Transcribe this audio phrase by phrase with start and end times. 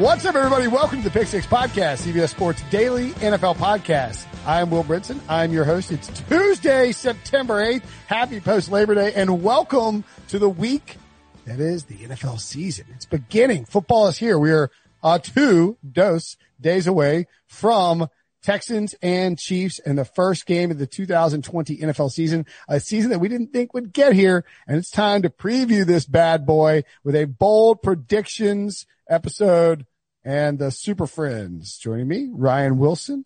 [0.00, 0.66] What's up, everybody?
[0.66, 4.24] Welcome to the Pick Six Podcast, CBS Sports Daily NFL Podcast.
[4.46, 5.20] I'm Will Brinson.
[5.28, 5.92] I'm your host.
[5.92, 7.82] It's Tuesday, September 8th.
[8.06, 10.96] Happy post Labor Day and welcome to the week
[11.44, 12.86] that is the NFL season.
[12.94, 13.66] It's beginning.
[13.66, 14.38] Football is here.
[14.38, 14.70] We are
[15.02, 18.08] uh, two dose days away from
[18.42, 23.18] Texans and Chiefs in the first game of the 2020 NFL season, a season that
[23.18, 24.46] we didn't think would get here.
[24.66, 29.84] And it's time to preview this bad boy with a bold predictions episode
[30.24, 33.24] and the super friends joining me, Ryan Wilson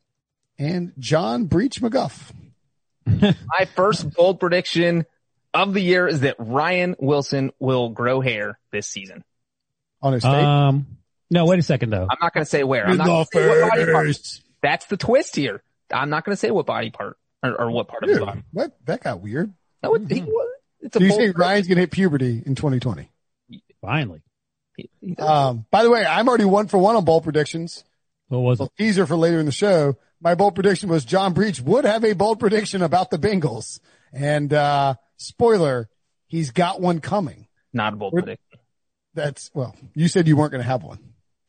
[0.59, 2.33] and John Breech McGuff.
[3.06, 5.06] My first bold prediction
[5.53, 9.25] of the year is that Ryan Wilson will grow hair this season.
[10.03, 10.33] On his face?
[10.33, 10.86] Um,
[11.31, 12.06] no, wait a second though.
[12.11, 12.86] I'm not going to say where.
[12.86, 14.17] I'm not gonna say what body part.
[14.62, 15.62] That's the twist here.
[15.92, 18.42] I'm not going to say what body part or, or what part of his body.
[18.52, 18.77] what?
[18.86, 19.52] That got weird.
[19.83, 20.24] No, it, he.
[20.80, 23.11] It's a Do you bold think Ryan's going to hit puberty in 2020?
[23.80, 24.23] Finally.
[24.77, 25.29] He- he does.
[25.29, 27.85] Um, by the way, I'm already one for one on bold predictions.
[28.29, 28.70] What was it?
[28.79, 29.96] teaser for later in the show.
[30.20, 33.79] My bold prediction was John Breech would have a bold prediction about the Bengals.
[34.12, 35.89] And, uh, spoiler,
[36.27, 37.46] he's got one coming.
[37.73, 38.58] not a bold we're- prediction.
[39.14, 40.98] That's, well, you said you weren't going to have one.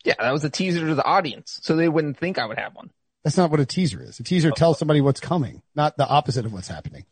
[0.03, 2.75] Yeah, that was a teaser to the audience, so they wouldn't think I would have
[2.75, 2.91] one.
[3.23, 4.19] That's not what a teaser is.
[4.19, 7.05] A teaser tells somebody what's coming, not the opposite of what's happening.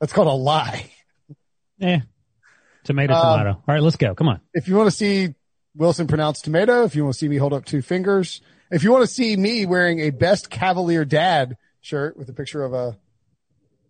[0.00, 0.90] That's called a lie.
[1.82, 2.00] Eh.
[2.88, 3.50] Tomato, Um, tomato.
[3.50, 4.14] All right, let's go.
[4.14, 4.40] Come on.
[4.52, 5.34] If you want to see
[5.76, 8.40] Wilson pronounce tomato, if you want to see me hold up two fingers,
[8.70, 12.64] if you want to see me wearing a best Cavalier dad shirt with a picture
[12.64, 12.98] of a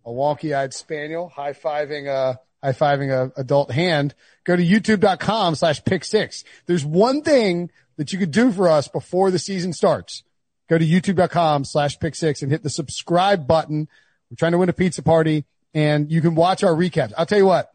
[0.05, 5.55] a wonky eyed spaniel high fiving a high fiving a adult hand, go to youtube.com
[5.55, 6.43] slash pick six.
[6.67, 10.23] There's one thing that you could do for us before the season starts.
[10.69, 13.87] Go to youtube.com slash pick six and hit the subscribe button.
[14.29, 17.13] We're trying to win a pizza party and you can watch our recaps.
[17.17, 17.69] I'll tell you what,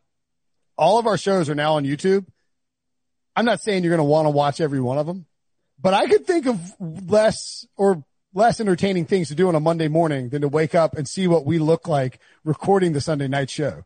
[0.76, 2.26] all of our shows are now on YouTube.
[3.36, 5.26] I'm not saying you're going to want to watch every one of them,
[5.80, 9.88] but I could think of less or less entertaining things to do on a Monday
[9.88, 13.50] morning than to wake up and see what we look like recording the Sunday night
[13.50, 13.84] show.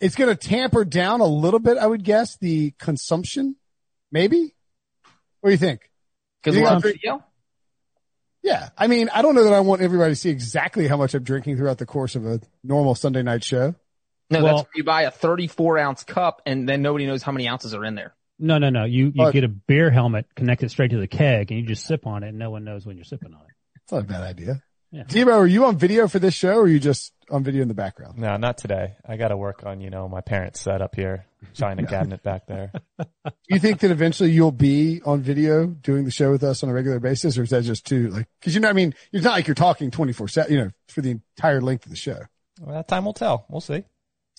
[0.00, 3.56] It's going to tamper down a little bit, I would guess, the consumption.
[4.10, 4.54] Maybe.
[5.40, 5.90] What do you think?
[6.42, 7.22] Because we're on video.
[8.42, 8.70] Yeah.
[8.78, 11.22] I mean, I don't know that I want everybody to see exactly how much I'm
[11.22, 13.74] drinking throughout the course of a normal Sunday night show.
[14.30, 17.32] No, Well- that's where you buy a 34 ounce cup and then nobody knows how
[17.32, 18.14] many ounces are in there.
[18.38, 18.84] No, no, no.
[18.84, 21.86] You, you But- get a beer helmet connected straight to the keg and you just
[21.86, 23.54] sip on it and no one knows when you're sipping on it.
[23.82, 24.62] It's not a bad idea.
[24.92, 25.04] Yeah.
[25.04, 27.68] Debo, are you on video for this show or are you just on video in
[27.68, 28.18] the background?
[28.18, 28.96] No, not today.
[29.06, 32.72] I got to work on, you know, my parents' setup here, China cabinet back there.
[32.98, 33.04] Do
[33.48, 36.72] you think that eventually you'll be on video doing the show with us on a
[36.72, 38.26] regular basis, or is that just too like?
[38.40, 40.70] Because you know, I mean, it's not like you're talking twenty four seven, you know,
[40.88, 42.18] for the entire length of the show.
[42.60, 43.46] Well, that time will tell.
[43.48, 43.84] We'll see.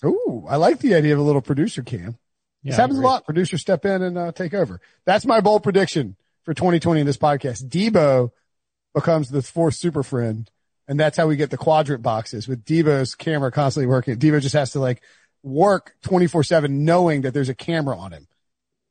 [0.04, 2.18] Ooh, I like the idea of a little producer cam.
[2.62, 3.24] Yeah, this happens a lot.
[3.24, 4.80] Producers step in and uh, take over.
[5.04, 7.64] That's my bold prediction for 2020 in this podcast.
[7.68, 8.30] Debo
[8.94, 10.48] becomes the fourth super friend,
[10.86, 14.16] and that's how we get the quadrant boxes with Debo's camera constantly working.
[14.16, 15.02] Debo just has to like
[15.42, 18.28] work 24 seven, knowing that there's a camera on him,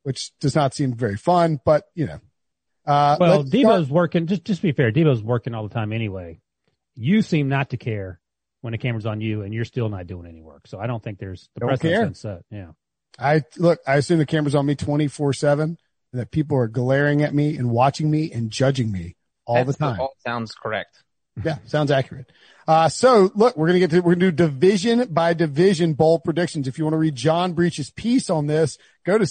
[0.02, 2.20] which does not seem very fun, but you know.
[2.84, 6.40] Uh, Well, Debo's start- working, just, just be fair, Debo's working all the time anyway.
[6.94, 8.18] You seem not to care
[8.62, 10.66] when the camera's on you and you're still not doing any work.
[10.66, 12.44] So I don't think there's the Don't precedent's set.
[12.50, 12.68] Yeah.
[13.18, 15.76] I look, I assume the camera's on me 24 seven
[16.12, 19.76] and that people are glaring at me and watching me and judging me all That's
[19.76, 20.00] the time.
[20.00, 21.02] All sounds correct.
[21.42, 22.30] Yeah, sounds accurate.
[22.68, 25.94] Uh, so look, we're going to get to, we're going to do division by division
[25.94, 26.68] bold predictions.
[26.68, 29.24] If you want to read John Breech's piece on this, go to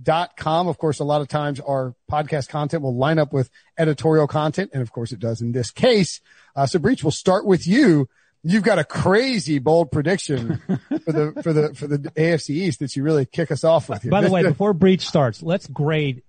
[0.00, 0.68] cbssports.com.
[0.68, 4.70] Of course, a lot of times our podcast content will line up with editorial content.
[4.72, 6.20] And of course it does in this case.
[6.54, 8.08] Uh, so Breech, we'll start with you.
[8.44, 10.60] You've got a crazy bold prediction
[11.04, 14.02] for the, for the, for the AFC East that you really kick us off with
[14.02, 14.10] here.
[14.10, 16.22] By the way, before Breech starts, let's grade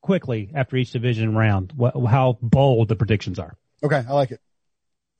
[0.00, 3.56] quickly after each division round what, how bold the predictions are.
[3.82, 4.04] Okay.
[4.08, 4.40] I like it.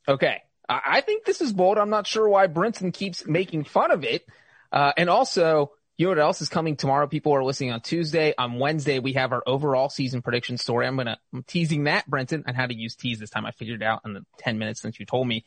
[0.06, 0.42] Okay.
[0.68, 1.78] I I think this is bold.
[1.78, 4.24] I'm not sure why Brinson keeps making fun of it.
[4.70, 7.08] Uh, and also, you know what else is coming tomorrow?
[7.08, 8.32] People are listening on Tuesday.
[8.38, 10.86] On Wednesday, we have our overall season prediction story.
[10.86, 13.44] I'm gonna, I'm teasing that, Brinson, and how to use tease this time.
[13.44, 15.44] I figured it out in the 10 minutes since you told me.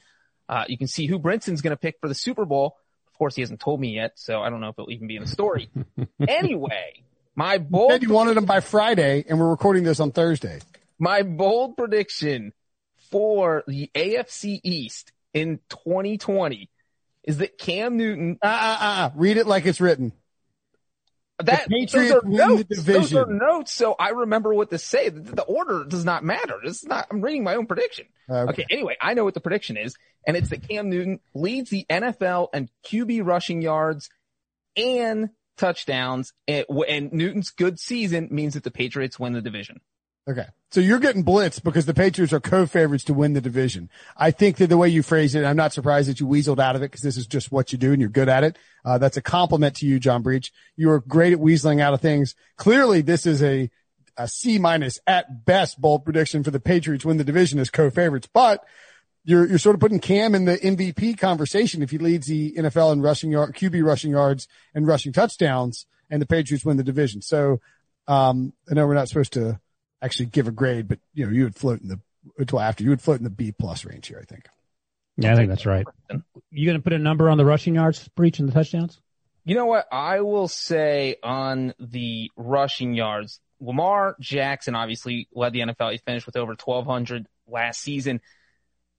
[0.50, 2.76] Uh, you can see who Brinson's gonna pick for the Super Bowl.
[3.08, 5.16] Of course, he hasn't told me yet, so I don't know if it'll even be
[5.16, 5.70] in the story.
[6.28, 7.04] anyway,
[7.34, 10.60] my You bold said you wanted them by Friday and we're recording this on Thursday.
[11.00, 12.52] my bold prediction
[13.10, 16.70] for the AFC East in 2020
[17.24, 19.10] is that Cam Newton, uh, uh, uh.
[19.16, 20.12] Read it like it's written.
[21.46, 22.84] That Patriots those are win the notes.
[22.84, 23.72] Those are notes.
[23.72, 25.10] So I remember what to say.
[25.10, 26.56] The, the order does not matter.
[26.64, 28.06] This is not, I'm reading my own prediction.
[28.30, 28.52] Okay.
[28.52, 28.66] Okay.
[28.70, 29.96] Anyway, I know what the prediction is
[30.26, 34.10] and it's that Cam Newton leads the NFL and QB rushing yards
[34.76, 39.82] and touchdowns and, and Newton's good season means that the Patriots win the division.
[40.30, 40.46] Okay.
[40.70, 43.90] So you're getting blitzed because the Patriots are co-favorites to win the division.
[44.16, 46.76] I think that the way you phrase it, I'm not surprised that you weaseled out
[46.76, 48.58] of it because this is just what you do and you're good at it.
[48.86, 50.54] Uh, that's a compliment to you, John Breech.
[50.78, 52.36] You are great at weaseling out of things.
[52.56, 53.70] Clearly this is a,
[54.16, 58.30] a C minus at best bold prediction for the Patriots win the division as co-favorites,
[58.32, 58.64] but
[59.26, 62.94] you're, you're sort of putting Cam in the MVP conversation if he leads the NFL
[62.94, 67.22] in rushing yard, QB rushing yards and rushing touchdowns and the Patriots win the division.
[67.22, 67.60] So,
[68.08, 69.60] um, I know we're not supposed to
[70.02, 72.00] actually give a grade, but you know, you would float in the
[72.38, 74.46] until after you would float in the B plus range here, I think.
[75.18, 75.86] Yeah, I think that's right.
[76.52, 79.00] You going to put a number on the rushing yards, Breech, and the touchdowns?
[79.44, 79.88] You know what?
[79.92, 85.92] I will say on the rushing yards, Lamar Jackson obviously led the NFL.
[85.92, 88.22] He finished with over 1200 last season.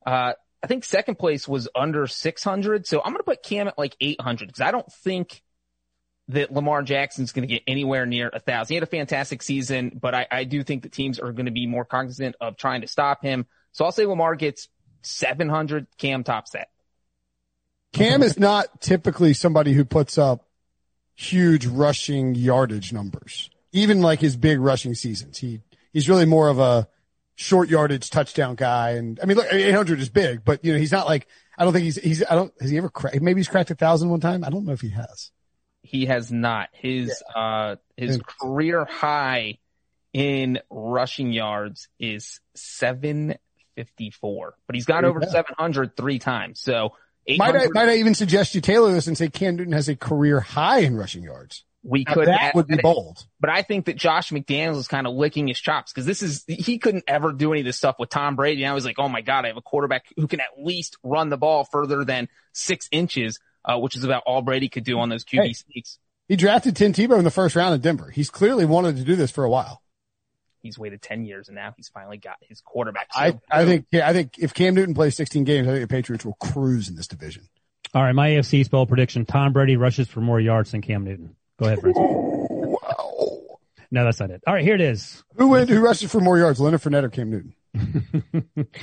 [0.04, 2.86] Uh, I think second place was under 600.
[2.86, 5.42] So I'm going to put Cam at like 800 because I don't think
[6.28, 8.72] that Lamar Jackson's going to get anywhere near a thousand.
[8.72, 11.52] He had a fantastic season, but I, I do think the teams are going to
[11.52, 13.46] be more cognizant of trying to stop him.
[13.72, 14.68] So I'll say Lamar gets
[15.02, 15.86] 700.
[15.98, 16.68] Cam tops that.
[17.92, 20.46] Cam is not typically somebody who puts up
[21.14, 25.38] huge rushing yardage numbers, even like his big rushing seasons.
[25.38, 25.60] He,
[25.92, 26.88] he's really more of a
[27.34, 28.90] short yardage touchdown guy.
[28.92, 31.26] And I mean, look, 800 is big, but you know, he's not like,
[31.58, 33.74] I don't think he's, he's, I don't, has he ever cracked, maybe he's cracked a
[33.74, 34.42] thousand one time.
[34.44, 35.30] I don't know if he has.
[35.82, 36.68] He has not.
[36.72, 39.58] His uh his career high
[40.12, 44.54] in rushing yards is 754.
[44.66, 45.28] But he's gone over go.
[45.28, 46.60] 700 three times.
[46.60, 46.94] So
[47.28, 49.96] Might I, might I even suggest you tailor this and say Cam Newton has a
[49.96, 51.64] career high in rushing yards?
[51.84, 53.26] we Now, could that add- would be bold.
[53.40, 56.44] But I think that Josh McDaniels is kind of licking his chops because this is,
[56.46, 58.62] he couldn't ever do any of this stuff with Tom Brady.
[58.62, 61.28] Now he's like, oh my God, I have a quarterback who can at least run
[61.28, 65.08] the ball further than six inches, uh, which is about all Brady could do on
[65.08, 65.52] those QB Hey.
[65.52, 65.98] sneaks.
[66.28, 68.10] He drafted Tim Tebow in the first round in Denver.
[68.10, 69.82] He's clearly wanted to do this for a while.
[70.62, 73.08] He's waited 10 years and now he's finally got his quarterback.
[73.12, 75.88] So, I, I think, yeah, I think if Cam Newton plays 16 games, I think
[75.88, 77.48] the Patriots will cruise in this division.
[77.94, 81.04] All right, my AFC East bowl prediction: Tom Brady rushes for more yards than Cam
[81.04, 81.36] Newton.
[81.58, 81.96] Go ahead, Brent.
[81.98, 83.58] Wow.
[83.90, 84.42] No, that's not it.
[84.46, 85.22] All right, here it is.
[85.36, 87.54] Who went, who rushes for more yards, Leonard Fournette or Cam Newton?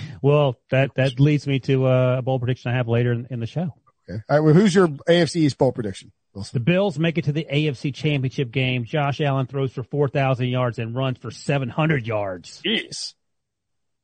[0.21, 3.39] well, that that leads me to uh, a bowl prediction I have later in, in
[3.39, 3.73] the show.
[4.09, 4.21] Okay.
[4.29, 4.43] All right.
[4.43, 6.11] Well, who's your AFC East bowl prediction?
[6.53, 8.85] The Bills make it to the AFC Championship game.
[8.85, 12.61] Josh Allen throws for 4,000 yards and runs for 700 yards.
[12.63, 13.13] Jeez.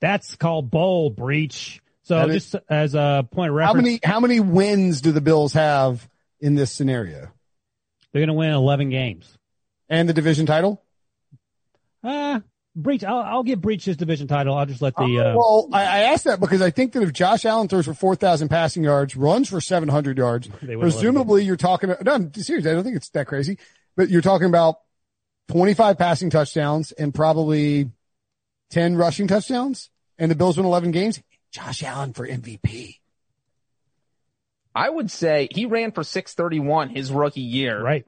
[0.02, 1.82] That's called bowl Breech.
[2.04, 3.76] So That is- just as a point of reference.
[3.78, 6.08] How many, how many wins do the Bills have
[6.40, 7.32] in this scenario?
[8.12, 9.38] they're going to win 11 games.
[9.90, 10.82] And the division title?
[12.04, 12.40] Uh,
[12.76, 13.04] Breech.
[13.04, 14.56] I'll, I'll give Breech his division title.
[14.56, 17.14] I'll just let the, uh, well, I, I asked that because I think that if
[17.14, 21.44] Josh Allen throws for 4,000 passing yards, runs for 700 yards, They win 11 presumably
[21.44, 22.66] you're talking about, no, I'm serious.
[22.68, 23.58] I don't think it's that crazy,
[23.96, 24.76] but you're talking about
[25.50, 27.92] 25 passing touchdowns and probably
[28.72, 31.22] 10 rushing touchdowns and the Bills win 11 games.
[31.52, 33.00] Josh Allen for MVP.
[34.74, 37.82] I would say he ran for 631 his rookie year.
[37.82, 38.06] right.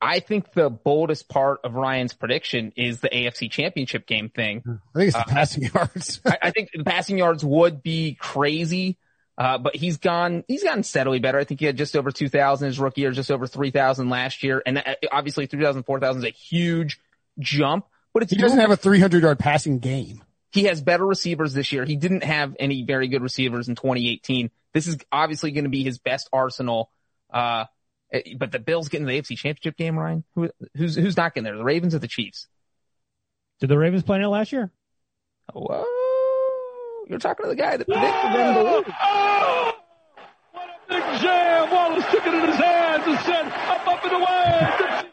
[0.00, 4.62] I think the boldest part of Ryan's prediction is the AFC championship game thing.
[4.94, 6.20] I think it's the passing yards.
[6.24, 8.96] I, I think the passing yards would be crazy.
[9.36, 11.38] Uh, but he's gone, he's gotten steadily better.
[11.38, 14.60] I think he had just over 2,000 his rookie year, just over 3,000 last year.
[14.66, 17.00] And uh, obviously 3,000, 4,000 is a huge
[17.38, 20.24] jump, but it's he doesn't have a 300 yard passing game.
[20.50, 21.84] he has better receivers this year.
[21.84, 24.50] He didn't have any very good receivers in 2018.
[24.74, 26.90] This is obviously going to be his best arsenal.
[27.32, 27.66] Uh,
[28.12, 30.24] Eh, but the Bills getting the AFC championship game, Ryan?
[30.34, 31.56] Who, who's, who's not getting there?
[31.56, 32.48] The Ravens or the Chiefs?
[33.60, 34.70] Did the Ravens play in it last year?
[35.52, 35.84] Whoa.
[37.08, 38.84] You're talking to the guy that predicted them to lose.
[39.02, 39.72] Oh,
[40.52, 41.70] what a big jam.
[41.70, 45.08] Wallace took it in his hands and said, up, up and away.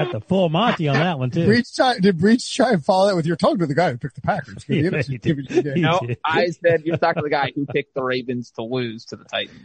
[0.00, 1.44] At the full Monty on that one too.
[1.46, 3.98] Breech try, did Breech try and follow that with your talking to the guy who
[3.98, 4.64] picked the Packers?
[4.68, 5.22] Yeah, The NFC he did.
[5.36, 5.74] championship game.
[5.76, 6.00] He No.
[6.24, 9.24] I said you're talking to the guy who picked the Ravens to lose to the
[9.24, 9.60] Titans.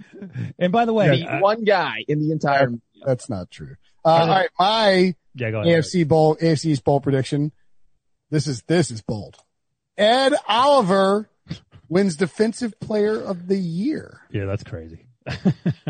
[0.59, 2.71] And by the way, The uh, one guy in the entire.
[3.05, 3.75] That's not true.
[4.03, 5.83] Uh, all right, my yeah, go ahead.
[5.83, 7.51] AFC bowl, AFC East bowl prediction.
[8.29, 9.37] This is this is bold.
[9.97, 11.29] Ed Oliver
[11.89, 14.21] wins Defensive Player of the Year.
[14.31, 15.05] Yeah, that's crazy.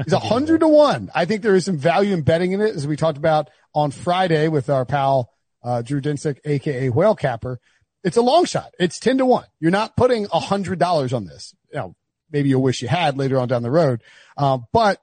[0.04, 1.10] He's a hundred to one.
[1.14, 3.92] I think there is some value in betting in it, as we talked about on
[3.92, 5.32] Friday with our pal
[5.64, 7.60] uh, Drew Dinsick, aka Whale Capper.
[8.04, 8.74] It's a long shot.
[8.80, 9.46] It's ten to one.
[9.60, 11.56] You're not putting a hundred dollars on this.
[11.74, 11.96] You know,
[12.32, 14.04] maybe you'll wish you had later on down the road.
[14.38, 15.02] Uh, but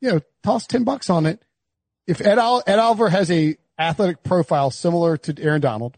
[0.00, 1.42] you know, toss ten bucks on it.
[2.06, 5.96] If Ed, Ol- Ed Oliver has a athletic profile similar to Aaron Donald,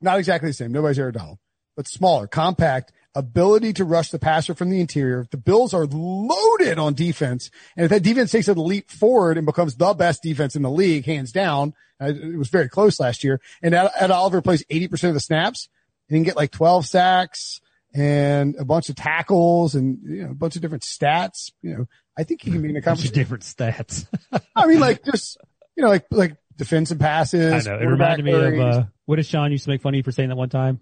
[0.00, 0.72] not exactly the same.
[0.72, 1.38] Nobody's Aaron Donald,
[1.76, 5.26] but smaller, compact, ability to rush the passer from the interior.
[5.30, 7.50] The Bills are loaded on defense.
[7.76, 10.70] And if that defense takes a leap forward and becomes the best defense in the
[10.70, 13.40] league, hands down, uh, it was very close last year.
[13.62, 15.68] And Ed, Oliver plays 80% of the snaps
[16.08, 17.60] and he can get like 12 sacks
[17.94, 21.52] and a bunch of tackles and, you know, a bunch of different stats.
[21.60, 21.86] You know,
[22.18, 23.14] I think he can be in a Bunch of conversation.
[23.14, 24.06] different stats.
[24.56, 25.36] I mean, like just,
[25.76, 27.66] you know, like, like defensive passes.
[27.66, 27.78] I know.
[27.78, 30.12] It reminded me of, uh, what did Sean used to make fun of you for
[30.12, 30.80] saying that one time?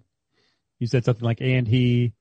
[0.79, 2.15] You said something like, and he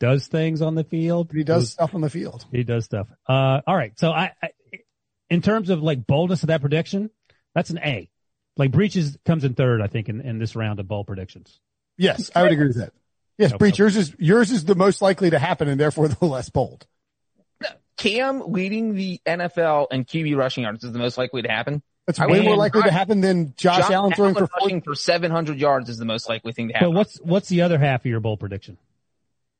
[0.00, 1.30] does things on the field.
[1.32, 2.44] he does stuff on the field.
[2.50, 3.08] He does stuff.
[3.28, 3.98] Uh, all right.
[3.98, 4.50] So I, I,
[5.30, 7.10] in terms of like boldness of that prediction,
[7.54, 8.10] that's an A.
[8.56, 11.58] Like Breech's comes in third, I think, in, in this round of bold predictions.
[11.96, 12.92] Yes, I would agree with that.
[13.38, 13.58] Yes, Okay.
[13.58, 16.86] Breech, yours is, yours is the most likely to happen and therefore the less bold.
[17.96, 21.82] Cam leading the NFL and QB rushing yards is the most likely to happen.
[22.06, 24.84] That's I way more likely to happen than Josh, Allen throwing for rushing 40.
[24.84, 26.88] for 700 yards is the most likely thing to happen.
[26.88, 26.98] But happen.
[26.98, 28.76] what's, what's the other half of your bold prediction?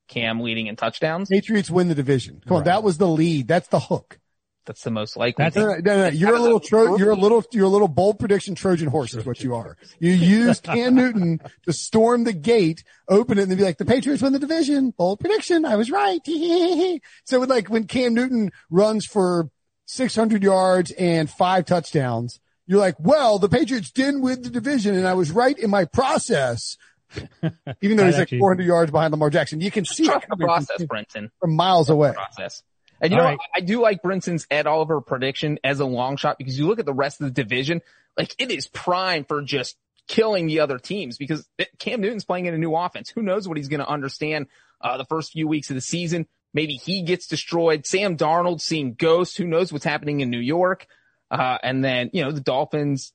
[0.09, 1.29] Cam leading in touchdowns?
[1.29, 2.43] Patriots win the division.
[2.47, 3.49] Come on, that was the lead.
[3.49, 4.19] That's the hook.
[4.67, 5.45] That's the most likely.
[5.45, 5.85] That's- No, thing.
[5.85, 6.09] no, no, no.
[6.09, 9.27] You're a little tro- you're a little you're a little bold prediction Trojan horse is
[9.27, 9.77] what you are.
[9.99, 13.85] You used Cam Newton to storm the gate, open it, and then be like, the
[13.85, 14.91] Patriots win the division.
[14.97, 15.67] Bold prediction.
[15.67, 16.21] I was right.
[17.25, 19.51] so with like when Cam Newton runs for
[19.87, 25.07] 600 yards and five touchdowns, you're like, well, the Patriots didn't win the division, and
[25.07, 26.79] I was right in my process.
[27.83, 30.77] Even though he's like 400 yards behind Lamar Jackson, you can see it the process,
[30.79, 31.31] from, Brinson.
[31.41, 32.13] from miles away.
[32.13, 32.63] Process.
[33.01, 33.39] And you All know, right.
[33.55, 36.87] I do like Brinson's Ed Oliver prediction as a long shot because you look at
[36.87, 37.83] the rest of the division,
[38.17, 42.55] like it is prime for just killing the other teams because Cam Newton's playing in
[42.55, 43.11] a new offense.
[43.11, 44.47] Who knows what he's going to understand
[44.81, 46.27] uh, the first few weeks of the season?
[46.53, 47.85] Maybe he gets destroyed.
[47.85, 49.37] Sam Darnold seeing ghosts.
[49.37, 50.87] Who knows what's happening in New York?
[51.31, 53.13] Uh, and then, you know, the Dolphins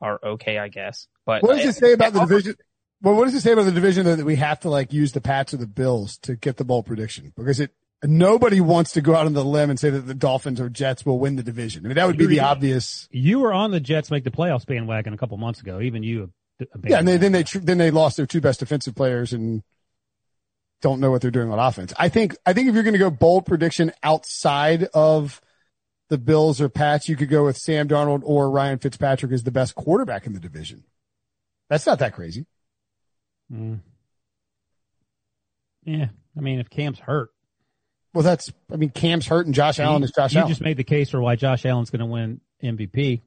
[0.00, 1.06] are okay, I guess.
[1.24, 2.54] But What does uh, it say about the division?
[3.00, 5.20] Well, what does it say about the division that we have to like use the
[5.20, 7.32] Pats or the Bills to get the bowl prediction?
[7.36, 7.72] Because it
[8.04, 11.06] nobody wants to go out on the limb and say that the Dolphins or Jets
[11.06, 11.84] will win the division.
[11.84, 13.08] I mean, that would be the obvious.
[13.10, 15.80] You were on the Jets make the playoffs bandwagon a couple months ago.
[15.80, 16.32] Even you.
[16.84, 19.62] Yeah, and they, then they then they lost their two best defensive players and
[20.80, 21.92] don't know what they're doing on offense.
[21.96, 25.40] I think I think if you're going to go bold prediction outside of
[26.08, 29.50] the Bills or Pats, you could go with Sam Darnold or Ryan Fitzpatrick as the
[29.50, 30.84] best quarterback in the division.
[31.72, 32.44] That's not that crazy.
[33.50, 33.80] Mm.
[35.84, 36.08] Yeah.
[36.36, 37.30] I mean, if Cam's hurt,
[38.12, 40.50] Well, that's I mean Cam's hurt and Josh Allen you, is Josh you Allen.
[40.50, 43.22] just made the case for why Josh Allen's going to win MVP.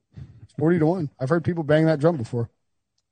[0.59, 1.09] 40 to 1.
[1.19, 2.51] I've heard people bang that drum before.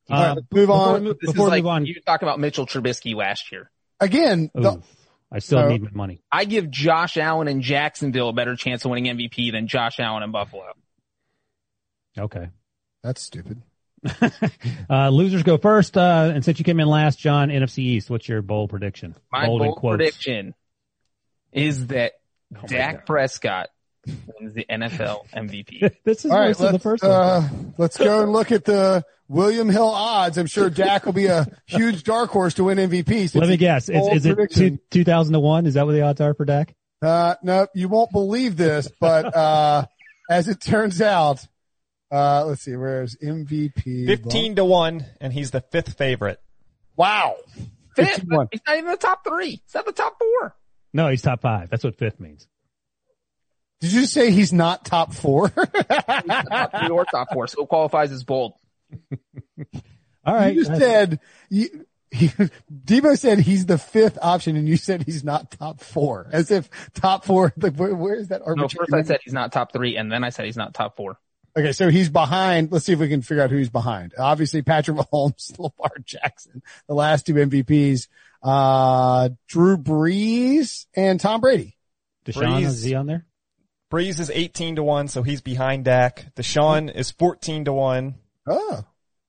[0.08, 0.94] Uh, All right, let's move before on.
[0.94, 3.52] we move- This before is we like move on, you talk about Mitchell Trubisky last
[3.52, 3.72] year.
[4.00, 4.84] Again, the,
[5.32, 5.70] I still No.
[5.70, 6.22] need my money.
[6.32, 10.22] I give Josh Allen and Jacksonville a better chance of winning MVP than Josh Allen
[10.22, 10.66] and Buffalo.
[12.20, 12.50] Okay.
[13.02, 13.64] that's stupid.
[14.90, 15.98] uh, losers go first.
[15.98, 19.16] Uh, and since you came in last, John, NFC East, what's your bold prediction?
[19.32, 20.54] My bold bold prediction
[21.52, 22.14] is that
[22.56, 23.06] Oh Dak God.
[23.08, 23.70] Prescott
[24.06, 25.96] wins the NFL MVP.
[26.04, 27.12] this is All right, worse than the let's, first one.
[27.12, 30.38] uh, let's go and look at the William Hill odds.
[30.38, 33.06] I'm sure Dak will be a huge dark horse to win MVP.
[33.08, 33.90] since Let me he- guess.
[33.90, 35.66] Is, is it two, 2000 to 1?
[35.66, 36.76] Is that what the odds are for Dak?
[37.02, 39.86] Uh, no, you won't believe this, but, uh,
[40.30, 41.46] as it turns out,
[42.14, 44.06] uh, let's see, where's MVP?
[44.06, 46.40] 15 to 1, and he's the fifth favorite.
[46.96, 47.38] Wow.
[47.96, 48.50] Fifth, 51.
[48.52, 49.62] he's not even the top three.
[49.66, 50.56] He's not the top four.
[50.94, 51.72] No, he's top five.
[51.72, 52.48] That's what fifth means.
[53.82, 55.50] Did you say he's not top four?
[55.50, 58.54] He's top three or top four, so it qualifies as bold.
[60.26, 60.54] All right.
[60.54, 65.50] you said you, he, Debo said he's the fifth option, and you said he's not
[65.50, 67.52] top four, as if top four.
[67.58, 70.24] Like, where, where is that No, first I said he's not top three, and then
[70.24, 71.18] I said he's not top four.
[71.58, 72.72] Okay, so he's behind.
[72.72, 74.14] Let's see if we can figure out who he's behind.
[74.18, 78.08] Obviously, Patrick Mahomes, Lamar Jackson, the last two MVPs,
[78.42, 81.78] uh, Drew Brees and Tom Brady.
[82.26, 82.66] Deshaun, Brees.
[82.66, 83.26] is he on there?
[83.92, 86.34] Brees is 18 to 1, so he's behind Dak.
[86.36, 88.16] Deshaun is 14 to 1,
[88.48, 88.84] Oh,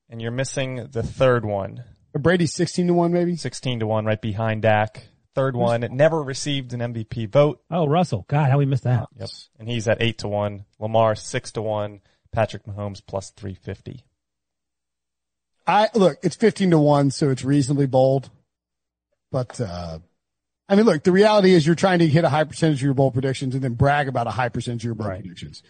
[0.08, 1.84] and you're missing the third one.
[2.14, 3.36] Brady's 16 to one, maybe.
[3.36, 5.08] 16 to 1 right behind Dak.
[5.34, 7.60] Third one, it never received an MVP vote.
[7.68, 8.24] Oh, Russell.
[8.28, 9.08] God, how we missed that.
[9.18, 9.28] Yep.
[9.58, 10.64] And he's at 8 to 1.
[10.78, 12.00] Lamar 6 to 1.
[12.34, 14.04] Patrick Mahomes plus 350.
[15.66, 18.30] I look, it's 15 to one, so it's reasonably bold.
[19.32, 19.98] But, uh,
[20.68, 22.94] I mean, look, the reality is you're trying to hit a high percentage of your
[22.94, 25.20] bold predictions and then brag about a high percentage of your bold Right.
[25.20, 25.62] predictions.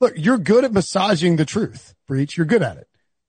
[0.00, 2.36] Look, you're good at massaging the truth, Breech.
[2.36, 2.88] You're good at it.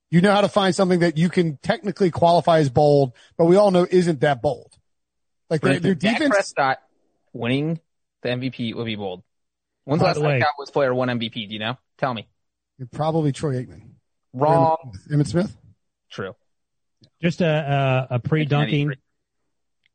[0.10, 3.56] You know how to find something that you can technically qualify as bold, but we
[3.58, 4.74] all know isn't that bold.
[5.50, 6.34] Like their, their Dak defense.
[6.34, 6.80] Prescott
[7.34, 7.80] winning
[8.22, 9.24] the MVP would be bold.
[9.86, 11.48] When's the By last the time way- Cowboys player won MVP?
[11.48, 11.78] Do you know?
[11.98, 12.28] Tell me.
[12.92, 13.82] Probably Troy Aikman.
[14.34, 14.94] Wrong.
[15.10, 15.56] Emmitt Smith.
[16.12, 16.36] True.
[17.22, 18.94] Just a, a, a pre-dunking.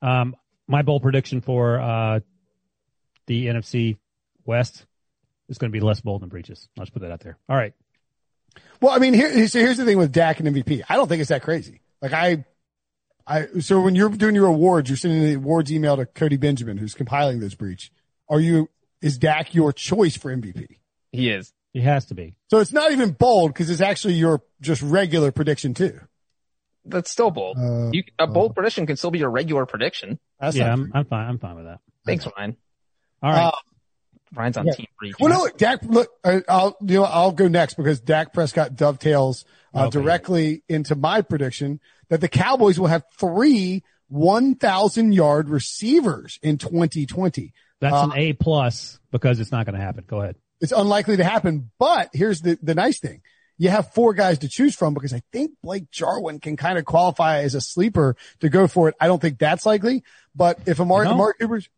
[0.01, 0.35] Um,
[0.67, 2.21] my bold prediction for uh,
[3.27, 3.99] the NFC
[4.45, 4.85] West
[5.49, 6.69] is going to be less bold than Breech's.
[6.77, 7.39] I'll just put that out there.
[7.49, 7.75] All right.
[8.81, 10.83] Well, I mean, here, so here's the thing with Dak and MVP.
[10.89, 11.81] I don't think it's that crazy.
[12.01, 12.45] Like I,
[13.27, 16.79] I, so when you're doing your awards, you're sending the awards email to Cody Benjamin,
[16.79, 17.93] who's compiling this Breech.
[18.29, 18.69] Are you,
[19.01, 20.79] is Dak your choice for MVP?
[21.13, 21.53] He is.
[21.73, 22.37] He has to be.
[22.51, 25.99] So it's not even bold because it's actually your just regular prediction too.
[26.85, 27.57] That's still bold.
[27.59, 30.19] Uh, you, a bold prediction can still be your regular prediction.
[30.41, 31.29] That's yeah, I'm, I'm fine.
[31.29, 31.79] I'm fine with that.
[32.05, 32.57] Thanks, Ryan.
[33.23, 33.47] All right.
[33.47, 33.53] Uh,
[34.35, 34.73] Ryan's on yeah.
[34.73, 35.13] team three.
[35.21, 38.75] Well, no, look, Dak, look, I- I'll, you know, I'll go next because Dak Prescott
[38.75, 39.91] dovetails uh, Okay.
[39.91, 47.53] directly into my prediction that the Cowboys will have three 1,000 yard receivers in 2020.
[47.81, 50.05] That's uh, an A plus because it's not going to happen.
[50.07, 50.37] Go ahead.
[50.63, 53.21] It's unlikely to happen, but here's the, the nice thing.
[53.59, 56.85] You have four guys to choose from because I think Blake Jarwin can kind of
[56.85, 58.95] qualify as a sleeper to go for it.
[59.01, 61.13] I don't think that's likely, but if Amari, No?
[61.13, 61.69] Amari Cooper's,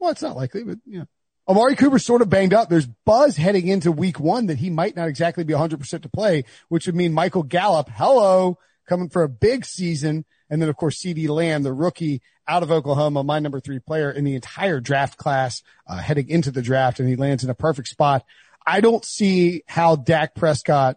[0.00, 1.04] well, it's not likely, but yeah.
[1.48, 2.68] Amari Cooper's sort of banged up.
[2.68, 6.44] There's buzz heading into week one that he might not exactly be 100% to play,
[6.68, 8.58] which would mean Michael Gallup, hello,
[8.88, 10.24] coming for a big season.
[10.48, 14.10] And then of course, CeeDee Lamb, the rookie out of Oklahoma, my number three player
[14.10, 17.54] in the entire draft class, uh, heading into the draft and he lands in a
[17.54, 18.24] perfect spot.
[18.66, 20.96] I don't see how Dak Prescott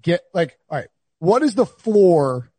[0.00, 2.52] get like, all right, what is the floor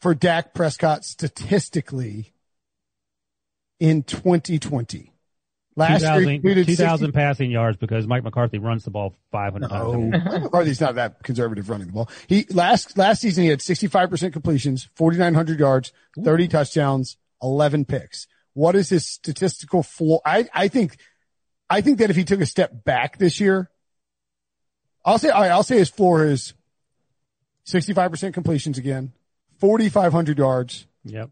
[0.00, 2.32] for Dak Prescott statistically
[3.78, 5.13] in 2020?
[5.76, 10.42] Last 2000, completed 2000 passing yards because Mike McCarthy runs the ball 500 no, times.
[10.44, 12.08] McCarthy's not that conservative running the ball.
[12.28, 18.28] He last last season he had 65% completions, 4900 yards, 30 touchdowns, 11 picks.
[18.52, 20.20] What is his statistical floor?
[20.24, 20.96] I I think
[21.68, 23.68] I think that if he took a step back this year,
[25.04, 26.54] I'll say right, I'll say his floor is
[27.66, 29.12] 65% completions again,
[29.58, 31.30] 4500 yards, Yep.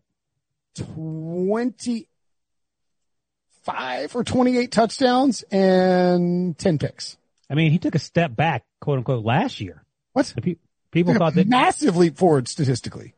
[3.64, 7.16] 25 or 28 touchdowns and 10 picks.
[7.50, 9.84] I mean, he took a step back, quote unquote, last year.
[10.12, 10.32] What?
[10.42, 10.56] Pe-
[10.90, 11.46] people thought that.
[11.48, 13.14] massive leap forward statistically.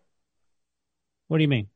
[1.28, 1.68] What do you mean?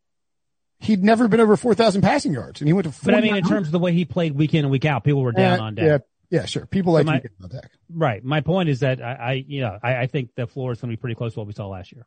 [0.81, 3.45] He'd never been over 4,000 passing yards and he went to But I mean, in
[3.45, 5.63] terms of the way he played week in and week out, people were down Uh,
[5.65, 5.85] on Dak.
[5.85, 5.99] Yeah,
[6.41, 6.67] yeah, sure.
[6.67, 7.71] People like But my- to on Dak.
[7.91, 8.23] Right.
[8.23, 10.91] My point is that I, I you know, I, I think the floor is going
[10.91, 12.07] to be pretty close to what we saw last year.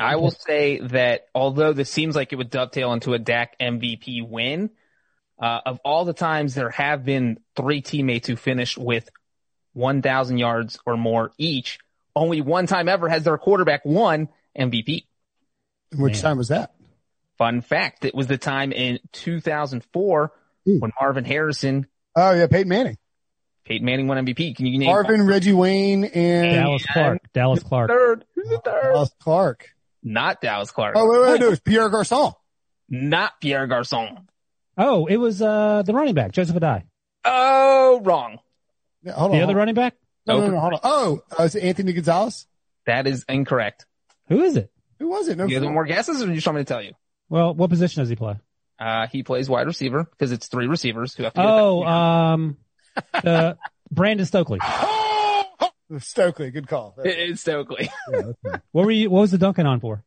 [0.00, 4.26] I will say that although this seems like it would dovetail into a Dak MVP
[4.28, 4.70] win,
[5.40, 9.08] uh, of all the times there have been three teammates who finished with
[9.74, 11.78] 1,000 yards or more each,
[12.16, 15.04] only one time ever has their quarterback won MVP.
[15.96, 16.22] Which Man.
[16.22, 16.74] time was that?
[17.38, 20.32] Fun fact, it was the time in 2004
[20.66, 20.80] Hmm.
[20.80, 22.98] when Marvin Harrison, Oh yeah, Peyton Manning,
[23.64, 24.56] Peyton Manning won MVP.
[24.56, 27.18] Can you name Marvin, Reggie Wayne, and Dallas Clark.
[27.32, 27.88] Dallas Clark.
[27.90, 28.24] third?
[28.34, 28.82] Who's the third?
[28.92, 29.68] Dallas Clark.
[30.02, 30.94] Not Dallas Clark.
[30.96, 31.40] Oh wait, wait, wait.
[31.40, 32.32] no, was Pierre Garcon.
[32.88, 34.28] Not Pierre Garcon.
[34.76, 36.84] Oh, it was uh the running back, Joseph Addai.
[37.24, 38.38] Oh, wrong.
[39.02, 39.42] Yeah, hold The on.
[39.42, 39.94] other running back?
[40.26, 40.80] no, no, no, hold on.
[40.84, 42.46] Oh, uh, is it Anthony Gonzalez?
[42.86, 43.86] That is incorrect.
[44.28, 44.70] Who is it?
[44.98, 45.36] Who was it?
[45.38, 46.92] No, You have more guesses or do you just want me to tell you?
[47.28, 48.36] Well, what position does he play?
[48.78, 52.56] Uh, he plays wide receiver because it's three receivers who have to get Oh, um,
[53.14, 53.54] uh,
[53.90, 54.58] Brandon Stokley.
[55.98, 56.50] Stokley.
[56.50, 56.94] Good call.
[57.04, 57.90] It's Stokley.
[58.12, 58.62] Yeah, that's fine.
[58.72, 59.10] What were you?
[59.10, 60.04] What was the Duncan on for?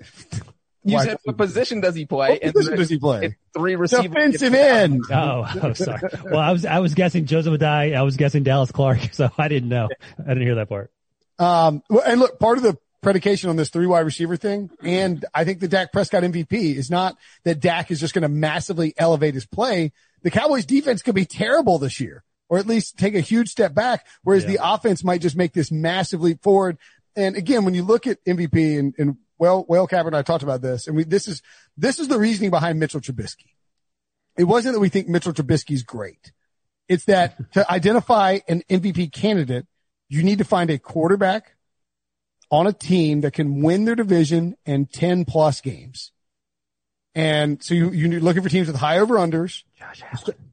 [0.84, 2.40] You Why- said what position does he play?
[2.42, 3.26] What position does he play?
[3.26, 4.08] It's three receivers.
[4.08, 5.04] Defensive end.
[5.12, 6.00] Oh, oh, sorry.
[6.24, 7.94] Well, I was I was guessing Joseph Addai.
[7.96, 9.88] I was guessing Dallas Clark, so I didn't know.
[10.18, 10.90] I didn't hear that part.
[11.38, 14.70] Um, and look, part of the predication on this three wide receiver thing.
[14.82, 18.28] And I think the Dak Prescott MVP is not that Dak is just going to
[18.28, 19.92] massively elevate his play.
[20.22, 23.72] The Cowboys defense could be terrible this year or at least take a huge step
[23.72, 24.06] back.
[24.24, 26.76] Whereas the offense might just make this massive leap forward.
[27.16, 30.42] And again, when you look at MVP and, and well, Whale Capper and I talked
[30.42, 31.40] about this and we, this is,
[31.78, 33.52] this is the reasoning behind Mitchell Trubisky.
[34.36, 36.30] It wasn't that we think Mitchell Trubisky's great.
[36.90, 39.66] It's that to identify an MVP candidate,
[40.10, 41.54] you need to find a quarterback
[42.50, 46.12] on a team that can win their division and 10 plus games.
[47.14, 49.62] And so you, you're looking for teams with high over unders.
[49.74, 50.51] Josh Allen.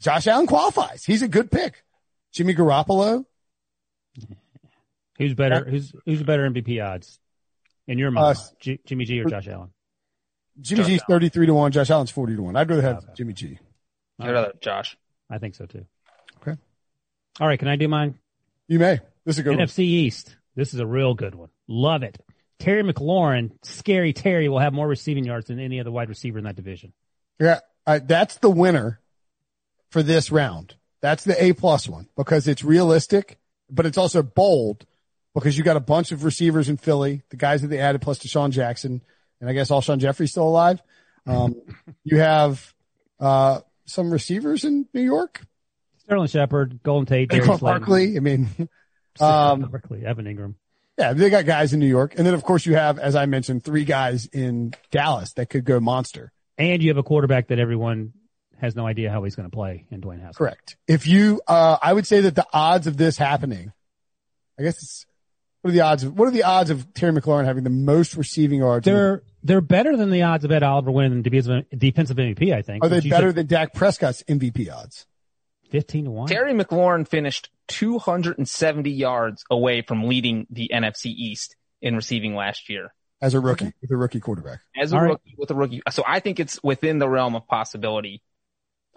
[0.00, 1.04] Josh Allen qualifies.
[1.04, 1.84] He's a good pick.
[2.32, 3.24] Jimmy Garoppolo.
[5.18, 5.64] Who's better?
[5.68, 7.18] Who's who's better MVP odds
[7.86, 8.36] in your mind?
[8.38, 9.70] Uh, G- Jimmy G or Josh Allen?
[10.60, 11.72] Jimmy Josh G's 33 to 1.
[11.72, 12.56] Josh Allen's 40 to 1.
[12.56, 13.06] I'd rather have Okay.
[13.16, 13.58] Jimmy G.
[14.18, 14.96] I'd rather have Josh.
[15.28, 15.84] I think so too.
[16.40, 16.58] Okay.
[17.40, 18.18] All right, can I do mine?
[18.68, 19.00] You may.
[19.24, 19.66] This is a good one.
[19.66, 20.36] NFC East.
[20.56, 21.50] This is a real good one.
[21.68, 22.18] Love it.
[22.58, 26.44] Terry McLaurin, scary Terry, will have more receiving yards than any other wide receiver in
[26.44, 26.92] that division.
[27.38, 27.60] Yeah.
[27.86, 29.00] Uh, that's the winner
[29.90, 30.74] for this round.
[31.00, 33.38] That's the A plus one because it's realistic,
[33.70, 34.86] but it's also bold
[35.34, 38.18] because you got a bunch of receivers in Philly, the guys that they added plus
[38.18, 39.00] DeSean Jackson,
[39.40, 40.82] and I guess Alshon Jeffery's still alive.
[41.26, 41.56] Um,
[42.04, 42.74] you have,
[43.18, 45.42] uh, some receivers in New York.
[45.98, 48.16] Sterling Shepard, Golden Tate, Darius Saquon Slayton, Barkley.
[48.16, 48.48] I mean,
[49.18, 50.54] Saquon um, Barkley, Evan Engram.
[50.98, 52.14] Yeah, they got guys in New York.
[52.16, 55.64] And then of course you have, as I mentioned, three guys in Dallas that could
[55.64, 56.32] go monster.
[56.58, 58.12] And you have a quarterback that everyone
[58.60, 60.36] has no idea how he's going to play in Dwayne Haskins.
[60.36, 60.76] Correct.
[60.86, 63.72] If you, uh, I would say that the odds of this happening,
[64.58, 65.06] I guess it's,
[65.62, 68.16] what are the odds of, what are the odds of Terry McLaurin having the most
[68.16, 68.84] receiving yards?
[68.84, 72.54] They're they're better than the odds of Ed Oliver winning the defensive defensive MVP.
[72.54, 72.84] I think.
[72.84, 75.06] are they which better said than Dak Prescott's MVP odds?
[75.70, 76.28] Fifteen to one.
[76.28, 82.92] Terry McLaurin finished 270 yards away from leading the NFC East in receiving last year
[83.22, 84.60] As a rookie, with a rookie quarterback.
[84.80, 85.10] as a All right.
[85.10, 85.82] rookie with a rookie.
[85.90, 88.22] So I think it's within the realm of possibility.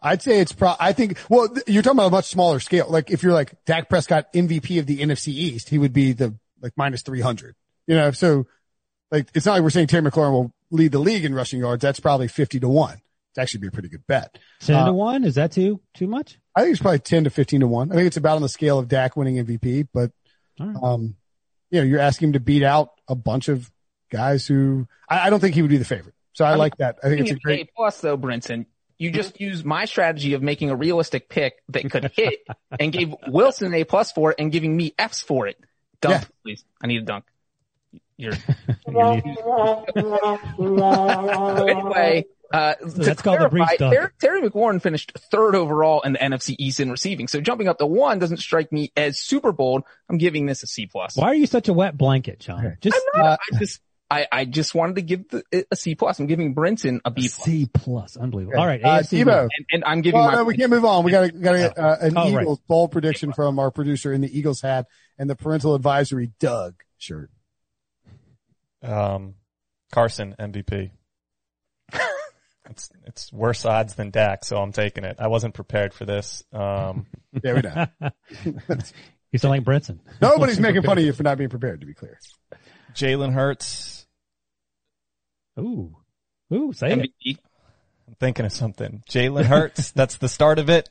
[0.03, 2.87] I'd say it's pro, I think, well, th- you're talking about a much smaller scale.
[2.89, 6.35] Like if you're like Dak Prescott MVP of the NFC East, he would be the
[6.61, 7.55] like minus 300,
[7.87, 8.45] you know, so
[9.11, 11.81] like it's not like we're saying Terry McLaurin will lead the league in rushing yards.
[11.81, 12.99] That's probably 50 to one.
[13.31, 14.37] It's actually be a pretty good bet.
[14.59, 15.23] Ten Uh, to one.
[15.23, 16.37] Is that too too much?
[16.55, 17.91] I think it's probably 10 to 15 to one.
[17.91, 20.11] I think it's about on the scale of Dak winning MVP, but,
[20.59, 20.83] All right.
[20.83, 21.15] um,
[21.71, 23.71] you know, you're asking him to beat out a bunch of
[24.11, 26.13] guys who I, I don't think he would be the favorite.
[26.33, 26.97] So I like that.
[27.03, 28.65] I think it's a great, A plus though, Brinson,
[28.97, 32.39] you just used my strategy of making a realistic pick that could hit
[32.79, 35.58] and gave Wilson an A plus for it and giving me F's for it.
[36.01, 36.27] Dunk, Yeah.
[36.43, 36.65] please.
[36.82, 37.25] I need a dunk.
[38.17, 38.34] You're
[38.88, 39.38] You need-
[40.58, 43.93] So anyway, uh, to That's called a Breech clarify, dunk.
[43.93, 44.10] Terry,
[44.41, 47.27] Terry McLaurin finished third overall in the NFC East in receiving.
[47.27, 49.84] So jumping up to one doesn't strike me as super bold.
[50.10, 51.15] I'm giving this a C plus.
[51.15, 52.77] Why are you such a wet blanket, John?
[52.82, 53.82] Just uh, I just,
[54.13, 56.19] I, I just wanted to give the, a C plus.
[56.19, 57.45] I'm giving Brinson a B plus.
[57.45, 58.15] C plus.
[58.15, 58.60] Unbelievable.
[58.60, 59.41] All right, uh, AFC Debo.
[59.41, 61.04] And, and I'm giving Well, my, no, we can't move on.
[61.04, 62.43] We got to got to uh, an Oh, right.
[62.43, 64.86] Eagles bold prediction from our producer in the Eagles hat
[65.17, 67.32] and the parental advisory Doug shirt.
[68.84, 69.36] Um,
[69.91, 70.91] Carson MVP.
[72.69, 75.15] it's it's worse odds than Dak, so I'm taking it.
[75.19, 76.43] I wasn't prepared for this.
[76.54, 77.08] Um,
[77.43, 77.88] Yeah, we know.
[79.32, 79.97] you sound like Brinson.
[80.21, 81.82] Nobody's making fun of you for not being prepared.
[81.82, 82.19] To be clear,
[82.93, 84.02] Jalen Hurts.
[85.59, 85.95] Ooh,
[86.53, 87.37] ooh, say it.
[88.07, 89.03] I'm thinking of something.
[89.09, 89.91] Jalen Hurts.
[89.95, 90.89] that's the start of it.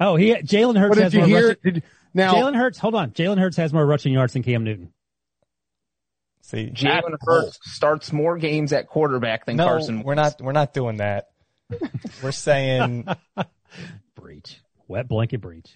[0.00, 1.48] Oh, he Jalen Hurts what has did you more hear?
[1.48, 1.72] rushing.
[1.74, 3.10] Did, now, Jalen Hurts, hold on.
[3.10, 4.92] Jalen Hurts has more rushing yards than Cam Newton.
[6.42, 10.02] See, Jalen Hurts starts more games at quarterback than no, Carson.
[10.02, 10.40] we're not.
[10.40, 11.28] We're not doing that.
[12.22, 13.06] We're saying
[14.14, 14.60] Breech.
[14.86, 15.72] Wet blanket Breech.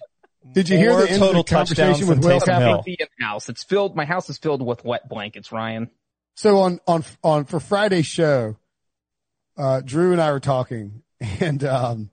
[0.51, 2.83] did you hear the total the conversation touchdowns with than Will Taysom Hill.
[2.85, 3.49] Be in house.
[3.49, 3.95] It's filled.
[3.95, 5.89] My house is filled with wet blankets, Ryan.
[6.35, 8.57] So on on on for Friday's show,
[9.57, 11.03] uh, Drew and I were talking,
[11.39, 12.09] and um,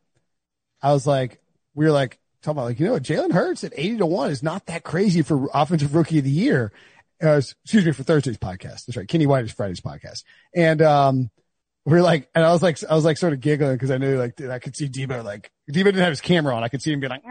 [0.83, 1.41] I was like,
[1.75, 4.43] we were like talking about like you know Jalen Hurts at eighty to one is
[4.43, 6.73] not that crazy for offensive rookie of the year.
[7.23, 8.87] Uh, excuse me for Thursday's podcast.
[8.87, 9.09] That's right.
[9.09, 10.25] Kenny White is Friday's podcast,
[10.55, 11.31] and um,
[11.85, 13.99] we we're like, and I was like, I was like sort of giggling because I
[13.99, 16.65] knew like I could see Debo like Debo didn't have his camera on.
[16.65, 17.23] I could see him be like.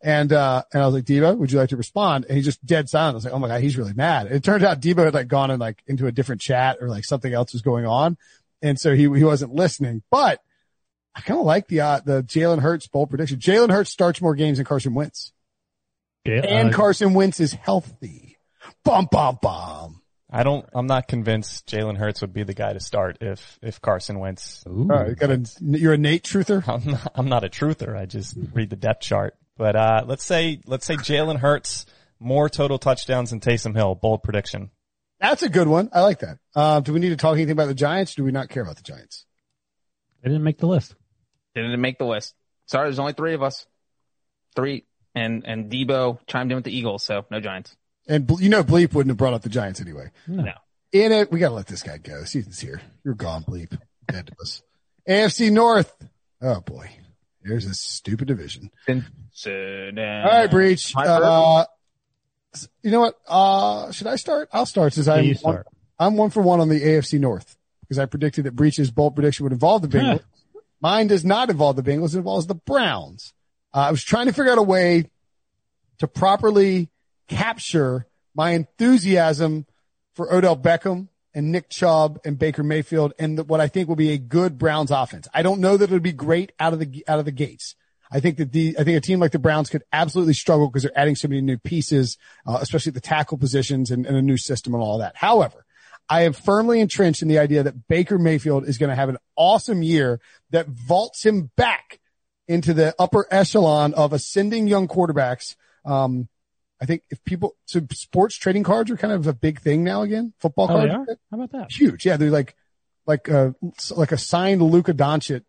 [0.00, 2.26] And, uh, and I was like, Debo, would you like to respond?
[2.26, 3.14] And he just dead silent.
[3.14, 4.26] I was like, oh my God, he's really mad.
[4.26, 6.88] And it turned out Debo had like gone in like into a different chat or
[6.88, 8.16] like something else was going on.
[8.62, 10.40] And so he, he wasn't listening, but
[11.14, 13.38] I kind of like the, uh, the Jalen Hurts bold prediction.
[13.38, 15.32] Jalen Hurts starts more games than Carson Wentz
[16.24, 18.38] Yeah, and uh, Carson Wentz is healthy.
[18.84, 20.02] Bum, bum, bum.
[20.30, 20.68] I don't.
[20.74, 24.62] I'm not convinced Jalen Hurts would be the guy to start if if Carson Wentz.
[24.68, 24.82] ooh.
[24.82, 25.08] All right.
[25.08, 26.66] You got a, you're a Nate truther.
[26.68, 27.96] I'm not, I'm not a truther.
[27.96, 29.34] I just read the depth chart.
[29.58, 31.84] But uh, let's say let's say Jalen Hurts
[32.20, 33.94] more total touchdowns than Taysom Hill.
[33.96, 34.70] Bold prediction.
[35.20, 35.90] That's a good one.
[35.92, 36.38] I like that.
[36.54, 38.14] Uh, do we need to talk anything about the Giants?
[38.14, 39.26] Do we not care about the Giants?
[40.22, 40.94] They didn't make the list.
[41.54, 42.34] Didn't make the list.
[42.66, 43.66] Sorry, there's only three of us.
[44.54, 44.84] Three.
[45.14, 47.76] And, and Debo chimed in with the Eagles, so no Giants.
[48.06, 50.10] And you know, Bleep wouldn't have brought up the Giants anyway.
[50.28, 50.44] No.
[50.44, 50.52] No.
[50.92, 52.24] In it, we gotta let this guy go.
[52.24, 52.80] Season's here.
[53.04, 53.76] You're gone, Bleep.
[54.06, 54.62] Dead to us.
[55.08, 55.92] AFC North.
[56.40, 56.88] Oh boy.
[57.48, 58.70] Here's a stupid division.
[59.32, 60.28] Cincinnati.
[60.28, 60.92] All right, Breech.
[60.94, 61.64] Uh,
[62.82, 63.18] you know what?
[63.26, 64.50] Uh, should I start?
[64.52, 65.62] I'll start since I'm you one.
[65.98, 69.44] I'm one for one on the AFC North because I predicted that Breech's bold prediction
[69.44, 70.22] would involve the Bengals.
[70.80, 72.14] Mine does not involve the Bengals.
[72.14, 73.32] It involves the Browns.
[73.72, 75.10] Uh, I was trying to figure out a way
[75.98, 76.90] to properly
[77.28, 79.66] capture my enthusiasm
[80.14, 83.94] for Odell Beckham and Nick Chubb and Baker Mayfield and the, what I think will
[83.94, 85.28] be a good Browns offense.
[85.32, 87.76] I don't know that it'll be great out of the, out of the gates.
[88.10, 90.82] I think that the, I think a team like the Browns could absolutely struggle because
[90.82, 94.36] they're adding so many new pieces, uh, especially the tackle positions and, and a new
[94.36, 95.14] system and all that.
[95.14, 95.64] However,
[96.08, 99.18] I am firmly entrenched in the idea that Baker Mayfield is going to have an
[99.36, 100.20] awesome year
[100.50, 102.00] that vaults him back
[102.48, 105.54] into the upper echelon of ascending young quarterbacks.
[105.84, 106.28] Um,
[106.80, 110.02] I think if people, so sports trading cards are kind of a big thing now
[110.02, 110.32] again.
[110.38, 111.16] Football Oh, they cards, are?
[111.30, 111.72] How about that?
[111.72, 112.06] huge.
[112.06, 112.54] Yeah, they're like,
[113.06, 113.54] like a
[113.96, 115.42] like a signed Luka Doncic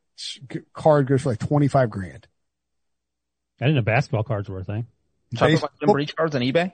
[0.74, 2.28] card goes for like twenty five grand.
[3.62, 4.88] I didn't know basketball cards were a thing.
[5.36, 6.72] Talking about Jim Breach cards on eBay?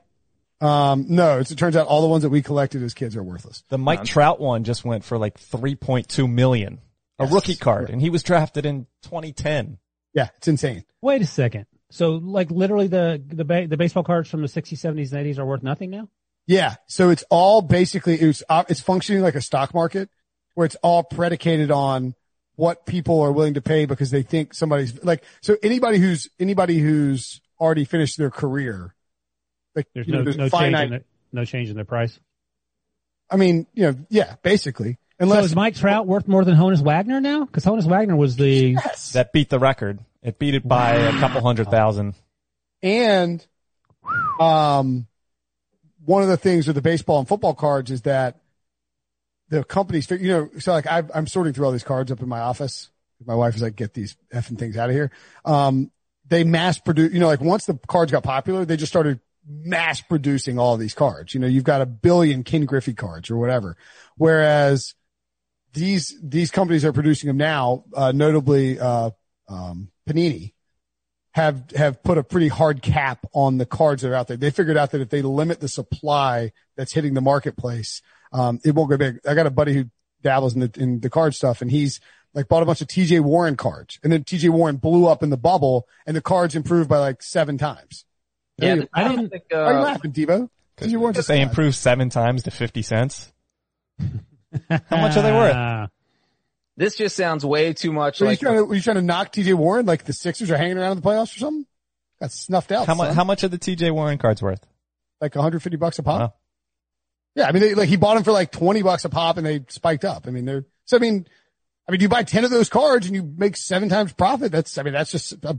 [0.61, 3.23] Um, no, it's, it turns out all the ones that we collected as kids are
[3.23, 3.63] worthless.
[3.69, 6.79] The Mike Um, Trout one just went for like 3.2 million.
[7.19, 7.33] A Yes.
[7.33, 9.79] rookie card and he was drafted in 2010.
[10.13, 10.85] Yeah, it's insane.
[11.01, 11.65] Wait a second.
[11.95, 15.39] So like literally the the ba- the baseball cards from the 60s, 70s, and 80s
[15.39, 16.09] are worth nothing now?
[16.45, 16.75] Yeah.
[16.87, 20.09] So it's all basically, it's, uh, it's functioning like a stock market
[20.53, 22.13] where it's all predicated on
[22.55, 26.79] what people are willing to pay because they think somebody's like, so anybody who's, anybody
[26.79, 28.93] who's already finished their career,
[29.73, 32.19] like, There's no know, there's no change in the, no change in their price.
[33.29, 34.93] I mean, you know, yeah, basically.
[34.93, 37.45] So Unless, is Mike Trout worth more than Honus Wagner now?
[37.45, 39.13] Because Honus Wagner was the yes.
[39.13, 39.99] That beat the record.
[40.25, 42.15] It beat it by a couple hundred thousand.
[42.81, 43.45] And,
[44.39, 45.05] um,
[46.03, 48.41] one of the things with the baseball and football cards is that
[49.49, 52.27] the companies, you know, so like i I'm sorting through all these cards up in
[52.27, 52.89] my office.
[53.23, 55.11] My wife is like, get these effing things out of here.
[55.45, 55.91] Um,
[56.27, 60.01] they mass produce, you know, like once the cards got popular, they just started mass
[60.01, 61.35] producing all these cards.
[61.35, 63.77] You know, you've got a billion Ken Griffey cards or whatever.
[64.17, 64.95] Whereas
[65.73, 69.11] these, these companies are producing them now, uh, notably, uh,
[69.47, 70.53] um, Panini
[71.33, 74.37] have, have put a pretty hard cap on the cards that are out there.
[74.37, 78.73] They figured out that if they limit the supply that's hitting the marketplace, um, it
[78.75, 79.19] won't go big.
[79.27, 79.85] I got a buddy who
[80.23, 81.99] dabbles in the, in the card stuff and he's
[82.33, 85.29] like bought a bunch of TJ Warren cards and then TJ Warren blew up in
[85.29, 88.05] the bubble and the cards improved by like seven times.
[88.57, 90.49] Yeah, Hey, I I don't didn't- think, Why are you uh, laughing, Debo?
[90.77, 93.31] TJ Warren's just They improved seven times to 50 cents.
[93.99, 95.89] How much are they worth?
[96.77, 99.31] This just sounds way too much Were you trying to, were you trying to knock
[99.31, 101.65] TJ Warren like the Sixers are hanging around in the playoffs or something?
[102.19, 102.87] Got snuffed out.
[102.87, 104.65] How much, how much are the TJ Warren cards worth?
[105.21, 106.19] like 150 bucks a pop?
[106.19, 106.33] Wow.
[107.35, 109.45] Yeah, I mean, they, like he bought them for like 20 bucks a pop and
[109.45, 110.25] they spiked up.
[110.27, 111.27] I mean, they're, so I mean,
[111.87, 114.51] I mean, you buy 10 of those cards and you make seven times profit.
[114.51, 115.53] That's, I mean, that's just, uh,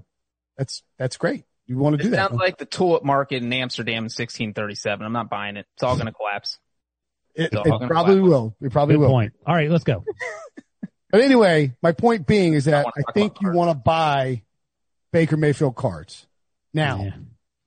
[0.56, 1.44] that's, that's great.
[1.66, 2.30] You want to do It that.
[2.30, 5.04] sounds like the tulip market in Amsterdam in 1637.
[5.04, 5.66] I'm not buying it.
[5.74, 6.58] It's all going to collapse.
[7.34, 8.56] It, it probably buy will.
[8.62, 9.10] It probably good will.
[9.10, 9.34] point.
[9.46, 10.04] All right, let's go.
[11.10, 14.42] But anyway, my point being is that wanna I think you want to buy
[15.12, 16.26] Baker Mayfield cards.
[16.74, 17.10] Now, Yeah.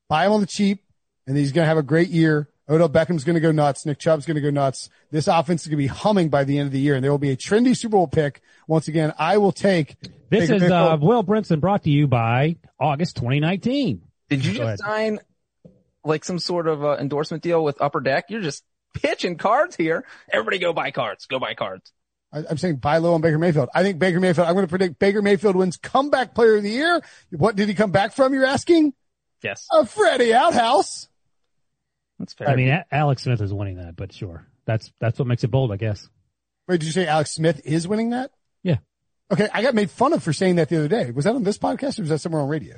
[0.10, 0.84] buy him on the cheap
[1.26, 2.50] and he's going to have a great year.
[2.70, 3.86] Odell Beckham's going to go nuts.
[3.86, 4.90] Nick Chubb's going to go nuts.
[5.10, 7.10] This offense is going to be humming by the end of the year and there
[7.12, 8.42] will be a trendy Super Bowl pick.
[8.68, 9.96] Once again, I will take
[10.30, 14.02] This Baker is uh, Will Brinson brought to you by August 2019.
[14.30, 14.80] Did you Go just ahead.
[14.80, 15.20] sign
[16.04, 18.26] like some sort of uh, endorsement deal with Upper Deck?
[18.30, 20.06] You're just pitching cards here.
[20.32, 21.26] Everybody go buy cards.
[21.26, 21.92] Go buy cards.
[22.32, 23.70] I, I'm saying buy low on Baker Mayfield.
[23.74, 26.70] I think Baker Mayfield, I'm going to predict Baker Mayfield wins comeback player of the
[26.70, 27.02] year.
[27.32, 28.34] What did he come back from?
[28.34, 28.94] You're asking?
[29.44, 31.08] Yes, A Freddie Outhouse.
[32.20, 32.50] that's fair.
[32.50, 34.46] I mean, A- Alex Smith is winning that, but sure.
[34.66, 36.08] That's, that's what makes it bold, I guess.
[36.68, 38.32] Wait, did you say Alex Smith is winning that?
[38.64, 38.78] Yeah.
[39.32, 39.48] Okay.
[39.54, 41.10] I got made fun of for saying that the other day.
[41.12, 42.76] Was that on this podcast or was that somewhere on radio?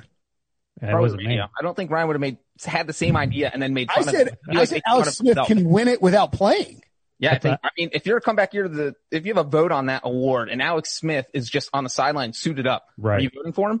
[0.80, 1.28] That Probably wasn't me.
[1.28, 1.44] radio.
[1.58, 3.96] I don't think Ryan would have made had the same idea and then made I
[4.02, 4.56] fun said, of.
[4.56, 6.82] I said Alex Smith can win it without playing.
[7.22, 7.60] Yeah, I That's think.
[7.62, 9.86] I mean, if you're a comeback year, to the if you have a vote on
[9.86, 13.12] that award and Alex Smith is just on the sideline suited up, right?
[13.12, 13.22] are Right.
[13.22, 13.80] you voting for him?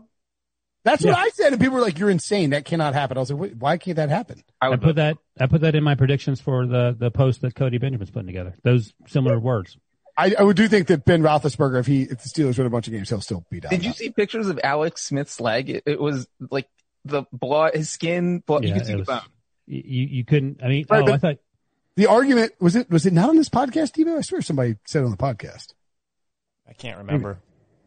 [0.84, 1.52] That's what I said.
[1.52, 2.50] And people were like, you're insane.
[2.50, 3.16] That cannot happen.
[3.16, 4.42] I was like, why can't that happen?
[4.60, 7.40] I I would put that, I put that in my predictions for the, the post
[7.42, 8.54] that Cody Benjamin's putting together.
[8.64, 9.76] Those similar words.
[10.16, 12.70] I, I would do think that Ben Roethlisberger, if he, if the Steelers win a
[12.70, 13.70] bunch of games, he'll still beat out.
[13.70, 15.70] Did you see pictures of Alex Smith's leg?
[15.70, 16.68] It, it was like
[17.04, 19.20] the blood, his skin, blood, you could see it the was- bone.
[19.66, 20.60] You you couldn't.
[20.64, 21.36] I mean, Right, oh, but- I thought
[21.96, 24.18] The argument was it was it not on this podcast, Debo?
[24.18, 25.74] I swear somebody said it on the podcast.
[26.68, 27.38] I can't remember.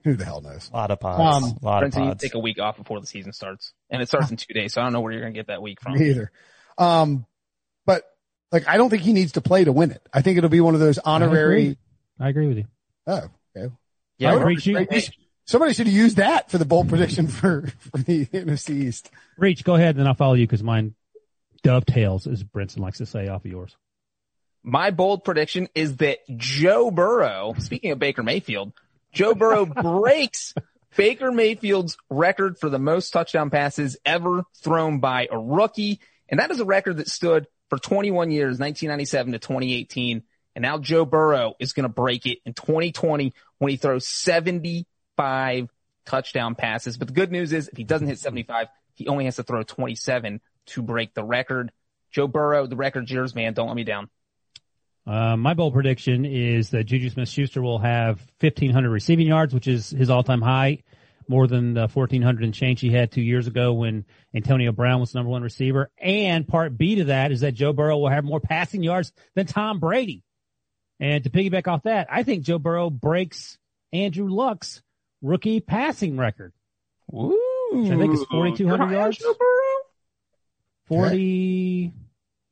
[0.03, 0.69] Who the hell knows?
[0.71, 1.43] A lot of pods.
[1.43, 2.23] Um, a lot of Brinson, you pods.
[2.23, 4.73] take a week off before the season starts, and it starts in two days.
[4.73, 5.93] So I don't know where you're going to get that week from.
[5.93, 6.31] Me either.
[6.77, 7.25] Um,
[7.87, 8.03] but
[8.51, 10.07] like, I don't think he needs to play to win it.
[10.13, 11.77] I think it'll be one of those honorary.
[12.19, 12.65] I agree with you.
[13.07, 13.73] Oh, okay.
[14.19, 15.01] Yeah, I Reach, you, Hey,
[15.45, 19.09] Somebody should have used that for the bold prediction for, for the NFC East.
[19.37, 20.95] Reach, go ahead, and then I'll follow you because mine
[21.63, 23.75] dovetails, as Brinson likes to say, off of yours.
[24.65, 28.73] My bold prediction is that Joe Burrow, speaking of Baker Mayfield,
[29.13, 30.55] Joe Burrow breaks
[30.97, 35.99] Baker Mayfield's record for the most touchdown passes ever thrown by a rookie.
[36.29, 40.23] And that is a record that stood for 21 years, 1997 to 2018.
[40.55, 45.69] And now Joe Burrow is going to break it in 2020 when he throws 75
[46.07, 46.97] touchdown passes.
[46.97, 49.61] But the good news is if he doesn't hit 75, he only has to throw
[49.61, 51.71] 27 to break the record.
[52.09, 53.53] Joe Burrow, the record's yours, man.
[53.53, 54.09] Don't let me down.
[55.07, 59.89] Uh, my bold prediction is that Juju Smith-Schuster will have 1,500 receiving yards, which is
[59.91, 60.83] his all-time high,
[61.27, 65.13] more than the 1,400 and change he had two years ago when Antonio Brown was
[65.13, 65.91] number one receiver.
[65.99, 69.45] And part B to that is that Joe Burrow will have more passing yards than
[69.45, 70.23] Tom Brady.
[70.99, 73.57] And to piggyback off that, I think Joe Burrow breaks
[73.93, 74.81] Andrew Luck's
[75.21, 76.53] rookie passing record.
[77.13, 77.41] Ooh.
[77.73, 79.17] I think is 4,200 You're high on yards.
[79.17, 79.75] Joe Burrow?
[80.87, 81.93] 40,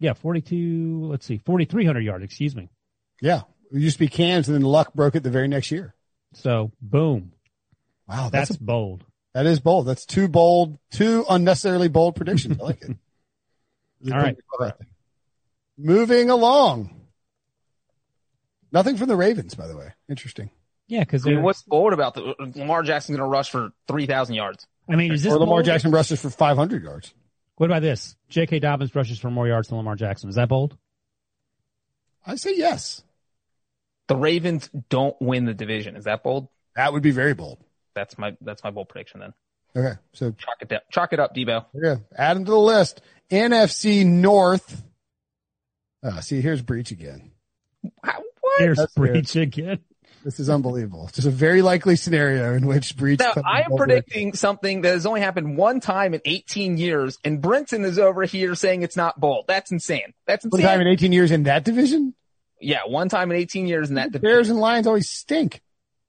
[0.04, 2.70] yeah, 42, let's see, 4,300 yards, excuse me.
[3.22, 3.44] Yeah.
[3.72, 5.96] It used to be Cam's and then luck broke it the very next year.
[6.34, 7.32] So boom.
[8.06, 8.30] Wow.
[8.30, 9.06] That's, That's bold.
[9.34, 9.88] that is bold.
[9.88, 12.60] That's too bold, too unnecessarily bold predictions.
[12.60, 12.98] I like it.
[14.12, 14.36] All right.
[15.78, 17.00] Moving along.
[18.74, 19.94] Nothing from the Ravens, by the way.
[20.10, 20.50] Interesting.
[20.88, 24.36] Yeah, because I mean, what's bold about the Lamar Jackson's going to rush for 3,000
[24.36, 24.68] yards?
[24.89, 25.66] I mean, is this Or Lamar bold?
[25.66, 27.13] Jackson rushes for 500 yards.
[27.63, 28.17] What about this?
[28.28, 28.60] J.K.
[28.60, 30.28] Dobbins rushes for more yards than Lamar Jackson.
[30.28, 30.76] Is that bold?
[32.28, 33.02] I say yes.
[34.10, 35.95] The Ravens don't win the division.
[35.95, 36.49] Is that bold?
[36.76, 37.60] That would be very bold.
[37.95, 39.34] That's my, that's my bold prediction then.
[39.78, 39.97] Okay.
[40.12, 41.67] So Chalk it, down, chalk it up, Debo.
[41.73, 42.99] yeah, add them to the list.
[43.32, 44.84] NFC North.
[46.04, 47.32] Uh, see, here's Breech again.
[48.04, 48.60] How, what?
[48.60, 49.80] Here's That's Breech again.
[50.24, 51.10] This is unbelievable.
[51.14, 53.20] Just a very likely scenario in which Breech.
[53.20, 57.42] Now, I am predicting something that has only happened one time in 18 years, and
[57.42, 59.46] Brinson is over here saying it's not bold.
[59.48, 60.14] That's insane.
[60.26, 60.72] That's One insane.
[60.72, 62.14] time in 18 years in that division.
[62.62, 64.36] yeah, one time in 18 years in that The division.
[64.36, 65.62] Bears and Lions always stink.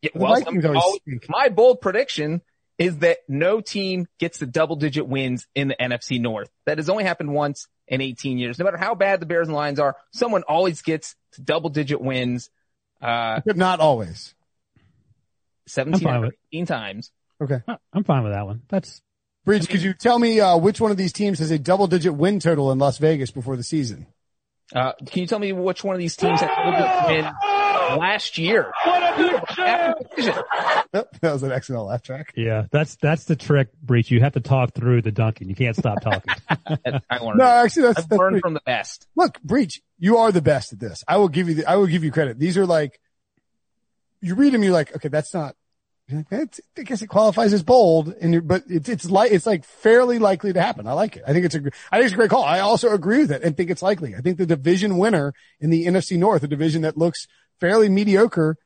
[0.03, 1.27] Yeah, The well, Vikings always always- stink.
[1.29, 2.41] my bold prediction
[2.79, 6.51] is that no team gets the double digit wins in the NFC North.
[6.67, 8.59] That has only happened once in 18 years.
[8.59, 12.01] No matter how bad the Bears and Lions are, someone always gets to double digit
[12.01, 12.51] wins,
[13.03, 14.35] uh, But not always.
[15.67, 17.11] 17 or 18 times.
[17.43, 17.61] Okay.
[17.93, 18.63] I'm fine with that one.
[18.69, 19.01] That's
[19.45, 22.15] Breech, could you tell me uh, which one of these teams has a double digit
[22.15, 24.07] win total in Las Vegas before the season?
[24.75, 28.39] Uh, can you tell me which one of these teams had double digit win last
[28.39, 28.73] year?
[28.85, 29.95] What a big jam!
[30.93, 32.33] that was an excellent laugh track.
[32.37, 32.67] yeah.
[32.71, 34.11] That's that's the trick, Breech.
[34.11, 35.51] You have to talk through the dunking.
[35.51, 36.33] You can't stop talking.
[37.11, 37.39] I learned.
[37.39, 39.07] No, actually, that's, I've that's learned pretty- from the best.
[39.15, 41.03] look, Breech, you are the best at this.
[41.09, 42.39] I will give you the, I will give you credit.
[42.39, 43.01] These are like,
[44.21, 45.57] you read them, you're like, okay, that's not,
[46.07, 49.33] you're like, "That's- I guess it qualifies as bold and you're, but it's, it's like,
[49.33, 50.87] it's like fairly likely to happen.
[50.87, 51.23] I like it.
[51.27, 52.45] I think it's a, I think it's a great call.
[52.45, 54.15] I also agree with it and think it's likely.
[54.15, 57.27] I think the division winner in the NFC North, a division that looks
[57.59, 58.59] fairly mediocre,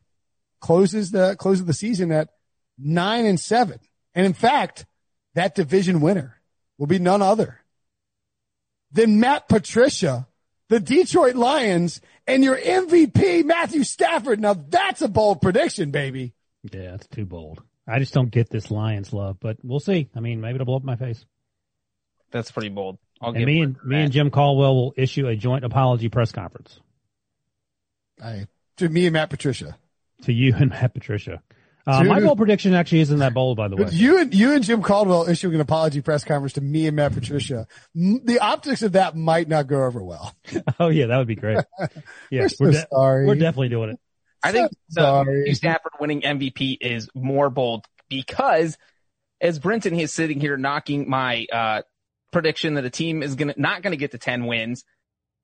[0.60, 2.30] closes the, closes the season at
[2.76, 3.78] nine and seven.
[4.12, 4.86] And in fact,
[5.34, 6.40] that division winner
[6.78, 7.60] will be none other
[8.90, 10.26] than Matt Patricia,
[10.68, 14.40] the Detroit Lions, and your MVP, Matthew Stafford.
[14.40, 16.34] Now that's a bold prediction, baby.
[16.72, 17.62] yeah, it's too bold.
[17.86, 20.10] I just don't get this Lions love, but we'll see.
[20.14, 21.24] I mean, maybe it'll blow up my face.
[22.30, 22.98] That's pretty bold.
[23.20, 24.02] I'll And me and me that.
[24.02, 26.78] and Jim Caldwell will issue a joint apology press conference
[28.22, 29.76] I, to me and Matt Patricia.
[30.22, 31.42] to you and Matt Patricia.
[31.86, 32.26] Uh, my Dude.
[32.26, 33.88] bold prediction actually isn't that bold, by the way.
[33.90, 37.14] You and you and Jim Caldwell issuing an apology press conference to me and Matt
[37.14, 37.66] Patricia.
[37.94, 40.34] The optics of that might not go over well.
[40.78, 41.58] Oh yeah, that would be great.
[42.30, 43.26] Yeah, We're so we're, de- sorry.
[43.26, 44.00] we're definitely doing it.
[44.42, 45.38] I think So the sorry.
[45.38, 48.76] Matthew Stafford winning MVP is more bold because
[49.40, 51.82] as Brinson is sitting here knocking my uh,
[52.32, 54.84] prediction that a team is gonna not gonna get to ten wins,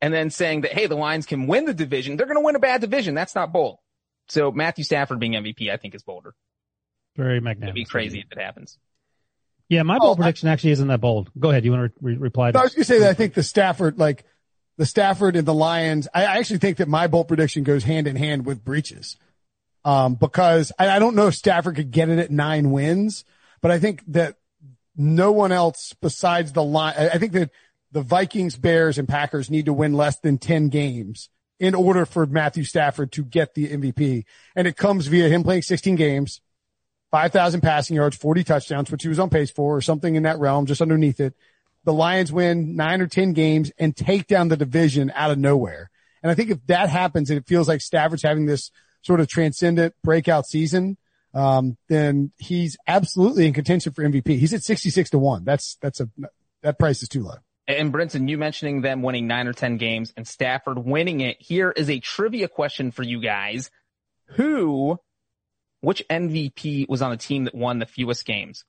[0.03, 2.61] and then saying that hey the Lions can win the division, they're gonna win a
[2.61, 3.15] bad division.
[3.15, 3.79] That's not bold.
[4.29, 6.35] So Matthew Stafford being MVP, I think is bolder.
[7.17, 7.65] Very magnetic.
[7.69, 8.79] It'd be crazy if it happens.
[9.69, 11.31] Yeah, my Oh, bold I- prediction actually isn't that bold.
[11.39, 11.65] Go ahead.
[11.65, 13.43] You want to re- reply No, I was going to say that I think the
[13.43, 14.25] Stafford, like
[14.77, 18.07] the Stafford and the Lions, I, I actually think that my bold prediction goes hand
[18.07, 19.17] in hand with Breech's.
[19.85, 23.25] Um, because I, I don't know if Stafford could get it at nine wins,
[23.61, 24.37] but I think that
[24.97, 27.51] no one else besides the line, I I think that
[27.93, 31.29] the Vikings, Bears, and Packers need to win less than 10 games
[31.61, 34.25] in order for Matthew Stafford to get the MVP.
[34.57, 36.41] And it comes via him playing 16 games,
[37.11, 40.39] 5,000 passing yards, 40 touchdowns, which he was on pace for or something in that
[40.39, 41.35] realm, just underneath it.
[41.85, 45.91] The Lions win nine or 10 games and take down the division out of nowhere.
[46.23, 48.71] And I think if that happens and it feels like Stafford's having this
[49.03, 50.97] sort of transcendent breakout season,
[51.35, 54.39] um, then he's absolutely in contention for MVP.
[54.39, 55.45] He's at 66 to one.
[55.45, 56.09] That's, that's a,
[56.63, 57.37] that price is too low.
[57.67, 61.39] And Brinson, you mentioning them winning nine or 10 games and Stafford winning it.
[61.41, 63.71] Here is a trivia question for you guys.
[64.37, 64.99] Who,
[65.81, 68.65] which MVP was on the team that won the fewest games?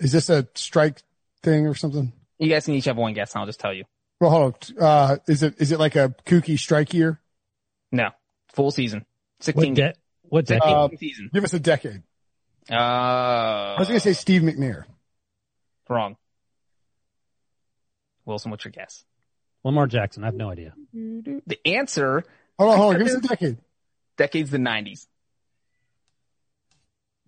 [0.00, 1.02] Is this a strike
[1.42, 2.12] thing or something?
[2.38, 3.84] You guys can each have one guess and I'll just tell you.
[4.20, 4.82] Well, hold on.
[4.84, 7.20] Uh, is it, is it like a kooky strike year?
[7.92, 8.10] No,
[8.52, 9.06] full season.
[9.40, 10.62] 16 What, de- what decade?
[10.62, 11.30] Uh, season.
[11.32, 12.02] Give us a decade.
[12.70, 14.84] Uh, I was going to say Steve McNair.
[15.88, 16.16] wrong.
[18.24, 19.04] Wilson, what's your guess?
[19.64, 20.22] Lamar Jackson.
[20.24, 20.74] I have no idea.
[20.92, 22.24] The answer,
[22.58, 22.98] Hold on, hold on.
[23.00, 23.58] Give us a decade.
[24.16, 25.06] decade's the 90s.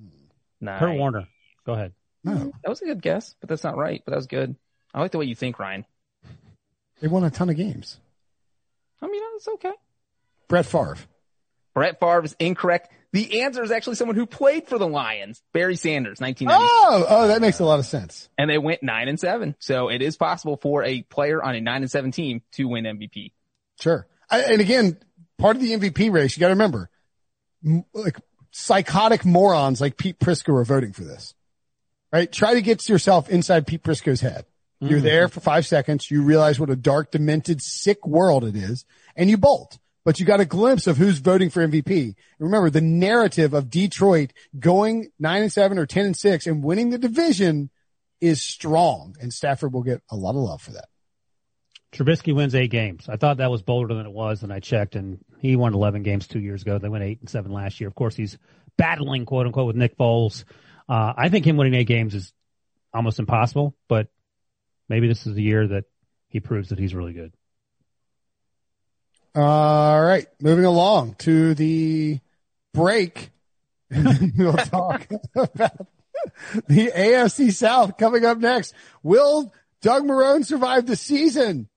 [0.01, 0.09] Hmm.
[0.61, 0.79] Nice.
[0.81, 1.29] Kurt Warner.
[1.67, 1.93] Go ahead.
[2.25, 4.03] No, That was a good guess, but that's not right.
[4.05, 4.55] But that was good.
[4.95, 5.85] I like the way you think, Ryan.
[7.01, 7.99] they won a ton of games.
[9.01, 9.73] I mean, it's okay.
[10.49, 10.97] Brett Favre.
[11.75, 12.91] Brett Favre is incorrect.
[13.13, 16.71] The answer is actually someone who played for the Lions, Barry Sanders, 1990.
[16.73, 18.29] Oh, oh, that makes a lot of sense.
[18.39, 19.55] And they went nine and seven.
[19.59, 22.85] So it is possible for a player on a nine and seven team to win
[22.85, 23.33] MVP.
[23.81, 24.07] Sure.
[24.31, 24.97] I, and again,
[25.39, 26.89] part of the MVP race, you got to remember,
[27.93, 28.19] like
[28.51, 31.35] psychotic morons like Pete Prisco are voting for this,
[32.13, 32.31] right?
[32.31, 34.47] Try to get yourself inside Pete Prisco's head.
[34.81, 35.07] You're mm-hmm.
[35.07, 36.11] there for five seconds.
[36.11, 40.27] You realize what a dark, demented, sick world it is and you bolt, but you
[40.27, 42.15] got a glimpse of who's voting for MVP.
[42.39, 46.91] Remember the narrative of Detroit going nine and seven or 10 and six and winning
[46.91, 47.71] the division
[48.21, 50.89] is strong and Stafford will get a lot of love for that.
[51.93, 53.09] Trubisky wins eight games.
[53.09, 56.03] I thought that was bolder than it was, and I checked, and he won 11
[56.03, 56.79] games two years ago.
[56.79, 57.89] They went eight and seven last year.
[57.89, 58.39] Of course, he's
[58.79, 60.45] battling, quote unquote, with Nick Foles.
[60.89, 62.33] Uh, I think him winning eight games is
[62.95, 64.09] almost impossible, but
[64.89, 65.85] maybe this is the year that
[66.29, 67.35] he proves that he's really good.
[69.35, 72.21] All right, moving along to the
[72.75, 73.31] break.
[73.91, 75.07] We'll talk
[75.37, 75.87] about
[76.67, 78.75] the AFC South coming up next.
[79.03, 79.53] Will
[79.83, 81.69] Doug Marrone survive the season?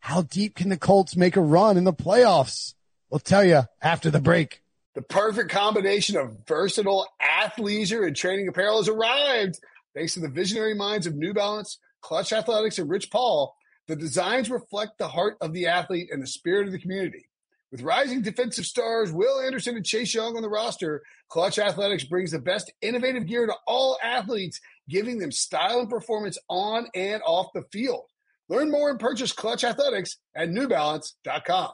[0.00, 2.74] How deep can the Colts make a run in the playoffs?
[3.08, 4.62] We'll tell you after the break.
[4.94, 9.58] The perfect combination of versatile athleisure and training apparel has arrived.
[9.94, 13.56] Thanks to the visionary minds of New Balance, Clutch Athletics, and Rich Paul,
[13.86, 17.28] the designs reflect the heart of the athlete and the spirit of the community.
[17.70, 22.30] With rising defensive stars Will Anderson and Chase Young on the roster, Clutch Athletics brings
[22.30, 27.48] the best innovative gear to all athletes, giving them style and performance on and off
[27.52, 28.04] the field.
[28.48, 31.72] Learn more and purchase Clutch Athletics at newbalance.com.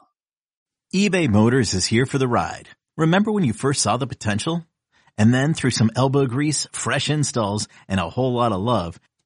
[0.95, 2.69] eBay Motors is here for the ride.
[2.97, 4.65] Remember when you first saw the potential?
[5.17, 8.99] And then through some elbow grease, fresh installs, and a whole lot of love,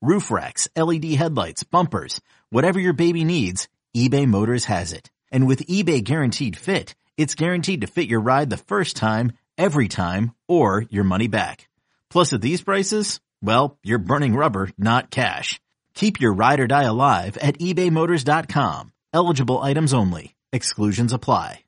[0.00, 2.20] roof racks, LED headlights, bumpers,
[2.50, 5.10] whatever your baby needs, eBay Motors has it.
[5.30, 9.88] And with eBay Guaranteed Fit, it's guaranteed to fit your ride the first time, every
[9.88, 11.68] time, or your money back.
[12.08, 15.60] Plus at these prices, well, you're burning rubber, not cash.
[15.94, 18.92] Keep your ride or die alive at ebaymotors.com.
[19.12, 20.34] Eligible items only.
[20.52, 21.60] Exclusions apply.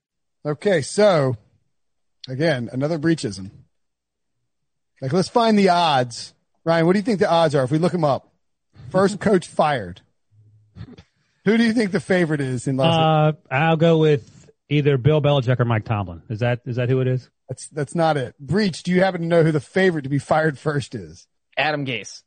[0.45, 1.37] Okay, so
[2.29, 3.51] again, another Breechism.
[5.01, 6.33] Like, let's find the odds.
[6.65, 8.33] Ryan, what do you think the odds are if we look them up?
[8.91, 10.01] First coach fired.
[11.45, 13.43] Who do you think the favorite is in Las Vegas?
[13.51, 16.23] Uh, I'll go with either Bill Belichick or Mike Tomlin.
[16.29, 17.29] Is that is that who it is?
[17.49, 18.39] That's that's not it.
[18.39, 18.83] Breech.
[18.85, 21.27] Do you happen to know who the favorite to be fired first is?
[21.57, 22.23] Adam Gase,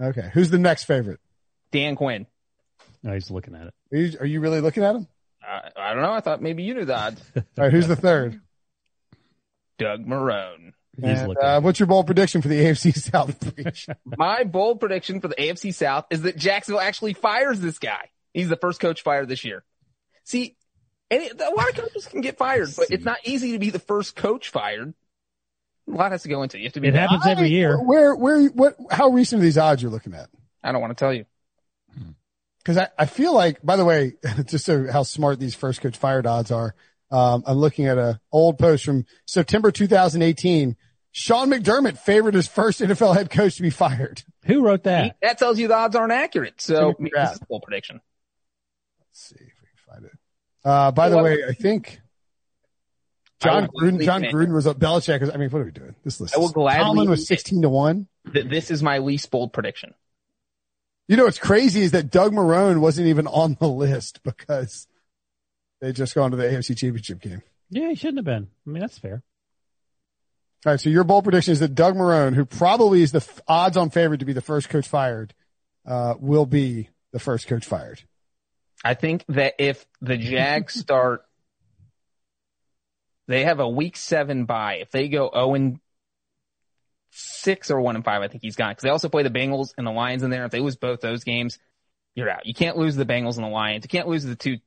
[0.00, 1.20] Okay, who's the next favorite?
[1.72, 2.26] Dan Quinn.
[3.02, 3.74] No, he's looking at it.
[3.92, 5.06] Are you, are you really looking at him?
[5.46, 6.12] Uh, I don't know.
[6.12, 7.20] I thought maybe you knew the odds.
[7.36, 8.40] All right, who's the third?
[9.78, 10.72] Doug Marrone.
[11.00, 11.44] He's And, looking.
[11.44, 13.36] uh, what's your bold prediction for the AFC South?
[14.04, 18.10] My bold prediction for the AFC South is that Jacksonville actually fires this guy.
[18.34, 19.64] He's the first coach fired this year.
[20.24, 20.56] See,
[21.10, 23.70] and it, a lot of coaches can get fired, but it's not easy to be
[23.70, 24.92] the first coach fired.
[25.88, 26.60] A lot has to go into it.
[26.60, 26.88] You have to be.
[26.88, 27.80] It happens every year.
[27.82, 30.28] Where, where, what, how recent are these odds you're looking at?
[30.62, 31.24] I don't want to tell you.
[32.58, 34.14] because I, I feel like, by the way,
[34.46, 36.74] just so how smart these first coach fired odds are.
[37.10, 40.76] Um, I'm looking at a old post from September 2018.
[41.18, 44.22] Sean McDermott favored his first NFL head coach to be fired.
[44.44, 45.16] Who wrote that?
[45.20, 46.60] That tells you the odds aren't accurate.
[46.60, 48.00] So I mean, this is a bold prediction.
[49.00, 50.12] Let's see if we can find it.
[50.64, 52.00] Uh, by the way, I think
[53.42, 54.78] Jon Gruden, Jon Gruden was up.
[54.78, 55.20] Belichick.
[55.20, 55.96] Was, I mean, what are we doing?
[56.04, 56.36] This list.
[56.36, 56.84] I will gladly.
[56.84, 58.06] Tomlin was 16 to one.
[58.32, 59.94] Th- this is my least bold prediction.
[61.08, 64.86] You know what's crazy is that Doug Marrone wasn't even on the list because
[65.80, 67.42] they just gone to the AFC Championship game.
[67.70, 68.46] Yeah, he shouldn't have been.
[68.66, 69.24] I mean, that's fair.
[70.66, 73.40] All right, so your bold prediction is that Doug Marrone, who probably is the f-
[73.46, 75.32] odds-on favorite to be the first coach fired,
[75.86, 78.02] uh, will be the first coach fired.
[78.84, 81.24] I think that if the Jags start,
[83.28, 84.78] they have a week seven bye.
[84.80, 85.80] If they go 0 and
[87.10, 88.74] six or one and five, I think he's gone.
[88.74, 90.44] Cause they also play the Bengals and the Lions in there.
[90.44, 91.58] If they lose both those games,
[92.14, 92.46] you're out.
[92.46, 93.84] You can't lose the Bengals and the Lions.
[93.84, 94.58] You can't lose the two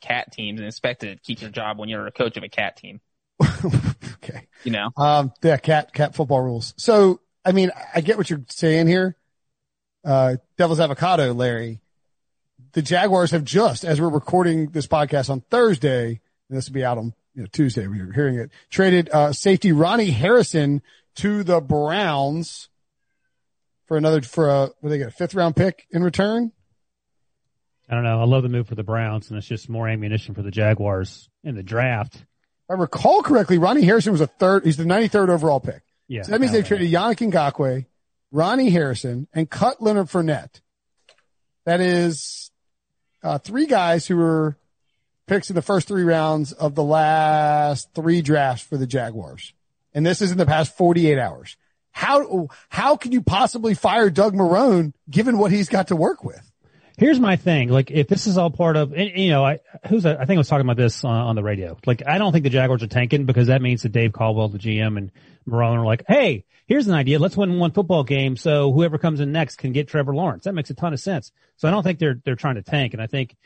[0.00, 2.76] cat teams and expect to keep your job when you're a coach of a cat
[2.76, 3.00] team.
[4.14, 4.46] okay.
[4.64, 4.90] You know?
[4.96, 6.74] Um, yeah, cat, cat football rules.
[6.76, 9.16] So, I mean, I get what you're saying here.
[10.04, 11.80] Uh, devil's avocado, Larry.
[12.72, 16.84] The Jaguars have just, as we're recording this podcast on Thursday, and this will be
[16.84, 20.82] out on you know, Tuesday, we are hearing it, traded, uh, safety Ronnie Harrison
[21.16, 22.68] to the Browns
[23.86, 26.52] for another, for a, what they get, a fifth round pick in return?
[27.88, 28.20] I don't know.
[28.20, 31.28] I love the move for the Browns, and it's just more ammunition for the Jaguars
[31.44, 32.24] in the draft.
[32.68, 35.82] If I recall correctly, Ronnie Harrison was a third, he's the 93rd overall pick.
[36.08, 36.22] Yeah.
[36.22, 37.86] So that means they traded Yannick Ngakoue,
[38.30, 40.60] Ronnie Harrison, and cut Leonard Fournette.
[41.64, 42.50] That is
[43.22, 44.56] uh, three guys who were
[45.26, 49.52] picks in the first three rounds of the last three drafts for the Jaguars.
[49.94, 51.56] And this is in the past 48 hours.
[51.92, 56.51] How, how can you possibly fire Doug Marrone given what he's got to work with?
[56.98, 57.68] Here's my thing.
[57.68, 60.38] Like, if this is all part of, and, you know, I, who's, I think I
[60.38, 61.78] was talking about this on, on the radio.
[61.86, 64.58] Like, I don't think the Jaguars are tanking because that means that Dave Caldwell, the
[64.58, 65.10] GM and
[65.48, 67.18] Marrone are like, Hey, here's an idea.
[67.18, 68.36] Let's win one football game.
[68.36, 70.44] So whoever comes in next can get Trevor Lawrence.
[70.44, 71.32] That makes a ton of sense.
[71.56, 72.92] So I don't think they're, they're trying to tank.
[72.92, 73.36] And I think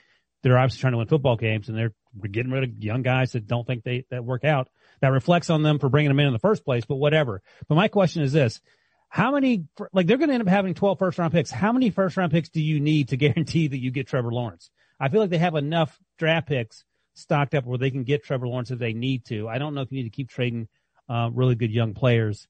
[0.42, 1.92] they're obviously trying to win football games and they're
[2.30, 4.68] getting rid of young guys that don't think they, that work out.
[5.00, 7.42] That reflects on them for bringing them in in the first place, but whatever.
[7.68, 8.60] But my question is this.
[9.08, 11.50] How many, like they're going to end up having 12 first round picks.
[11.50, 14.70] How many first round picks do you need to guarantee that you get Trevor Lawrence?
[14.98, 16.84] I feel like they have enough draft picks
[17.14, 19.48] stocked up where they can get Trevor Lawrence if they need to.
[19.48, 20.68] I don't know if you need to keep trading,
[21.08, 22.46] uh, really good young players.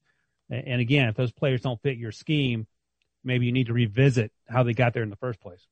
[0.49, 2.67] And again, if those players don't fit your scheme,
[3.23, 5.65] maybe you need to revisit how they got there in the first place.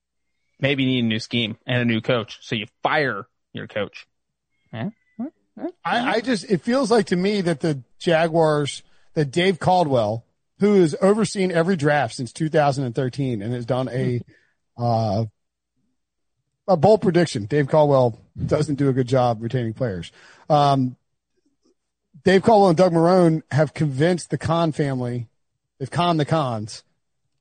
[0.60, 2.40] Maybe you need a new scheme and a new coach.
[2.42, 4.08] So you fire your coach.
[4.74, 4.90] Yeah.
[5.86, 8.84] I, I just, it feels like to me that the Jaguars,
[9.14, 10.25] that Dave Caldwell,
[10.60, 14.22] who has overseen every draft since 2013 and has done a,
[14.78, 15.26] uh,
[16.68, 17.46] a bold prediction.
[17.46, 20.12] Dave Caldwell doesn't do a good job retaining players.
[20.50, 20.96] Um,
[22.24, 25.28] Dave Caldwell and Doug Marrone have convinced the Khan family,
[25.78, 26.84] they've conned the Khans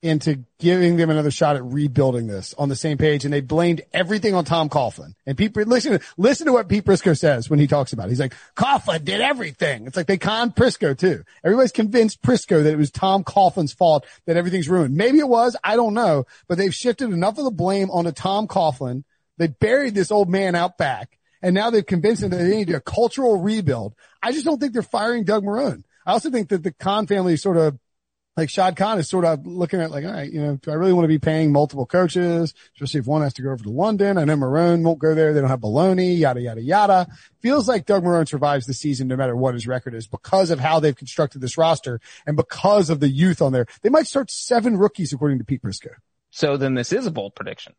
[0.05, 3.25] into giving them another shot at rebuilding this on the same page.
[3.25, 5.15] And they blamed everything on Tom Coughlin.
[5.27, 8.11] And Pete, listen, listen to what Pete Prisco says when he talks about it.
[8.11, 9.87] He's like, Coughlin did everything.
[9.87, 11.25] It's like they conned Prisco too.
[11.43, 14.95] Everybody's convinced Prisco that it was Tom Coughlin's fault that everything's ruined.
[14.95, 15.57] Maybe it was.
[15.65, 19.05] I don't know, but they've shifted enough of the blame onto Tom Coughlin.
[19.39, 21.19] They buried this old man out back.
[21.41, 23.95] And now they've convinced him that they need a cultural rebuild.
[24.23, 25.85] I just don't think they're firing Doug Marrone.
[26.07, 27.79] I also think that the Khan family sort of
[28.37, 30.75] like Shad Khan is sort of looking at like, all right, you know, do I
[30.75, 33.71] really want to be paying multiple coaches, especially if one has to go over to
[33.71, 34.19] London?
[34.19, 35.33] I know Marrone won't go there.
[35.33, 37.09] They don't have baloney, yada, yada, yada.
[37.41, 40.59] Feels like Doug Marrone survives the season no matter what his record is because of
[40.59, 43.67] how they've constructed this roster and because of the youth on there.
[43.83, 45.91] They might start seven rookies according to Pete Prisco.
[46.31, 47.75] So then this is a bold prediction.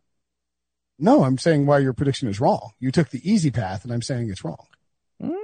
[0.97, 2.71] No, I'm saying why your prediction is wrong.
[2.79, 4.65] You took the easy path and I'm saying it's wrong.
[5.21, 5.35] Mm.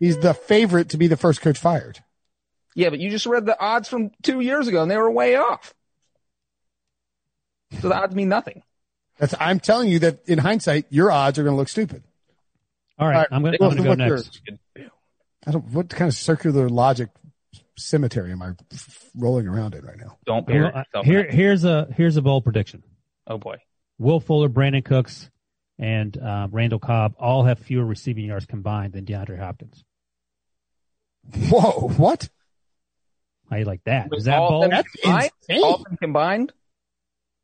[0.00, 2.02] He's the favorite to be the first coach fired.
[2.74, 5.36] Yeah, but you just read the odds from two years ago and they were way
[5.36, 5.74] off.
[7.80, 8.62] So the odds mean nothing.
[9.18, 12.02] That's, I'm telling you that in hindsight, your odds are going to look stupid.
[12.98, 13.14] All right.
[13.14, 14.40] All right, I'm going to go what's next.
[14.46, 14.88] yours?
[15.46, 17.10] I don't, what kind of circular logic
[17.76, 18.52] cemetery am I
[19.16, 20.18] rolling around in right now?
[20.26, 21.06] Don't bury Well, uh, yourself.
[21.06, 22.82] here, here's a, here's a bold prediction.
[23.26, 23.56] Oh boy.
[23.98, 25.30] Will Fuller, Brandin Cooks,
[25.78, 29.84] and uh, Randall Cobb all have fewer receiving yards combined than DeAndre Hopkins.
[31.48, 32.28] Whoa, what?
[33.54, 34.10] How you like that?
[34.10, 34.72] With Is that all bold?
[34.72, 35.30] That's combined?
[35.48, 35.64] insane.
[35.64, 36.52] All of them combined?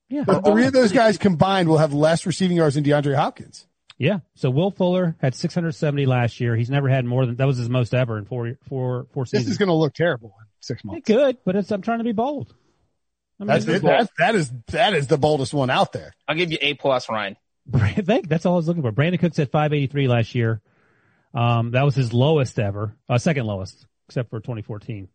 [0.08, 0.24] Yeah.
[0.24, 3.66] The three of those guys combined will have less receiving yards than DeAndre Hopkins.
[3.96, 4.20] Yeah.
[4.34, 6.56] So Will Fuller had 670 last year.
[6.56, 9.30] He's never had more than that was his most ever in four four four This
[9.30, 9.46] seasons.
[9.46, 11.06] This is going to look terrible in six It months.
[11.06, 12.52] could, but it's I'm trying to be bold.
[13.38, 13.92] I mean, that's it, bold.
[13.92, 16.12] That, that is that is the boldest one out there.
[16.26, 17.36] I'll give you A plus, Ryan.
[17.74, 18.90] I think that's all I was looking for.
[18.90, 20.60] Brandin Cooks at 583 last year.
[21.34, 25.08] Um, that was his lowest ever, uh, second lowest, except for 2014.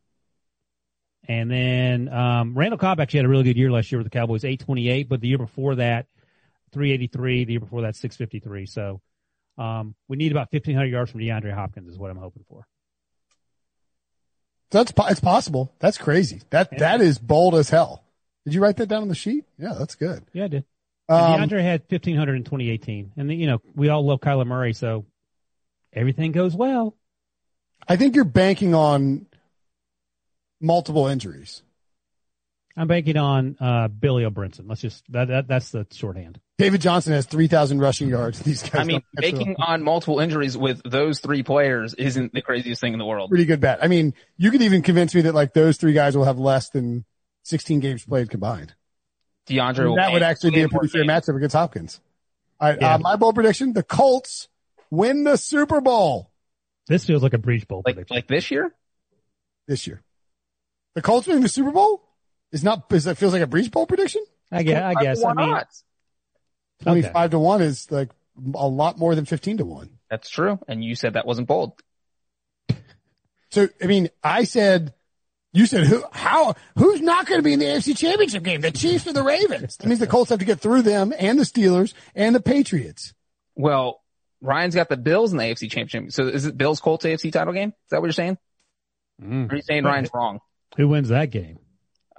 [1.27, 4.15] And then um, Randall Cobb actually had a really good year last year with the
[4.15, 6.05] Cowboys, 828, but the year before that,
[6.71, 7.45] 383.
[7.45, 8.65] The year before that, 653.
[8.67, 9.01] So
[9.57, 12.67] um, we need about 1,500 yards from DeAndre Hopkins is what I'm hoping for.
[14.71, 15.73] That's po- it's possible.
[15.79, 16.41] That's crazy.
[16.49, 16.79] That Yeah.
[16.79, 18.03] that is bold as hell.
[18.45, 19.45] Did you write that down on the sheet?
[19.57, 20.23] Yeah, that's good.
[20.33, 20.65] Yeah, I did.
[21.07, 23.11] Um, DeAndre had 1,500 in 2018.
[23.15, 25.05] And, you know, we all love Kyler Murray, so
[25.93, 26.95] everything goes well.
[27.87, 29.27] I think you're banking on
[30.61, 31.61] multiple injuries.
[32.77, 34.65] I'm banking on uh, Billy O'Brinson.
[34.67, 36.41] Let's just that, that that's the shorthand.
[36.57, 38.39] David Johnson has 3,000 rushing yards.
[38.41, 41.93] These guys I mean, don't catch the- making on multiple injuries with those three players
[41.93, 43.29] isn't the craziest thing in the world.
[43.29, 43.79] pretty good bet.
[43.81, 46.69] I mean, you could even convince me that like those three guys will have less
[46.69, 47.05] than
[47.43, 48.73] 16 games played combined.
[49.47, 52.01] DeAndre I mean, will that would actually be a more pretty fair matchup against Hopkins.
[52.59, 52.95] All right, Yeah.
[52.95, 54.47] uh, my bold prediction: the Colts
[54.89, 56.31] win the Super Bowl
[56.87, 58.15] This feels like a Breech bowl Like, prediction.
[58.15, 58.73] like this year?
[59.67, 60.01] this year.
[60.95, 62.01] The Colts winning the Super Bowl
[62.51, 62.91] is not.
[62.91, 64.23] Is that feels like a Breech bowl prediction?
[64.51, 64.81] I guess.
[64.81, 65.23] I guess.
[65.23, 65.67] I Why mean, not?
[66.81, 67.01] Okay.
[67.01, 68.09] 25 to one is like
[68.53, 69.97] a lot more than 15 to one.
[70.09, 70.59] That's true.
[70.67, 71.73] And you said that wasn't bold.
[73.51, 74.93] So, I mean, I said,
[75.53, 78.61] you said who, how, who's not going to be in the AFC championship game?
[78.61, 79.77] The Chiefs or the Ravens?
[79.77, 83.13] That means the Colts have to get through them and the Steelers and the Patriots.
[83.55, 84.01] Well,
[84.41, 86.11] Ryan's got the Bills in the AFC championship.
[86.11, 87.69] So is it Bills Colts AFC title game?
[87.69, 88.37] Is that what you're saying?
[89.23, 89.49] Mm.
[89.51, 90.39] Are you saying Ryan's wrong?
[90.77, 91.59] Who wins that game?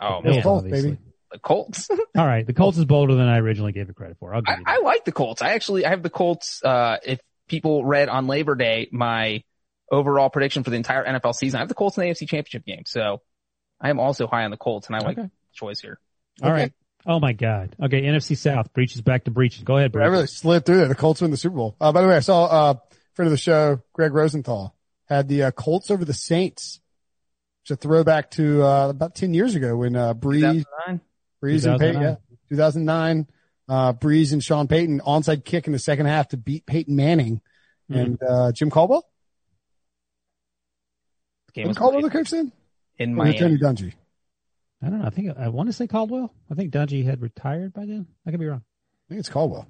[0.00, 0.98] Oh Bills, man, Colts, baby.
[1.32, 1.88] the Colts.
[2.16, 4.34] All right, the Colts is bolder than I originally gave it credit for.
[4.34, 4.82] I'll give I, you I that.
[4.84, 5.42] like the Colts.
[5.42, 6.62] I actually I have the Colts.
[6.62, 9.42] Uh, if people read on Labor Day my
[9.90, 12.64] overall prediction for the entire NFL season, I have the Colts in the AFC Championship
[12.64, 12.82] game.
[12.86, 13.22] So
[13.80, 15.28] I am also high on the Colts, and I like Okay.
[15.28, 15.98] the choice here.
[16.42, 16.72] All right.
[17.06, 17.76] Oh my God.
[17.80, 19.62] Okay, NFC South Breech's back to Breech's.
[19.62, 20.88] Go ahead, I really slid through there.
[20.88, 21.76] The Colts win the Super Bowl.
[21.80, 22.74] Uh, by the way, I saw, uh,
[23.14, 24.74] friend of the show, Greg Rosenthal
[25.08, 26.80] had the uh, Colts over the Saints.
[27.66, 31.00] It's a throwback to, uh, about 10 years ago when, uh, Brees, 2009?
[31.42, 32.02] Brees and Peyton, 2009.
[32.02, 32.14] yeah,
[32.48, 33.26] 2009,
[33.68, 37.40] uh, Brees and Sean Payton onside kick in the second half to beat Peyton Manning
[37.88, 37.94] Hmm.
[37.96, 39.02] and, uh, Jim Caldwell.
[41.54, 42.52] Game Jim was Caldwell the coach then?
[42.98, 43.58] in Or was it Miami.
[43.58, 43.94] Tony Dungy?
[44.82, 45.06] I don't know.
[45.06, 46.32] I think I want to say Caldwell.
[46.48, 48.06] I think Dungy had retired by then.
[48.26, 48.62] I could be wrong.
[48.62, 49.66] I think it's Caldwell.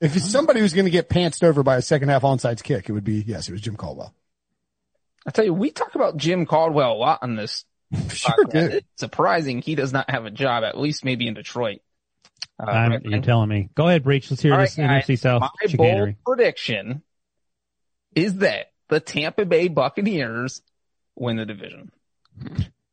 [0.00, 2.88] If it's somebody who's going to get pantsed over by a second half onside kick,
[2.88, 4.14] it would be, yes, it was Jim Caldwell.
[5.26, 7.64] I tell you, we talk about Jim Caldwell a lot on this.
[8.10, 8.74] Sure did.
[8.74, 11.80] It's surprising he does not have a job, at least maybe in Detroit.
[12.60, 13.68] Uh, I'm, right, you're telling me.
[13.76, 14.30] Go ahead, Breech.
[14.30, 15.04] Let's hear All this right.
[15.04, 17.02] NFC South My bold prediction
[18.16, 20.60] is that the Tampa Bay Buccaneers
[21.16, 21.90] win the division.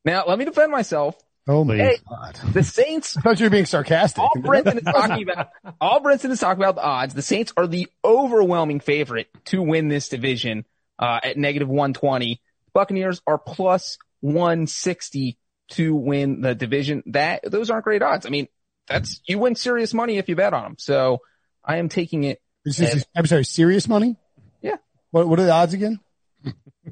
[0.06, 1.16] Now, let me defend myself.
[1.48, 1.98] Oh my Hey.
[2.08, 2.36] God.
[2.54, 4.20] The Saints, I thought you were being sarcastic.
[4.22, 7.14] all Brinson is talking about, all Brinson is talking about the odds.
[7.14, 10.66] The Saints are the overwhelming favorite to win this division,
[11.02, 12.40] uh, at negative 120.
[12.74, 15.38] Buccaneers are plus 160
[15.72, 17.04] to win the division.
[17.08, 18.26] That, those aren't great odds.
[18.26, 18.48] I mean,
[18.88, 20.76] that's, you win serious money if you bet on them.
[20.78, 21.20] So
[21.64, 24.18] I am taking it This is- I'm sorry, serious money?
[24.62, 24.78] Yeah.
[25.12, 26.00] What, what are the odds again?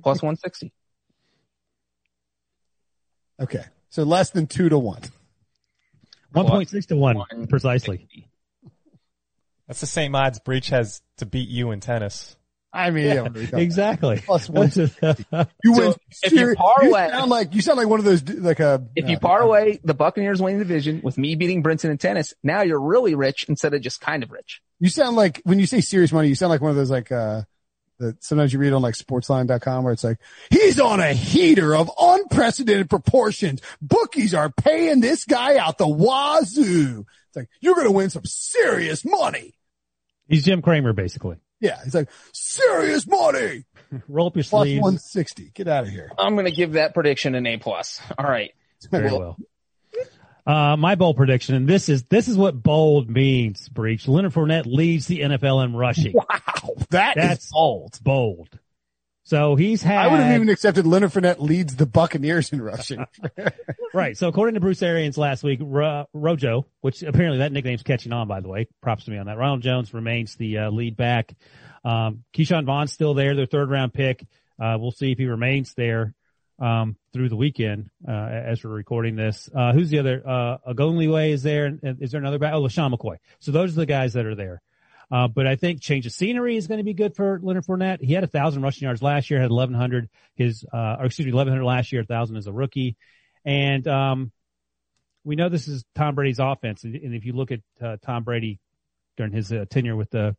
[0.02, 0.74] plus 160.
[3.40, 3.64] Okay.
[3.90, 5.02] So less than two to one.
[6.36, 7.48] 1.6 to 1, One.
[7.48, 8.08] precisely.
[9.68, 12.36] That's the same odds Breech has to beat you in tennis.
[12.72, 13.58] I mean, yeah, there you go.
[13.58, 14.22] Exactly.
[14.26, 14.72] Plus one.
[14.72, 15.94] You So, win.
[16.22, 18.86] if you seri- parlay- sound like you sound like one of those like a.
[18.96, 22.34] If you uh, parlay the Buccaneers winning the division with me beating Brinson in tennis,
[22.44, 24.62] now you're really rich instead of just kind of rich.
[24.80, 27.12] You sound like when you say serious money, you sound like one of those like
[27.12, 27.42] uh
[27.98, 30.20] that sometimes you read on like sportsline.com where it's like,
[30.52, 33.62] he's on a heater of unprecedented proportions.
[33.82, 37.06] Bookies are paying this guy out the wazoo.
[37.28, 39.54] It's like, you're going to win some serious money.
[40.30, 41.38] He's Jim Cramer, basically.
[41.60, 41.80] Yeah.
[41.84, 43.66] He's like, serious money.
[44.08, 44.82] Roll up your Plus sleeves.
[44.82, 45.52] 160.
[45.54, 46.12] Get out of here.
[46.18, 48.02] I'm going to give that prediction an A plus.
[48.18, 48.52] All right.
[48.92, 49.38] Very well.
[50.48, 53.70] Uh, my bold prediction, and this is this is what bold means.
[53.70, 54.08] Breech.
[54.08, 56.14] Leonard Fournette leads the NFL in rushing.
[56.30, 56.76] Wow.
[56.90, 58.00] That is That's bold.
[58.04, 58.60] bold.
[59.30, 63.06] So he's had I would have even accepted Leonard Fournette leads the Buccaneers in rushing.
[63.94, 64.18] right.
[64.18, 68.28] So according to Bruce Arians last week, Ro- Rojo, which apparently that nickname's catching on,
[68.28, 69.38] by the way, props to me on that.
[69.38, 71.36] Ronald Jones remains the uh, lead back.
[71.86, 74.26] Um, Ke'Shawn Vaughn's still there, their third round pick.
[74.60, 76.16] Uh, we'll see if he remains there
[76.58, 79.48] um, through the weekend uh, as we're recording this.
[79.56, 80.24] Uh, who's the other?
[80.28, 81.68] Uh, Ogunbowale is there.
[81.68, 82.52] And Is there another guy?
[82.52, 83.18] Oh, LeSean McCoy.
[83.42, 84.64] So those are the guys that are there.
[85.12, 88.02] Uh, but I think change of scenery is going to be good for Leonard Fournette.
[88.02, 91.34] He had a thousand rushing yards last year, had 1100 his, uh, or excuse me,
[91.34, 92.96] 1100 last year, a 1000 as a rookie.
[93.44, 94.32] And, um,
[95.24, 98.24] we know this is Tom Brady's offense, and, and if you look at uh, Tom
[98.24, 98.60] Brady
[99.18, 100.36] during his uh, tenure with the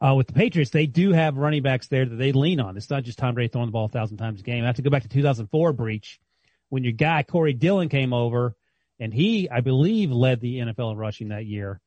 [0.00, 2.76] uh, with the Patriots, they do have running backs there that they lean on.
[2.76, 4.62] It's not just Tom Brady throwing the ball a thousand times a game.
[4.62, 6.20] I have to go back to 2004 Breech
[6.68, 8.54] when your guy Corey Dillon came over,
[9.00, 11.80] and he, I believe, led the NFL in rushing that year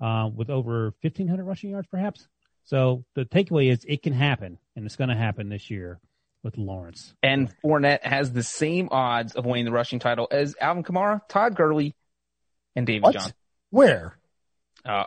[0.00, 2.26] uh, with over 1,500 rushing yards, perhaps.
[2.64, 6.00] So the takeaway is it can happen, and it's going to happen this year
[6.42, 7.14] with Lawrence.
[7.22, 11.56] And Fournette has the same odds of winning the rushing title as Alvin Kamara, Todd
[11.56, 11.94] Gurley,
[12.76, 13.14] and David What?
[13.14, 13.32] Johnson.
[13.70, 14.16] Where?
[14.84, 15.04] Uh,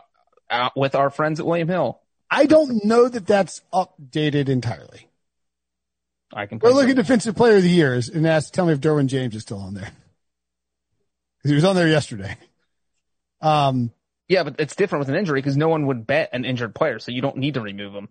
[0.50, 2.00] uh, with our friends at William Hill.
[2.30, 5.08] I don't know that that's updated entirely.
[6.32, 6.58] I can.
[6.58, 9.34] We're play looking defensive player of the years and ask, tell me if Derwin James
[9.34, 9.90] is still on there.
[11.42, 12.36] Cause he was on there yesterday.
[13.40, 13.92] Um,
[14.32, 16.98] Yeah, but it's different with an injury because no one would bet an injured player,
[16.98, 18.08] so you don't need to remove him.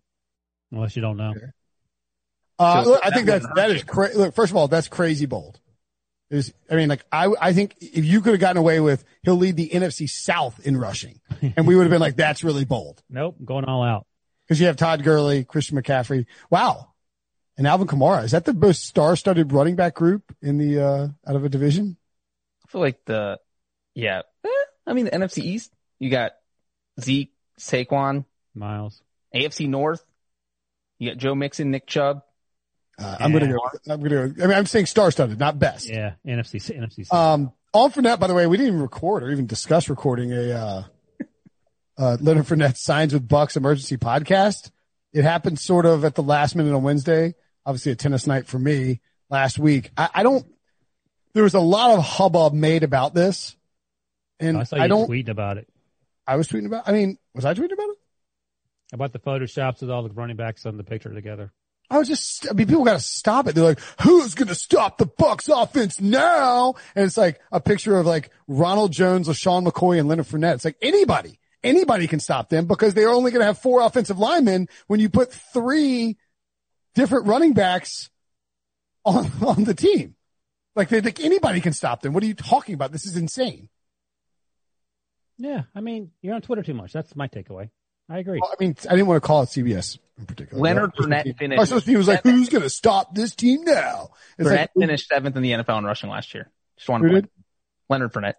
[0.71, 1.33] Unless you don't know.
[2.59, 4.55] Uh, So look, I that think that's, wouldn't that hurt is cra- look, first of
[4.55, 5.59] all, that's crazy bold.
[6.29, 9.35] Is, I mean, like, I, I think if you could have gotten away with, he'll
[9.35, 13.01] lead the NFC South in rushing and we would have been like, that's really bold.
[13.09, 14.05] Nope, going all out.
[14.47, 16.27] Cause you have Todd Gurley, Christian McCaffrey.
[16.51, 16.91] Wow.
[17.57, 18.25] And Alvin Kamara.
[18.25, 21.97] Is that the most star-studded running back group in the, uh, out of a division?
[22.63, 23.39] I feel like the,
[23.95, 24.49] yeah, eh,
[24.85, 25.73] I mean the NFC East.
[26.01, 26.31] You got
[26.99, 28.25] Zeke, Saquon,
[28.55, 29.03] Miles.
[29.35, 30.03] AFC North.
[30.97, 32.23] You got Joe Mixon, Nick Chubb.
[32.97, 35.87] Uh, I'm going to go, I'm going to, I mean, I'm saying star-studded, not best.
[35.87, 37.05] Yeah, NFC, NFC.
[37.05, 37.13] South.
[37.13, 40.51] Um, on Fournette, by the way, we didn't even record or even discuss recording a,
[40.51, 40.83] uh,
[41.99, 44.71] uh, Leonard Fournette signs with Bucks emergency podcast.
[45.13, 48.57] It happened sort of at the last minute on Wednesday, obviously a tennis night for
[48.57, 49.91] me last week.
[49.95, 50.47] I, I don't,
[51.35, 53.55] there was a lot of hubbub made about this
[54.41, 55.67] and I saw you I don't, tweeting about it.
[56.31, 57.97] I was tweeting about, I mean, was I tweeting about it?
[58.93, 61.51] About the photoshops with all the running backs on the picture together.
[61.89, 63.55] I was just, I mean, people got to stop it.
[63.55, 66.75] They're like, who's going to stop the Bucks offense now?
[66.95, 70.55] And it's like a picture of like Ronald Jones, LeSean McCoy and Leonard Fournette.
[70.55, 74.17] It's like anybody, anybody can stop them because they're only going to have four offensive
[74.17, 76.15] linemen when you put three
[76.95, 78.09] different running backs
[79.03, 80.15] on, on the team.
[80.77, 82.13] Like they think anybody can stop them.
[82.13, 82.93] What are you talking about?
[82.93, 83.67] This is insane.
[85.37, 86.93] Yeah, I mean, you're on Twitter too much.
[86.93, 87.69] That's my takeaway.
[88.09, 88.39] I agree.
[88.41, 90.61] Well, I mean, I didn't want to call it CBS in particular.
[90.61, 92.35] Leonard Our Fournette team- finished Our social team was like, seventh.
[92.35, 94.09] who's going to stop this team now?
[94.37, 96.51] It's Fournette like, finished seventh in the NFL in rushing last year.
[96.77, 97.31] Just one Who point.
[97.89, 98.33] Leonard Fournette.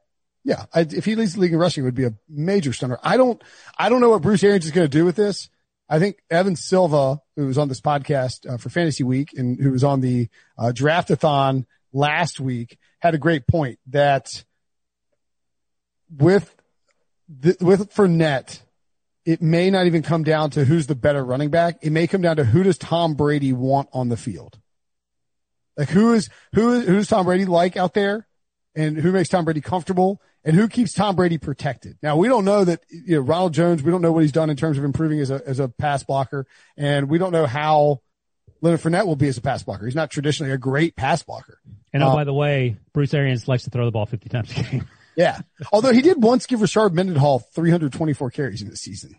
[0.45, 2.99] Yeah, I, if he leads the league in rushing, it would be a major stunner.
[3.03, 3.40] I don't,
[3.78, 5.49] I don't know what Bruce Arians is going to do with this.
[5.88, 9.70] I think Evan Silva, who was on this podcast uh, for Fantasy Week and who
[9.70, 10.28] was on the
[10.59, 14.45] uh, Draftathon last week, had a great point that
[16.11, 16.55] with
[17.40, 18.60] the, with Fournette,
[19.24, 21.78] it may not even come down to who's the better running back.
[21.82, 24.58] It may come down to who does Tom Brady want on the field.
[25.76, 28.26] Like who is who is who's Tom Brady like out there?
[28.74, 31.98] and who makes Tom Brady comfortable and who keeps Tom Brady protected.
[32.02, 34.50] Now we don't know that, you know, Ronald Jones, we don't know what he's done
[34.50, 38.00] in terms of improving as a, as a pass blocker and we don't know how
[38.60, 39.84] Leonard Fournette will be as a pass blocker.
[39.84, 41.58] He's not traditionally a great pass blocker.
[41.92, 44.50] And oh, Uh, by the way, Bruce Arians likes to throw the ball 50 times
[44.52, 44.88] a game.
[45.16, 45.40] Yeah.
[45.72, 49.16] Although he did once give Rashard Mendenhall 324 carries in the season.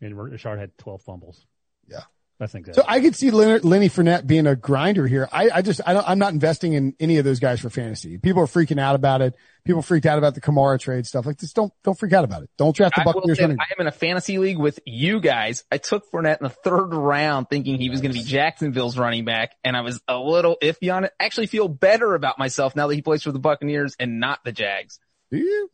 [0.00, 1.44] And Richard had 12 fumbles.
[1.86, 2.02] Yeah.
[2.38, 5.28] That's an So I could see Leonard, Lenny Fournette being a grinder here.
[5.32, 8.16] I, I just, I don't, I'm not investing in any of those guys for fantasy.
[8.16, 9.34] People are freaking out about it.
[9.64, 11.26] People freaked out about the Kamara trade stuff.
[11.26, 12.50] Like just don't, don't freak out about it.
[12.56, 13.44] Don't draft the I Buccaneers say.
[13.44, 15.64] I am in a fantasy league with you guys.
[15.72, 19.24] I took Fournette in the third round thinking he was going to be Jacksonville's running
[19.24, 21.12] back and I was a little iffy on it.
[21.18, 24.44] I actually feel better about myself now that he plays for the Buccaneers and not
[24.44, 25.00] the Jags.
[25.32, 25.70] Do you?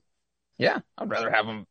[0.56, 1.66] Yeah, I'd rather have him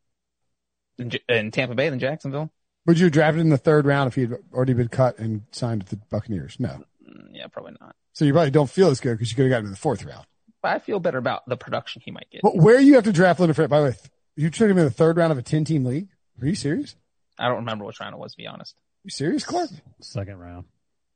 [0.99, 2.51] in, in Tampa Bay than Jacksonville.
[2.85, 5.43] Would you have drafted in the third round if he had already been cut and
[5.51, 6.57] signed with the Buccaneers?
[6.59, 6.83] No.
[7.07, 7.95] Mm, Yeah, probably not.
[8.13, 9.77] So you probably don't feel as good because you could have gotten him in the
[9.79, 10.25] fourth round.
[10.61, 12.41] But I feel better about the production he might get.
[12.41, 13.95] But where you have to draft Leonard Fournette, by the way,
[14.35, 16.07] you took him in the third round of a 10 team league.
[16.41, 16.95] Are you serious?
[17.39, 18.75] I don't remember which round it was, to be honest.
[19.03, 19.69] you serious, Clark?
[20.01, 20.65] Second round.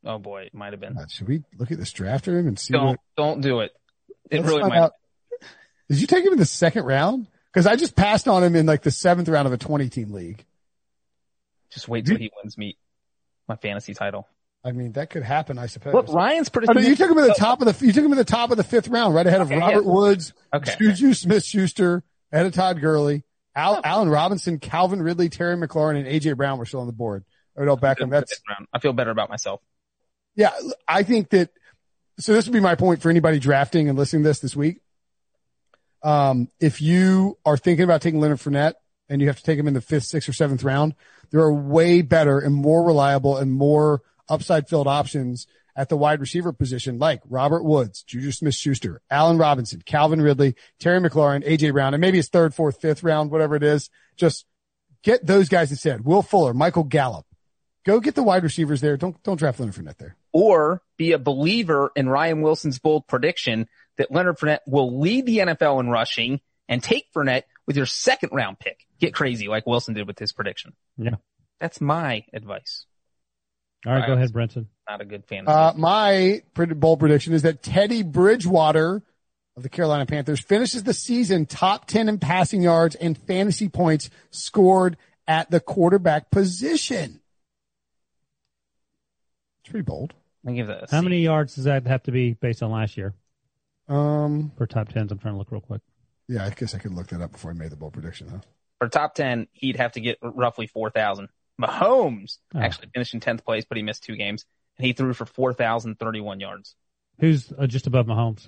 [0.05, 0.93] Oh boy, it might have been.
[0.95, 3.59] God, should we look at this draft of him and see Don't, what, don't do
[3.61, 3.71] it.
[4.29, 4.79] It let's really find might.
[4.79, 4.93] out.
[5.89, 7.27] Did you take him in the second round?
[7.53, 10.11] Cause I just passed on him in like the seventh round of a 20 team
[10.11, 10.45] league.
[11.71, 12.77] Just wait till he wins me
[13.47, 14.27] my fantasy title.
[14.63, 15.93] I mean, that could happen, I suppose.
[15.93, 16.65] Look, Ryan's pretty.
[16.65, 16.83] predicting.
[16.83, 18.51] no, you took him in the top of the, you took him in the top
[18.51, 19.91] of the fifth round, right ahead of Okay, Robert yeah.
[19.91, 20.75] Woods, Okay.
[20.77, 23.23] Juju Smith Schuster, ahead of Todd Gurley,
[23.55, 27.23] Al, Allen Robinson, Calvin Ridley, Terry McLaurin, and AJ Brown were still on the board.
[27.57, 28.09] Odell Beckham.
[28.09, 28.39] That's.
[28.73, 29.61] I feel better about myself.
[30.35, 30.51] yeah,
[30.87, 31.49] I think that,
[32.19, 34.81] so this would be my point for anybody drafting and listening to this this week.
[36.03, 38.73] Um, if you are thinking about taking Leonard Fournette
[39.09, 40.95] and you have to take him in the fifth, sixth, or seventh round,
[41.31, 46.19] there are way better and more reliable and more upside filled options at the wide
[46.19, 51.71] receiver position, like Robert Woods, Juju Smith Schuster, Allen Robinson, Calvin Ridley, Terry McLaurin, AJ
[51.73, 53.91] Brown, and maybe his third, fourth, fifth round, whatever it is.
[54.15, 54.45] Just
[55.03, 56.03] get those guys instead.
[56.03, 57.25] Will Fuller, Michael Gallup.
[57.85, 58.97] Go get the wide receivers there.
[58.97, 60.17] Don't, don't draft Leonard Fournette there.
[60.33, 65.37] Or be a believer in Ryan Wilson's bold prediction that Leonard Fournette will lead the
[65.37, 68.86] NFL in rushing and take Fournette with your second round pick.
[68.99, 70.73] Get crazy like Wilson did with his prediction.
[70.97, 71.15] Yeah.
[71.59, 72.85] That's my advice.
[73.85, 74.65] All right, All go ahead, Brinson.
[74.89, 75.47] Not a good fan.
[75.47, 79.03] Uh, my pretty bold prediction is that Teddy Bridgewater
[79.55, 84.09] of the Carolina Panthers finishes the season top 10 in passing yards and fantasy points
[84.31, 87.21] scored at the quarterback position.
[89.63, 90.13] It's pretty bold.
[90.47, 90.89] I give that.
[90.89, 91.03] How C.
[91.03, 93.13] many yards does that have to be based on last year
[93.87, 95.11] Um, for top tens?
[95.11, 95.81] I'm trying to look real quick.
[96.27, 98.39] yeah, I guess I could look that up before I made the bold prediction, huh?
[98.79, 101.29] For top 10, he'd have to get roughly 4,000.
[101.61, 102.59] Mahomes Oh.
[102.59, 104.45] actually finished in 10th place, but he missed two games
[104.77, 106.75] and he threw for 4,031 yards.
[107.19, 108.47] Who's uh, just above Mahomes?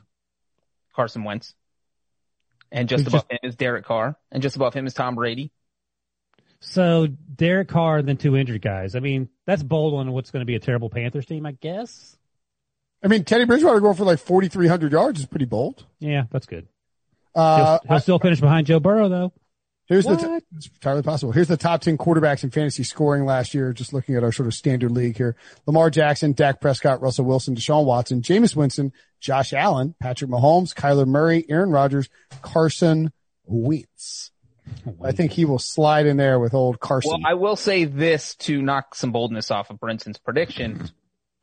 [0.95, 1.55] Carson Wentz.
[2.71, 4.15] And just Who's above him is Derek Carr.
[4.31, 5.51] And just above him is Tom Brady.
[6.59, 8.95] So Derek Carr and then two injured guys.
[8.95, 12.15] I mean, that's bold on what's going to be a terrible Panthers team, I guess.
[13.03, 15.85] I mean, Teddy Bridgewater going for like 4,300 yards is pretty bold.
[15.99, 16.67] Yeah, that's good.
[17.33, 19.33] Uh, he'll, he'll still finish behind Joe Burrow though.
[19.89, 21.31] Here's the, t- it's entirely possible.
[21.31, 23.73] Here's the top 10 quarterbacks in fantasy scoring last year.
[23.73, 25.35] Just looking at our sort of standard league here.
[25.65, 31.07] Lamar Jackson, Dak Prescott, Russell Wilson, Deshaun Watson, Jameis Winston, Josh Allen, Patrick Mahomes, Kyler
[31.07, 32.07] Murray, Aaron Rodgers,
[32.43, 33.11] Carson
[33.45, 34.31] Wentz.
[35.03, 37.09] I think he will slide in there with old Carson.
[37.09, 40.87] Well, I will say this to knock some boldness off of Brinson's prediction.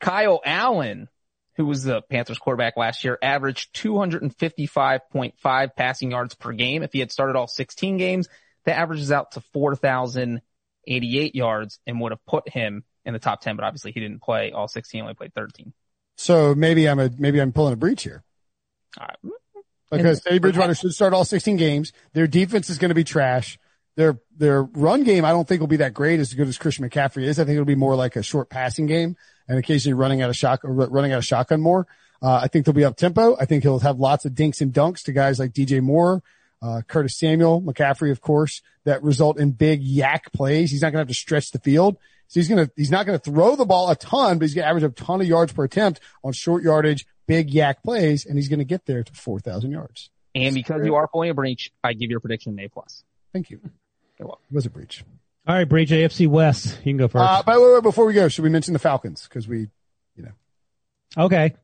[0.01, 1.09] Kyle Allen,
[1.57, 6.83] who was the Panthers quarterback last year, averaged 255.5 passing yards per game.
[6.83, 8.29] If he had started all 16 games,
[8.65, 13.57] that averages out to 4,088 yards and would have put him in the top 10,
[13.57, 15.73] but obviously he didn't play all 16, only played 13.
[16.17, 18.23] so maybe I'm a, maybe I'm pulling a Breech here
[19.01, 19.07] Uh,
[19.91, 21.93] because Teddy Bridgewater should start all 16 games.
[22.13, 23.59] Their defense is going to be trash.
[23.97, 26.89] Their, their run game, I don't think will be that great as good as Christian
[26.89, 27.39] McCaffrey is.
[27.39, 29.17] I think it'll be more like a short passing game
[29.49, 31.87] and occasionally running out of shock, running out of shotgun more.
[32.23, 33.37] Uh, I think they'll be up tempo.
[33.39, 36.23] I think he'll have lots of dinks and dunks to guys like DJ Moore,
[36.63, 40.71] uh, Curtis Samuel, McCaffrey, of course, that result in big YAC plays.
[40.71, 41.97] He's not going to have to stretch the field.
[42.29, 44.55] So he's going to, he's not going to throw the ball a ton, but he's
[44.55, 48.27] going to average a ton of yards per attempt on short yardage, big YAC plays,
[48.27, 50.11] and he's going to get there to 4,000 yards.
[50.35, 53.05] and because you are pulling a Breech, I give your prediction an A plus.
[53.33, 53.61] Thank you.
[54.19, 54.29] You're.
[54.51, 55.05] It was a Breech.
[55.47, 56.79] All right, Breech AFC West.
[56.79, 57.23] You can go first.
[57.25, 59.27] Uh, by the way, before we go, should we mention the Falcons?
[59.29, 59.69] Cause we,
[60.17, 60.33] you know.
[61.25, 61.55] okay.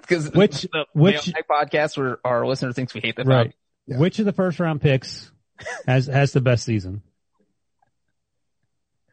[0.00, 3.52] Because Which- the which- podcast where our listener thinks we hate the Right.
[3.86, 3.98] Yeah.
[3.98, 5.30] Which of the first round picks
[5.86, 7.02] has has the best season?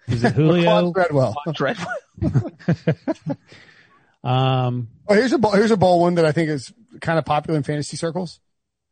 [0.07, 0.91] Is it Julio?
[0.93, 1.95] Laquan Treadwell.
[2.21, 3.37] Falcons.
[4.23, 7.25] Um, Oh, here's a bowl, here's a bowl one that I think is kind of
[7.25, 8.39] popular in fantasy circles.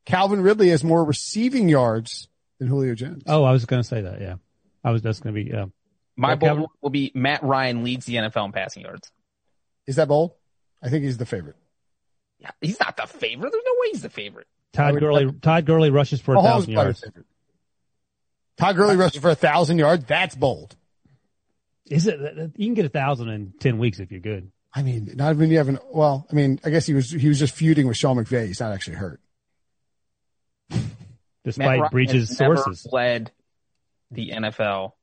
[0.05, 2.27] Calvin Ridley has more receiving yards
[2.61, 3.23] than Julio Jones.
[3.27, 4.21] oh, I was going to say that.
[4.21, 4.35] Yeah,
[4.83, 5.01] I was.
[5.01, 5.51] That's going to be.
[5.53, 5.65] Uh,
[6.15, 6.65] My Yeah, bold Kevin.
[6.81, 9.11] will be Matt Ryan leads the NFL in passing yards.
[9.87, 10.33] Is that bold?
[10.81, 11.55] I think he's the favorite.
[12.39, 13.51] Yeah, he's not the favorite.
[13.51, 14.47] There's no way he's the favorite.
[14.73, 15.31] Todd would- Gurley.
[15.41, 17.03] Todd Gurley rushes for a thousand yards.
[18.57, 20.05] Todd Gurley rushes for a thousand yards.
[20.05, 20.75] That's bold.
[21.87, 22.19] Is it?
[22.55, 24.51] You can get a thousand in ten weeks if you're good.
[24.73, 27.27] I mean, not even you have an, well, I mean, I guess he was, he
[27.27, 28.47] was just feuding with Sean McVay.
[28.47, 29.19] He's not actually hurt.
[31.43, 32.87] Matt Despite Ryan Breech's sources.
[32.91, 33.31] led
[34.11, 34.93] the NFL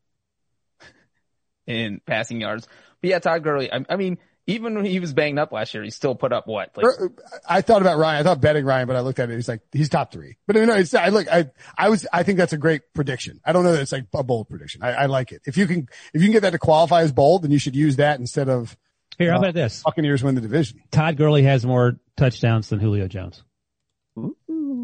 [1.67, 2.67] in passing yards.
[3.01, 3.73] But yeah, Todd Gurley.
[3.73, 6.47] I, I mean, even when he was banged up last year, he still put up
[6.47, 6.75] what?
[6.77, 7.13] Like, Er,
[7.49, 8.21] I thought about Ryan.
[8.21, 9.35] I thought betting Ryan, but I looked at it.
[9.35, 10.37] He's like, he's top three.
[10.47, 13.41] But no, it's, I look, I, I was, I think that's a great prediction.
[13.45, 14.83] I don't know that it's like a bold prediction.
[14.83, 15.43] I, I like it.
[15.47, 17.77] If you can, if you can get that to qualify as bold, then you should
[17.77, 18.75] use that instead of
[19.19, 19.83] Here, how Uh, about this?
[19.85, 20.81] Buccaneers win the division.
[20.91, 23.43] Todd Gurley has more touchdowns than Julio Jones.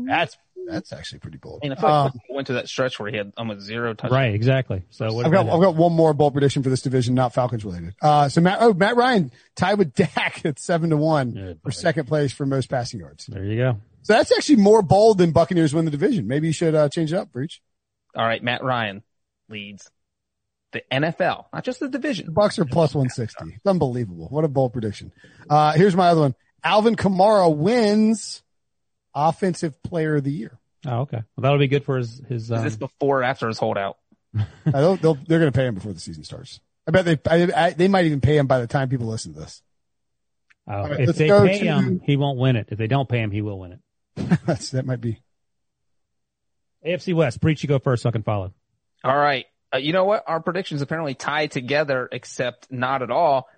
[0.07, 0.37] That's,
[0.67, 1.61] that's actually pretty bold.
[1.63, 4.13] and I feel like Um, went to that stretch where he had almost zero touchdowns.
[4.13, 4.83] Right, exactly.
[4.91, 7.65] So what I've got, I've got one more bold prediction for this division, not Falcons
[7.65, 7.95] related.
[8.03, 11.69] Uh, so Matt, oh, Matt Ryan tied with Dak at seven to one Good for
[11.71, 11.75] boy.
[11.75, 13.27] second place for most passing yards.
[13.27, 13.81] there you go.
[14.03, 16.27] So that's actually more bold than Buccaneers win the division.
[16.29, 17.63] Maybe you should, uh, change it up, Breech.
[18.15, 19.03] All right, Matt Ryan
[19.49, 19.91] leads
[20.73, 22.33] the NFL, not just the The division.
[22.33, 23.55] Bucks are plus 160.
[23.57, 24.27] It's unbelievable.
[24.29, 25.13] What a bold prediction.
[25.49, 26.35] Uh, here's my other one.
[26.63, 28.43] Alvin Kamara wins
[29.15, 30.59] offensive player of the year.
[30.87, 31.19] Oh, okay.
[31.37, 32.45] Well, that'll be good for his his.
[32.45, 33.97] Is Um, this before or after his holdout?
[34.37, 36.61] I don't, they'll, they're going to pay him before the season starts.
[36.87, 39.33] I bet they, I, I, they might even pay him by the time people listen
[39.35, 39.63] to this.
[40.69, 42.69] oh, right, if they pay to- him, he won't win it.
[42.71, 43.81] If they don't pay him, he will win it.
[44.47, 45.21] That's, that might be.
[46.85, 47.41] AFC West.
[47.41, 48.03] Breech, you go first.
[48.03, 48.53] So I can follow.
[49.03, 49.47] All right.
[49.73, 50.25] Uh, you know what?
[50.27, 53.49] Our predictions apparently tie together, except not at all.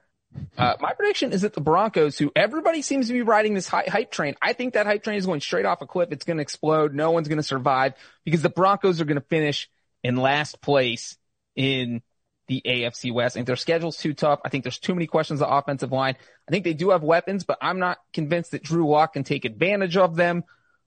[0.57, 4.11] Uh, my prediction is that the Broncos, who everybody seems to be riding this hype
[4.11, 6.09] train, I think that hype train is going straight off a cliff.
[6.13, 6.95] It's going to explode.
[6.95, 9.69] No one's going to survive because the Broncos are going to finish
[10.03, 11.17] in last place
[11.55, 12.03] in
[12.49, 13.37] the AFC West.
[13.37, 14.41] I think their schedule's too tough.
[14.45, 16.17] I think there's too many questions on the offensive line.
[16.49, 19.45] I think they do have weapons, but I'm not convinced that Drew Lock can take
[19.45, 20.45] advantage of them.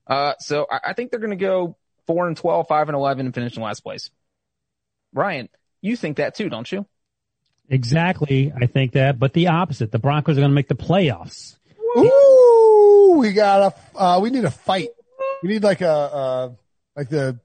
[0.08, 1.76] Uh, so I, I think they're going to go
[2.08, 4.10] four and 12, five and 11 and finish in last place.
[5.14, 5.50] Ryan,
[5.82, 6.86] you think that too, don't you?
[7.70, 8.52] Exactly.
[8.60, 9.92] I think that, but the opposite.
[9.92, 11.56] The Broncos are going to make the playoffs.
[11.98, 14.90] Ooh, we got a, uh, we need a fight.
[15.44, 16.50] We need like a, uh,
[16.96, 17.40] like the,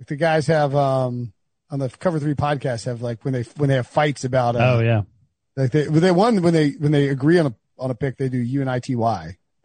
[0.00, 1.32] like the guys have, um,
[1.70, 4.76] on the cover three podcast have like when they, when they have fights about, uh,
[4.76, 5.02] Oh yeah.
[5.56, 8.16] like they, when they won, when they, when they agree on a, on a pick,
[8.18, 8.94] they do UNITY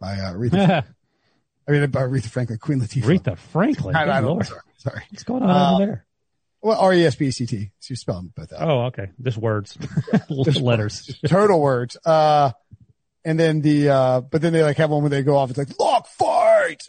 [0.00, 0.84] by, uh, Aretha,
[1.68, 3.02] I mean, by Aretha Franklin, Queen Latifah.
[3.20, 3.94] Aretha Franklin.
[3.94, 5.02] I, I sorry, sorry.
[5.10, 6.06] What's going on Uh, over there?
[6.62, 7.70] Well, R E S P E C T.
[7.80, 8.68] So you spell them both out.
[8.68, 9.08] Oh, okay.
[9.20, 9.76] Just words,
[10.44, 11.20] just letters.
[11.26, 11.96] total words.
[12.04, 12.52] Uh,
[13.24, 15.50] and then the, uh, but then they like have one where they go off.
[15.50, 16.88] It's like lock fight.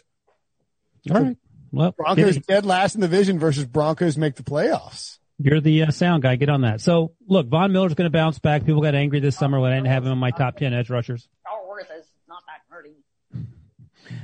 [1.10, 1.36] All right.
[1.72, 5.18] Well, Broncos get dead last in the division versus Broncos make the playoffs.
[5.38, 6.36] you're the uh, sound guy.
[6.36, 6.80] Get on that.
[6.80, 8.64] So look, Von Miller's going to bounce back.
[8.64, 10.88] People got angry this summer when I didn't have him in my top 10 edge
[10.88, 11.28] rushers.
[12.28, 12.94] not that hurting.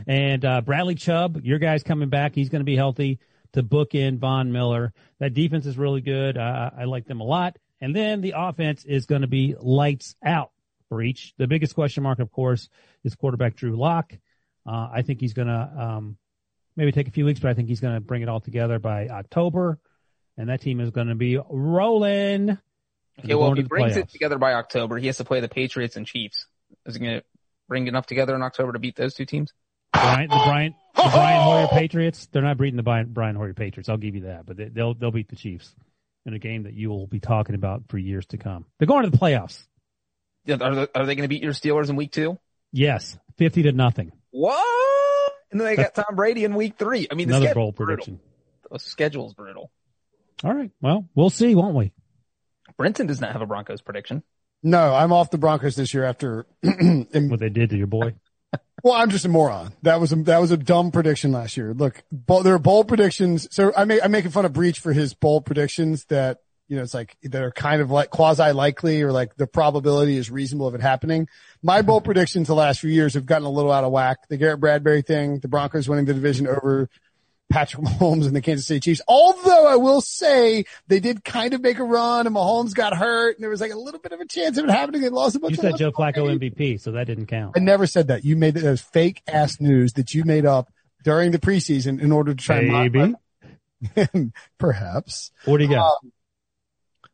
[0.06, 2.36] And, uh, Bradley Chubb, your guy's coming back.
[2.36, 3.18] He's going to be healthy
[3.52, 4.92] to book in Von Miller.
[5.18, 6.36] That defense is really good.
[6.36, 7.56] Uh, I like them a lot.
[7.80, 10.50] And then the offense is going to be lights out
[10.88, 11.34] for each.
[11.38, 12.68] The biggest question mark, of course,
[13.04, 14.12] is quarterback Drew Lock.
[14.66, 16.16] Uh, I think he's going to, um,
[16.76, 18.78] maybe take a few weeks, but I think he's going to bring it all together
[18.78, 19.78] by October.
[20.36, 22.58] And that team is going to be rolling.
[23.18, 25.96] Okay, well, if he brings it together by October, he has to play the Patriots
[25.96, 26.46] and Chiefs.
[26.86, 27.24] Is he going to
[27.68, 29.52] bring enough together in October to beat those two teams?
[29.92, 30.74] Brian, the Brian,
[31.04, 32.26] the Brian Hoyer Patriots.
[32.32, 33.88] They're not beating the Brian, Brian Hoyer Patriots.
[33.88, 35.74] I'll give you that, but they, they'll they'll beat the Chiefs
[36.26, 38.66] in a game that you will be talking about for years to come.
[38.78, 39.66] They're going to the playoffs.
[40.44, 42.38] Yeah, Are they, are they going to beat your Steelers in week two?
[42.72, 44.12] Yes, fifty to nothing.
[44.30, 45.32] What?
[45.50, 47.08] And then they got Tom Brady in week three.
[47.10, 47.94] I mean, the Another schedule's bold brutal.
[47.96, 48.20] prediction.
[48.70, 49.70] The schedule's brutal.
[50.44, 50.70] All right.
[50.80, 51.92] Well, we'll see, won't we?
[52.76, 54.22] Brenton does not have a Broncos prediction.
[54.62, 58.14] No, I'm off the Broncos this year after, What they did to your boy.
[58.82, 59.72] Well, I'm just a moron.
[59.82, 61.74] That was a, that was a dumb prediction last year.
[61.74, 63.46] Look, bo- there are bold predictions.
[63.50, 66.82] So I make, I'm making fun of Breech for his bold predictions that, you know,
[66.82, 70.66] it's like, that are kind of like quasi likely or like the probability is reasonable
[70.66, 71.28] of it happening.
[71.62, 71.88] My mm-hmm.
[71.88, 74.28] bold predictions the last few years have gotten a little out of whack.
[74.28, 76.88] The Garrett Bradbury thing, the Broncos winning the division over
[77.50, 79.02] Patrick Mahomes and the Kansas City Chiefs.
[79.08, 83.36] Although I will say they did kind of make a run and Mahomes got hurt
[83.36, 85.02] and there was like a little bit of a chance of it happening.
[85.02, 86.54] They lost a bunch You said Joe Flacco games.
[86.54, 87.54] MVP, so that didn't count.
[87.56, 88.24] I never said that.
[88.24, 90.72] You made it as fake ass news that you made up
[91.02, 93.14] during the preseason in order to try Maybe.
[93.96, 95.32] and perhaps.
[95.44, 95.98] What do you got?
[96.04, 96.12] Um,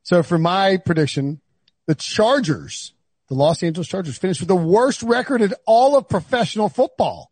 [0.02, 1.40] so for my prediction,
[1.86, 2.92] the Chargers,
[3.28, 7.30] the Los Angeles Chargers finished with the worst record in all of professional football.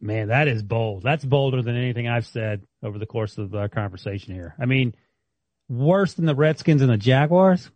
[0.00, 1.02] Man, that is bold.
[1.02, 4.54] That's bolder than anything I've said over the course of our conversation here.
[4.58, 4.94] I mean,
[5.68, 7.70] worse than the Redskins and the Jaguars.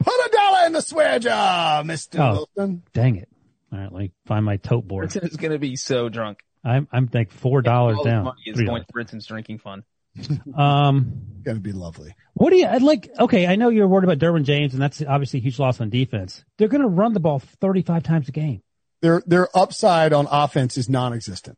[0.00, 2.18] Put a dollar in the swear jar, Mr.
[2.20, 2.46] Oh.
[2.56, 2.82] Wilson.
[2.94, 3.28] Dang it!
[3.72, 5.08] All right, let me find my tote board.
[5.10, 6.38] Brenton is going to be so drunk.
[6.64, 8.24] I'm I'm like four dollars All down.
[8.24, 8.86] money is Three going dollars.
[8.86, 9.82] to Brenton's drinking fund.
[10.56, 11.12] Um,
[11.44, 12.12] Gonna be lovely.
[12.34, 13.08] what do you I'd like?
[13.20, 15.90] Okay, I know you're worried about Derwin James, and that's obviously a huge loss on
[15.90, 16.44] defense.
[16.56, 18.62] They're going to run the ball 35 times a game,
[19.00, 21.56] Their, their upside on offense is non-existent.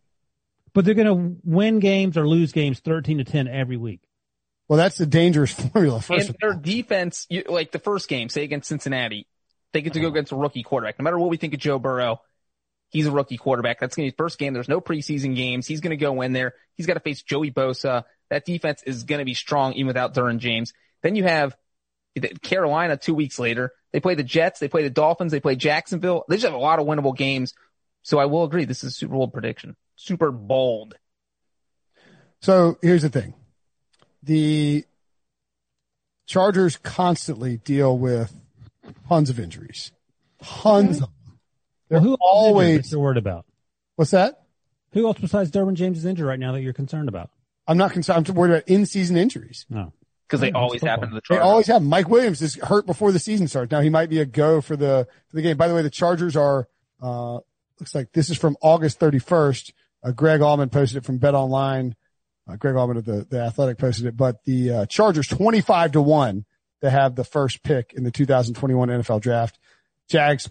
[0.72, 4.00] but they're going to win games or lose games 13 to 10 every week.
[4.68, 6.00] Well, that's a dangerous formula.
[6.00, 6.60] First and of their all.
[6.60, 9.26] defense, you, like the first game, say against Cincinnati,
[9.72, 10.14] they get to go uh-huh.
[10.14, 10.98] against a rookie quarterback.
[10.98, 12.20] No matter what we think of Joe Burrow,
[12.90, 13.80] he's a rookie quarterback.
[13.80, 14.52] That's going to be his first game.
[14.52, 15.66] There's no preseason games.
[15.66, 16.54] He's going to go in there.
[16.76, 18.04] He's got to face Joey Bosa.
[18.30, 20.72] That defense is going to be strong even without Derwin James.
[21.02, 21.56] Then you have
[22.42, 23.72] Carolina two weeks later.
[23.92, 24.60] They play the Jets.
[24.60, 25.32] They play the Dolphins.
[25.32, 26.24] They play Jacksonville.
[26.28, 27.54] They just have a lot of winnable games.
[28.02, 28.64] So I will agree.
[28.64, 29.76] This is a Super Bowl prediction.
[29.96, 30.94] Super bold.
[32.40, 33.34] So here's the thing.
[34.22, 34.84] The
[36.26, 38.32] Chargers constantly deal with
[39.08, 39.92] tons of injuries.
[40.42, 41.38] Tons of them.
[41.88, 43.46] They're Well, who else is injured always, that you're worried about?
[43.96, 44.42] what's that?
[44.92, 47.30] Who else besides Derwin James is injured right now that you're concerned about?
[47.66, 48.28] I'm not concerned.
[48.28, 49.66] I'm worried about in-season injuries.
[49.68, 49.92] No.
[50.30, 51.42] Because they always happen to the Chargers.
[51.42, 51.82] They always have.
[51.82, 53.72] Mike Williams is hurt before the season starts.
[53.72, 55.56] Now he might be a go for the for the game.
[55.56, 56.68] By the way, the Chargers are
[57.02, 57.40] uh
[57.80, 59.72] looks like this is from August 31st.
[60.04, 61.96] Uh, Greg Auman posted it from Bet Online.
[62.48, 66.02] Uh, Greg Auman of the the Athletic posted it, but the uh, Chargers 25 to
[66.02, 66.44] one
[66.80, 69.58] to have the first pick in the 2021 NFL Draft.
[70.08, 70.48] Jags,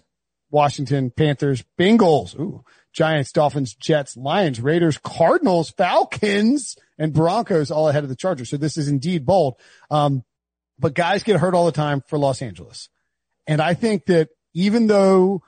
[0.50, 8.02] Washington, Panthers, Bengals, ooh, Giants, Dolphins, Jets, Lions, Raiders, Cardinals, Falcons, and Broncos all ahead
[8.02, 8.50] of the Chargers.
[8.50, 9.54] So this is indeed bold.
[9.90, 10.24] Um,
[10.78, 12.88] but guys get hurt all the time for Los Angeles.
[13.46, 15.42] And I think that even though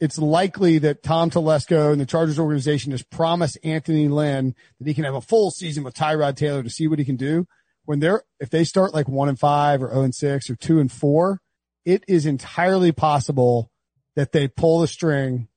[0.00, 4.94] it's likely that Tom Telesco and the Chargers organization has promised Anthony Lynn that he
[4.94, 7.46] can have a full season with Tyrod Taylor to see what he can do.
[7.84, 10.78] When they're, if they start like one and five or 0 and six or two
[10.78, 11.40] and four,
[11.84, 13.70] it is entirely possible
[14.14, 15.48] that they pull the string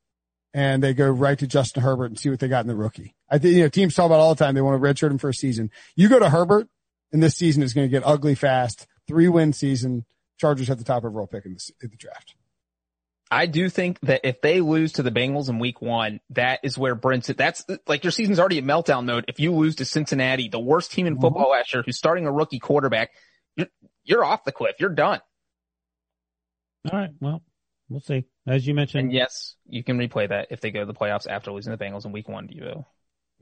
[0.53, 3.15] and they go right to Justin Herbert and see what they got in the rookie.
[3.29, 4.55] I think, you know, teams talk about all the time.
[4.55, 5.71] They want to redshirt him for a season.
[5.95, 6.67] You go to Herbert
[7.11, 8.87] and this season is going to get ugly fast.
[9.07, 10.05] Three win season.
[10.37, 12.35] Chargers have the top overall pick in the, in the draft.
[13.33, 16.77] I do think that if they lose to the Bengals in week one, that is
[16.77, 19.23] where Brinson, that's like your season's already in meltdown mode.
[19.29, 21.21] If you lose to Cincinnati, the worst team in Mm-hmm.
[21.21, 23.11] football last year, who's starting a rookie quarterback,
[23.55, 23.67] you're,
[24.03, 24.75] you're off the cliff.
[24.79, 25.21] You're done.
[26.91, 27.11] All right.
[27.21, 27.41] Well,
[27.91, 28.25] we'll see.
[28.47, 31.27] As you mentioned, And yes, you can replay that if they go to the playoffs
[31.27, 32.85] after losing the Bengals in week one, Devo.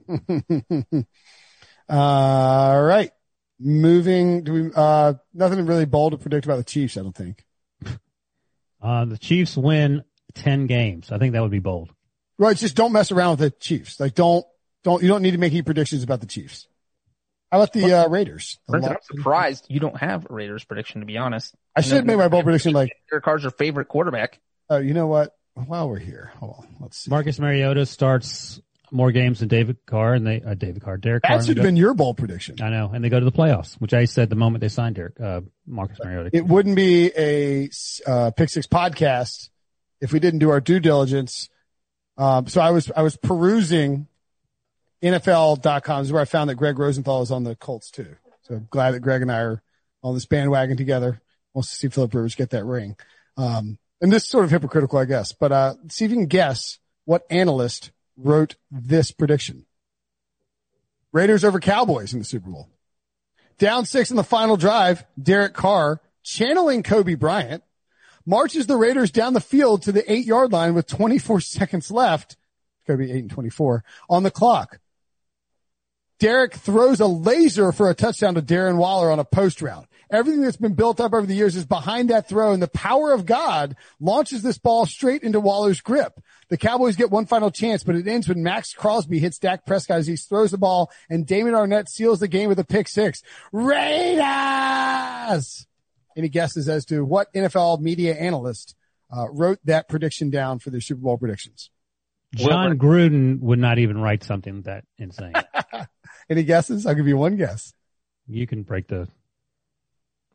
[1.89, 3.11] All right.
[3.59, 7.45] Moving, do we, uh, nothing really bold to predict about the Chiefs, I don't think.
[8.81, 10.03] uh, the Chiefs win
[10.35, 11.11] 10 games.
[11.11, 11.91] I think that would be bold.
[12.37, 12.55] Right.
[12.55, 13.99] Just don't mess around with the Chiefs.
[13.99, 14.45] Like don't,
[14.83, 16.67] don't, you don't need to make any predictions about the Chiefs.
[17.51, 18.59] How about the, uh, Raiders?
[18.67, 21.55] The Brinson, Lo- I'm surprised you don't have a Raiders prediction, to be honest.
[21.79, 24.39] I should make my bold prediction like, Derek Carr's your favorite quarterback.
[24.69, 25.35] oh, you know what?
[25.55, 26.75] While we're here, hold on.
[26.79, 27.09] Let's see.
[27.09, 28.61] Marcus Mariota starts
[28.91, 31.65] more games than David Carr and they, uh, David Carr, Derek That and should have
[31.65, 32.55] been your bold prediction.
[32.61, 32.89] I know.
[32.93, 35.41] And they go to the playoffs, which I said the moment they signed Derek, uh,
[35.67, 36.29] Marcus Mariota.
[36.33, 37.69] It wouldn't be a,
[38.07, 39.49] uh, Pick Six podcast
[40.01, 41.49] if we didn't do our due diligence.
[42.17, 44.07] Um, so I was, I was perusing
[45.03, 46.01] NFL.com.
[46.01, 48.15] This is where I found that Greg Rosenthal is on the Colts too.
[48.43, 49.61] So I'm glad that Greg and I are
[50.03, 51.21] on this bandwagon together.
[51.53, 52.95] Wants to see Philip Rivers get that ring.
[53.37, 56.27] Um, and this is sort of hypocritical, I guess, but, uh, see if you can
[56.27, 59.65] guess what analyst wrote this prediction.
[61.11, 62.69] Raiders over Cowboys in the Super Bowl.
[63.57, 67.63] Down six in the final drive, Derek Carr, channeling Kobe Bryant,
[68.25, 72.37] marches the Raiders down the field to the eight yard line with 24 seconds left.
[72.87, 74.79] Kobe eight and 24 on the clock.
[76.19, 79.87] Derek throws a laser for a touchdown to Darren Waller on a post route.
[80.11, 83.11] Everything that's been built up over the years is behind that throw and the power
[83.11, 86.19] of God launches this ball straight into Waller's grip.
[86.49, 89.99] The Cowboys get one final chance, but it ends when Maxx Crosby hits Dak Prescott
[89.99, 93.21] as he throws the ball and Damon Arnette seals the game with a pick six.
[93.51, 95.67] Raiders!
[96.17, 98.75] Any guesses as to what NFL media analyst
[99.15, 101.69] uh, wrote that prediction down for their Super Bowl predictions?
[102.35, 105.33] Jon Gruden would not even write something that insane.
[106.29, 106.85] Any guesses?
[106.85, 107.73] I'll give you one guess.
[108.27, 109.07] you can break the,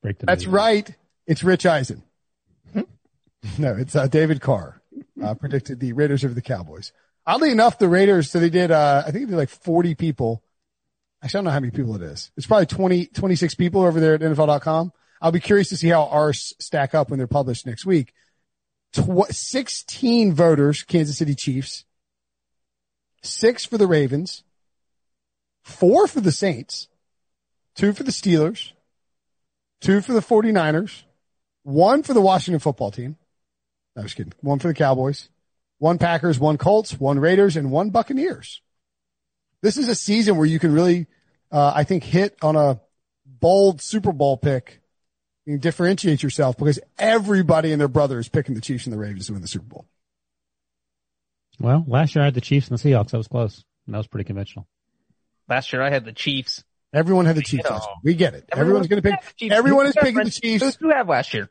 [0.04, 0.26] break the.
[0.26, 0.52] That's news.
[0.52, 0.96] right.
[1.26, 2.02] It's Rich Eisen.
[3.58, 4.80] no, it's uh, David Carr
[5.22, 6.92] uh, predicted the Raiders over the Cowboys.
[7.26, 10.42] Oddly enough, the Raiders, so they did, uh, I think they did like 40 people.
[11.22, 12.30] Actually, I don't know how many people it is.
[12.36, 14.92] It's probably 20, 26 people over there at NFL.com.
[15.22, 18.12] I'll be curious to see how ours stack up when they're published next week.
[18.92, 21.86] Tw- 16 voters, Kansas City Chiefs,
[23.22, 24.44] six for the Ravens,
[25.62, 26.88] four for the Saints,
[27.74, 28.72] two for the Steelers,
[29.84, 31.04] two for the 49ers,
[31.62, 33.16] one for the Washington football team.
[33.94, 34.32] No, I was kidding.
[34.40, 35.28] One for the Cowboys,
[35.78, 38.60] one Packers, one Colts, one Raiders, and one Buccaneers.
[39.62, 41.06] This is a season where you can really,
[41.52, 42.80] uh, I think hit on a
[43.24, 44.80] bold Super Bowl pick.
[45.46, 49.26] and differentiate yourself because everybody and their brother is picking the Chiefs and the Ravens
[49.26, 49.86] to win the Super Bowl.
[51.60, 53.10] Well, last year I had the Chiefs and the Seahawks.
[53.10, 53.62] That was close.
[53.86, 54.66] And that was pretty conventional.
[55.46, 56.64] Last year I had the Chiefs.
[56.94, 57.68] Everyone had the Chiefs.
[57.68, 57.96] last year.
[58.04, 58.48] We get it.
[58.52, 59.50] Everyone's going to pick.
[59.50, 60.62] Everyone is picking the Chiefs.
[60.64, 61.50] Who did you have last year?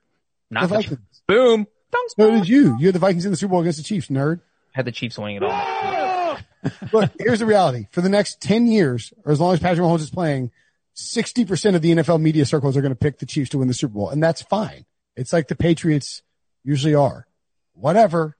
[0.49, 0.99] Not the, Vikings.
[1.27, 1.67] boom.
[1.91, 2.77] Don't So did you.
[2.79, 4.39] You had the Vikings in the Super Bowl against the Chiefs, nerd.
[4.71, 6.37] had the Chiefs winning it all.
[6.93, 7.87] Look, here's the reality.
[7.91, 10.51] For the next 10 years, or as long as Patrick Mahomes is playing,
[10.95, 13.73] 60% of the NFL media circles are going to pick the Chiefs to win the
[13.73, 14.09] Super Bowl.
[14.09, 14.85] And that's fine.
[15.15, 16.21] It's like the Patriots
[16.63, 17.27] usually are.
[17.73, 18.37] Whatever.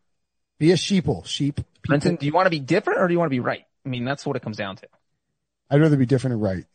[0.57, 1.25] Be a sheeple.
[1.25, 1.57] Sheep.
[1.57, 1.67] people.
[1.85, 3.65] Brenton, do you want to be different or do you want to be right?
[3.85, 4.87] I mean, that's what it comes down to.
[5.69, 6.65] I'd rather be different and right.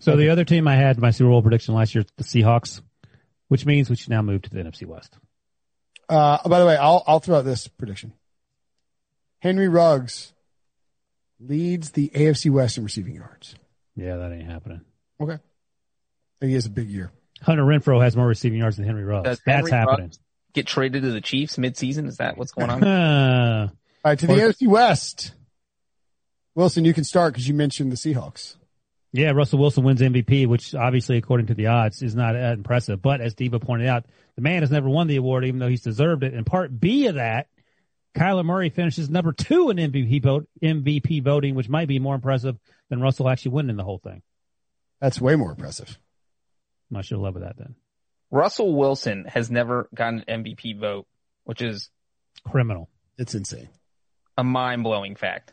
[0.00, 2.80] So the other team I had my Super Bowl prediction last year, the Seahawks,
[3.48, 5.16] which means we should now move to the NFC West.
[6.08, 8.12] Uh, by the way, I'll, I'll throw out this prediction.
[9.38, 10.32] Henry Ruggs
[11.40, 13.54] leads the AFC West in receiving yards.
[13.96, 14.80] Yeah, that ain't happening.
[15.20, 15.38] Okay.
[16.40, 17.10] And he has a big year.
[17.40, 19.24] Hunter Renfrow has more receiving yards than Henry Ruggs.
[19.24, 20.06] Does That's Henry happening.
[20.06, 20.18] Ruggs
[20.54, 22.06] Get traded to the Chiefs mid-season?
[22.06, 22.84] Is that what's going on?
[22.84, 23.68] Uh,
[24.04, 24.18] All right.
[24.18, 25.32] To the Or- AFC West.
[26.54, 28.56] Wilson, you can start because you mentioned the Seahawks.
[29.12, 33.02] Yeah, Russell Wilson wins MVP, which obviously, according to the odds, is not that impressive.
[33.02, 34.06] But as Diva pointed out,
[34.36, 36.32] the man has never won the award, even though he's deserved it.
[36.32, 37.48] And part B of that,
[38.14, 42.56] Kyler Murray finishes number two in MVP vote, MVP voting, which might be more impressive
[42.88, 44.22] than Russell actually winning the whole thing.
[45.00, 45.98] That's way more impressive.
[46.94, 47.74] I should have led with that then.
[48.30, 51.06] Russell Wilson has never gotten an MVP vote,
[51.44, 51.90] which is
[52.44, 52.88] Criminal.
[53.18, 53.68] It's insane.
[54.38, 55.52] a mind blowing fact.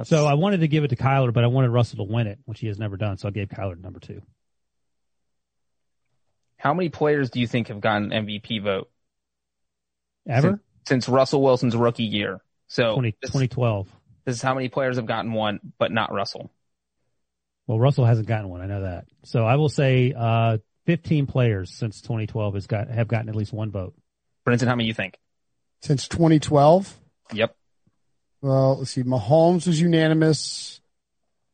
[0.00, 2.26] Let's- So I wanted to give it to Kyler, but I wanted Russell to win
[2.26, 3.18] it, which he has never done.
[3.18, 4.22] So I gave Kyler number two.
[6.56, 8.90] how many players do you think have gotten MVP vote
[10.28, 10.60] Ever?
[10.86, 12.40] since Russell Wilson's rookie year?
[12.68, 13.88] So 20, this, 2012.
[14.24, 16.50] this is how many players have gotten one, but not Russell.
[17.66, 18.60] Well, Russell hasn't gotten one.
[18.60, 19.06] I know that.
[19.24, 23.52] So I will say, uh, 15 players since 2012 has got, have gotten at least
[23.52, 23.94] one vote.
[24.44, 25.18] Brenton, how many you think?
[25.82, 26.96] Since 2012.
[27.32, 27.54] Yep.
[28.42, 29.02] Well, let's see.
[29.02, 30.80] Mahomes was unanimous.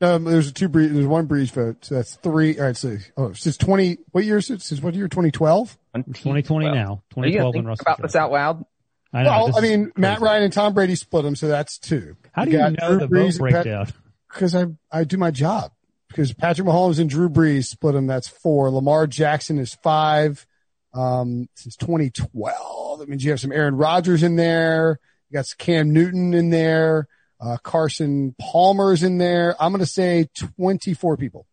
[0.01, 1.85] No, there's a two Brees, there's one Brees vote.
[1.85, 2.59] So that's three.
[2.59, 2.77] All right.
[2.77, 4.61] So, oh, since 20, what year is it?
[4.61, 5.09] Since what year?
[5.09, 5.79] 2012?
[5.95, 6.81] 2020 Well, now.
[6.81, 7.83] Are 2012 when think Russell.
[7.87, 8.65] about showed this out loud?
[9.13, 9.31] I know.
[9.31, 10.21] Well, I mean, Matt.
[10.21, 11.37] Ryan and Tom Brady split them.
[11.37, 12.17] So that's two.
[12.33, 13.87] How do you got know Drew the Brees vote breakdown?
[14.29, 15.73] Cause I, I do my job.
[16.09, 18.07] Because Patrick Mahomes and Drew Brees split them.
[18.07, 18.71] That's four.
[18.71, 20.47] Lamar Jackson is five.
[20.93, 22.99] Um, since 2012.
[22.99, 24.99] That means you have some Aaron Rodgers in there.
[25.31, 27.09] You got some Cam Newton in there.
[27.41, 29.55] Uh, Carson Palmer's in there.
[29.61, 30.29] I'm going to say
[30.59, 31.47] 24 people.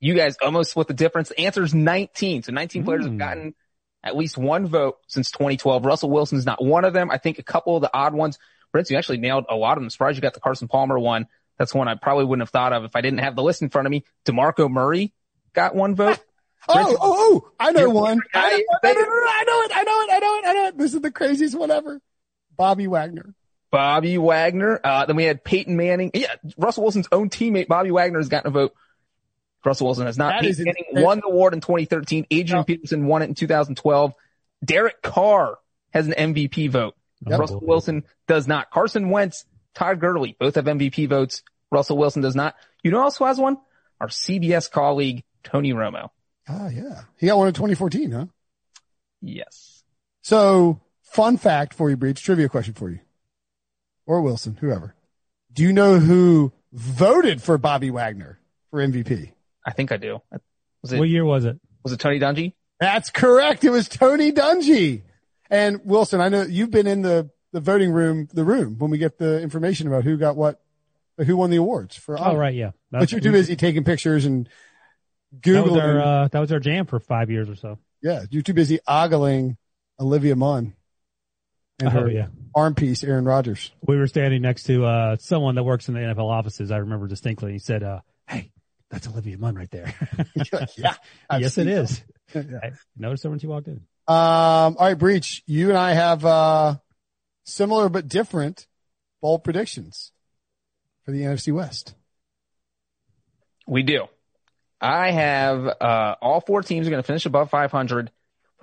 [0.00, 1.30] You guys almost split the difference.
[1.30, 2.42] The answer is 19.
[2.42, 3.18] So 19 players have Hmm.
[3.18, 3.54] gotten
[4.02, 5.84] at least one vote since 2012.
[5.86, 7.10] Russell Wilson's not one of them.
[7.10, 8.38] I think a couple of the odd ones.
[8.72, 9.88] Brent, you actually nailed a lot of them.
[9.90, 11.26] Surprised you got the Carson Palmer one.
[11.58, 13.70] That's one I probably wouldn't have thought of if I didn't have the list in
[13.70, 14.04] front of me.
[14.26, 15.14] DeMarco Murray
[15.54, 16.18] got one vote.
[16.66, 18.22] Oh, oh, oh, I know one.
[18.32, 19.70] I know, no, no, no, no, I know it.
[19.74, 20.10] I know it.
[20.10, 20.46] I know it.
[20.46, 20.78] I know it.
[20.78, 22.00] This is the craziest one ever.
[22.56, 23.34] Bobby Wagner.
[23.70, 24.80] Bobby Wagner.
[24.82, 26.10] Uh, then we had Peyton Manning.
[26.14, 28.74] Yeah, Russell Wilson's own teammate, Bobby Wagner, has gotten a vote.
[29.64, 30.34] Russell Wilson has not.
[30.34, 31.04] That Peyton Manning insane.
[31.04, 32.26] won the award in 2013.
[32.30, 32.64] Adrian No.
[32.64, 34.12] Peterson won it in 2012.
[34.64, 35.58] Derek Carr
[35.92, 36.94] has an MVP vote.
[37.26, 37.40] Yep.
[37.40, 38.70] Russell Wilson does not.
[38.70, 39.44] Carson Wentz,
[39.74, 41.42] Todd Gurley, both have MVP votes.
[41.70, 42.54] Russell Wilson does not.
[42.82, 43.56] You know who else has one?
[44.00, 46.10] Our CBS colleague, Tony Romo.
[46.48, 47.02] Oh, yeah.
[47.16, 48.26] He got one in 2014, huh?
[49.22, 49.82] Yes.
[50.22, 50.80] So,
[51.14, 52.22] fun fact for you, Breech.
[52.22, 52.98] Trivia question for you.
[54.06, 54.94] Or Wilson, whoever.
[55.52, 58.38] Do you know who voted for Bobby Wagner
[58.70, 59.32] for MVP?
[59.64, 60.20] I think I do.
[60.82, 61.58] Was it, What year was it?
[61.82, 62.52] was it Tony Dungy?
[62.80, 63.64] That's correct.
[63.64, 65.02] It was Tony Dungy.
[65.48, 68.98] And Wilson, I know you've been in the, the voting room, the room when we
[68.98, 70.60] get the information about who got what,
[71.18, 72.16] who won the awards for.
[72.20, 72.54] Oh, right.
[72.54, 72.72] Yeah.
[72.90, 74.48] But you're too busy taking pictures and
[75.44, 75.82] That was Googling.
[75.82, 77.78] our, uh, that was our jam for five years or so.
[78.02, 79.56] yeah, you're too busy ogling
[80.00, 80.74] Olivia Munn
[81.80, 82.26] and her Oh, yeah.
[82.54, 83.72] arm piece, Aaron Rodgers.
[83.82, 86.70] We were standing next to, uh, someone that works in the NFL offices.
[86.70, 87.52] I remember distinctly.
[87.52, 88.52] He said, uh, Hey,
[88.90, 89.94] that's Olivia Munn right there.
[90.76, 90.94] yeah.
[91.28, 92.02] I've yes, it is.
[92.34, 92.42] Yeah.
[92.62, 93.82] I noticed her when she walked in.
[94.08, 96.76] Um, all right, Breech, you and I have, uh,
[97.44, 98.66] similar but different
[99.20, 100.10] bold predictions
[101.04, 101.94] for the NFC West.
[103.68, 104.06] We do.
[104.80, 108.10] I have uh, all four teams are going to finish above 500,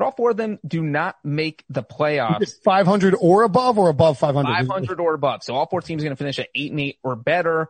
[0.02, 2.42] but all four of them do not make the playoffs.
[2.42, 4.50] Is it 500 or above or above 500?
[4.50, 5.44] 500 or above.
[5.44, 7.70] So all four teams are going to finish at eight and eight or better.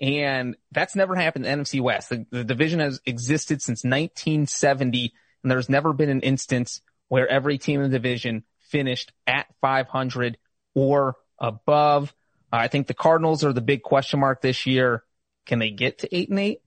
[0.00, 2.08] And that's never happened in the NFC West.
[2.08, 5.12] The, the division has existed since 1970
[5.42, 10.38] and there's never been an instance where every team in the division finished at 500
[10.74, 12.14] or above.
[12.50, 15.04] I think the Cardinals are the big question mark this year.
[15.44, 16.62] Can they get to eight and eight?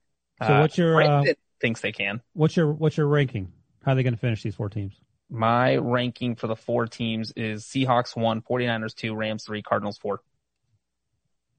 [0.46, 2.22] So what's your, uh, Brandon thinks they can.
[2.34, 3.54] What's your, what's your ranking?
[3.86, 4.94] How are they going to finish these four teams?
[5.30, 10.22] My ranking for the four teams is Seahawks one, 49ers two, Rams three, Cardinals four.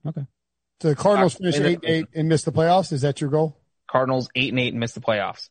[0.07, 0.27] Okay.
[0.81, 2.93] So the Cardinals Not finish in the 8 8 and miss the playoffs.
[2.93, 3.57] Is that your goal?
[3.91, 5.49] Cardinals eight and eight and miss the playoffs.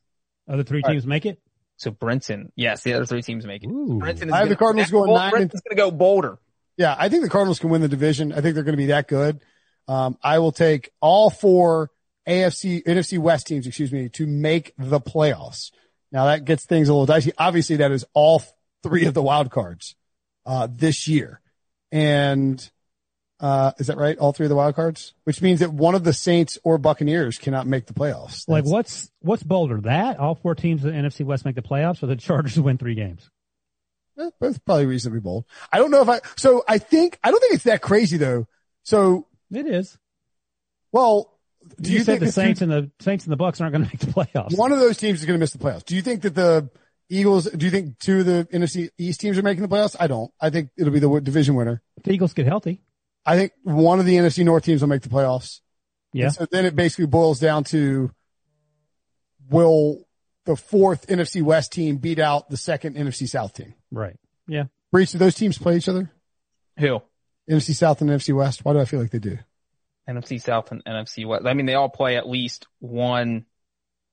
[0.47, 0.93] Other three All right.
[0.93, 1.39] teams make it?
[1.77, 3.67] So Brenton, yes, the other three teams make it.
[3.67, 3.99] Ooh.
[3.99, 5.91] Brenton is I have the gonna- Cardinals going Bold- nine and- Brenton's going to go
[5.91, 6.39] bolder.
[6.77, 8.31] Yeah, I think the Cardinals can win the division.
[8.31, 9.39] I think they're going to be that good.
[9.87, 11.91] Um, I will take all four
[12.27, 15.71] AFC, NFC West teams, excuse me, to make the playoffs.
[16.11, 17.31] Now that gets things a little dicey.
[17.37, 18.41] Obviously that is all
[18.83, 19.95] three of the wild cards,
[20.45, 21.41] uh, this year.
[21.91, 22.69] And,
[23.39, 24.17] uh, is that right?
[24.17, 27.37] All three of the wild cards, which means that one of the Saints or Buccaneers
[27.37, 28.47] cannot make the playoffs.
[28.47, 29.79] Like what's, what's bolder?
[29.81, 32.77] That all four teams in the NFC West make the playoffs or the Chargers win
[32.77, 33.29] three games?
[34.19, 35.45] Eh, Both probably reasonably bold.
[35.71, 38.47] I don't know if I, so I think, I don't think it's that crazy though.
[38.83, 39.97] So, It is.
[40.91, 41.38] well,
[41.79, 43.73] do you, you, said think the two- Saints and the Saints and the Bucks aren't
[43.73, 44.57] going to make the playoffs.
[44.57, 45.85] One of those teams is going to miss the playoffs.
[45.85, 46.69] Do you think that the
[47.09, 49.95] Eagles, do you think two of the NFC East teams are making the playoffs?
[49.99, 50.31] I don't.
[50.39, 51.81] I think it'll be the division winner.
[51.97, 52.81] If the Eagles get healthy.
[53.25, 55.59] I think one of the NFC North teams will make the playoffs.
[56.13, 56.25] Yeah.
[56.25, 58.11] And so then it basically boils down to
[59.49, 60.07] will
[60.45, 63.73] the fourth NFC West team beat out the second NFC South team?
[63.91, 64.17] Right.
[64.47, 64.65] Yeah.
[64.91, 66.11] Breech, do those teams play each other?
[66.77, 67.01] Who?
[67.49, 68.63] NFC South and NFC West?
[68.63, 69.37] Why do I feel like they do?
[70.09, 71.45] NFC South and NFC West.
[71.45, 73.45] I mean, they all play at least one.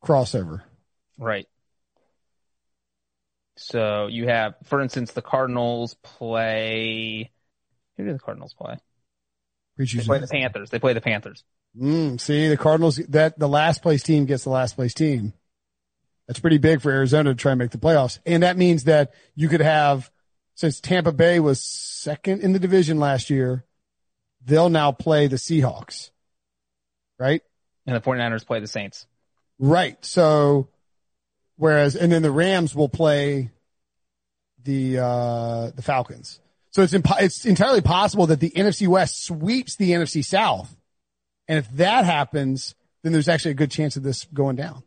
[0.04, 0.62] Crossover.
[1.18, 1.46] Right.
[3.56, 7.30] So you have, for instance, the Cardinals play.
[7.96, 8.76] Who do the Cardinals play?
[9.78, 10.70] They play the Panthers.
[10.70, 11.44] They play the Panthers.
[11.78, 15.34] Mm, see, the Cardinals, that the last place team gets the last place team.
[16.26, 18.18] That's pretty big for Arizona to try and make the playoffs.
[18.26, 20.10] And that means that you could have,
[20.54, 23.65] since Tampa Bay was second in the division last year,
[24.46, 26.10] they'll now play the Seahawks.
[27.18, 27.42] Right?
[27.86, 29.06] And the 49ers play the Saints.
[29.58, 30.02] Right.
[30.04, 30.68] So,
[31.56, 33.50] whereas, and then the Rams will play
[34.64, 36.40] the, uh, the Falcons.
[36.70, 40.74] So it's, impo- it's entirely possible that the NFC West sweeps the NFC South.
[41.48, 44.82] And if that happens, then there's actually a good chance of this going down.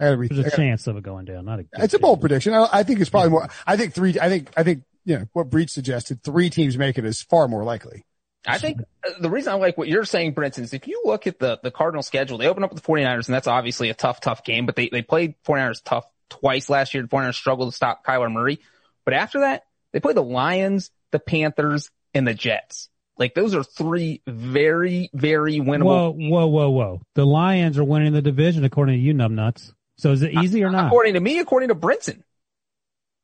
[0.00, 1.44] I gotta re- There's I a gotta- chance of it going down.
[1.44, 1.64] Not a.
[1.74, 2.54] It's a bold prediction.
[2.54, 3.48] I, I think it's probably more.
[3.64, 4.18] I think three.
[4.20, 4.50] I think.
[4.56, 6.22] I think you know what Breech suggested.
[6.22, 8.04] Three teams make it is far more likely.
[8.46, 11.26] I think uh, the reason I like what you're saying, for is if you look
[11.26, 13.94] at the, the Cardinal schedule, they open up with the 49ers, and that's obviously a
[13.94, 17.04] tough, tough game, but they, they played 49ers tough twice last year.
[17.04, 18.58] The 49ers struggled to stop Kyler Murray.
[19.04, 22.88] But after that, they play the Lions, the Panthers, and the Jets.
[23.18, 25.84] Like those are three very, very winnable.
[25.84, 27.02] Whoa, whoa, whoa, whoa!
[27.14, 29.72] The Lions are winning the division according to you, numbnuts.
[29.98, 30.86] So is it easy or not?
[30.86, 32.22] According to me, according to Brinson.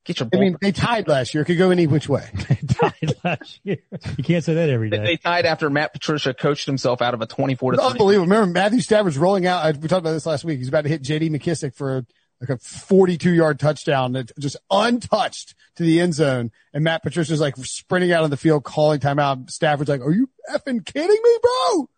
[0.05, 1.43] Get your I mean, they tied last year.
[1.43, 2.27] It could go any which way.
[2.49, 3.79] They tied last year.
[4.17, 4.99] You can't say that every day.
[4.99, 7.93] They- they tied after Matt Patricia coached himself out of a 24 It's to 3.
[7.93, 8.27] unbelievable.
[8.29, 9.65] Remember, Matthew Stafford's rolling out.
[9.65, 10.59] I, we talked about this last week.
[10.59, 11.29] He's about to hit J.D.
[11.31, 12.07] McKissic for
[12.41, 16.53] like a 42 yard touchdown that just untouched to the end zone.
[16.73, 19.51] And Matt Patricia's like sprinting out on the field, calling timeout.
[19.51, 21.89] Stafford's like, are you effing kidding me, bro?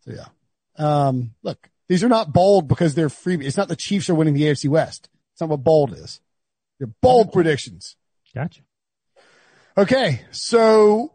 [0.00, 0.26] So yeah.
[0.78, 3.36] Um, look, these are not bold because they're free.
[3.46, 5.08] It's not the Chiefs are winning the AFC West.
[5.34, 6.20] It's not what bold is.
[6.82, 7.94] They're bold predictions.
[8.34, 8.62] Gotcha.
[9.78, 10.22] Okay.
[10.32, 11.12] So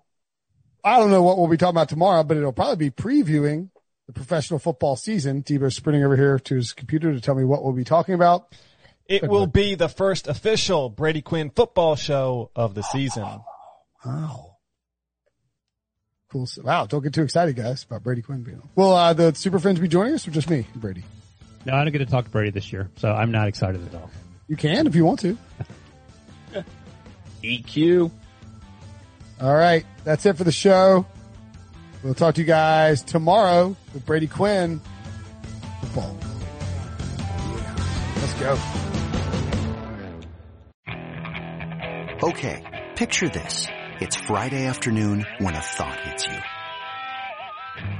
[0.81, 3.69] I don't know what we'll be talking about tomorrow, but it'll probably be previewing
[4.06, 5.44] the professional football season.
[5.44, 8.56] Debo's sprinting over here to his computer to tell me what we'll be talking about.
[9.07, 13.27] It will be the first official Brady Quinn football show of the season.
[14.06, 14.56] Wow.
[16.31, 16.48] Cool.
[16.64, 16.85] Wow.
[16.85, 18.69] Don't get too excited, guys, about Brady Quinn being on.
[18.76, 21.03] Will uh, the Super Friends be joining us or just me, Brady?
[21.65, 23.94] No, I don't get to talk to Brady this year, so I'm not excited at
[23.94, 24.10] all.
[24.47, 25.37] You can if you want to.
[27.43, 28.11] EQ.
[29.41, 29.85] All right.
[30.03, 31.05] That's it for the show.
[32.03, 34.79] We'll talk to you guys tomorrow with Brady Quinn.
[35.81, 36.17] Football.
[38.15, 38.57] Let's go.
[42.23, 42.63] Okay,
[42.95, 43.67] picture this.
[43.99, 46.37] It's Friday afternoon when a thought hits you.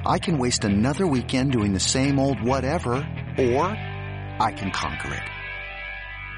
[0.06, 2.96] I can waste another weekend doing the same old whatever,
[3.38, 5.37] or I can conquer it.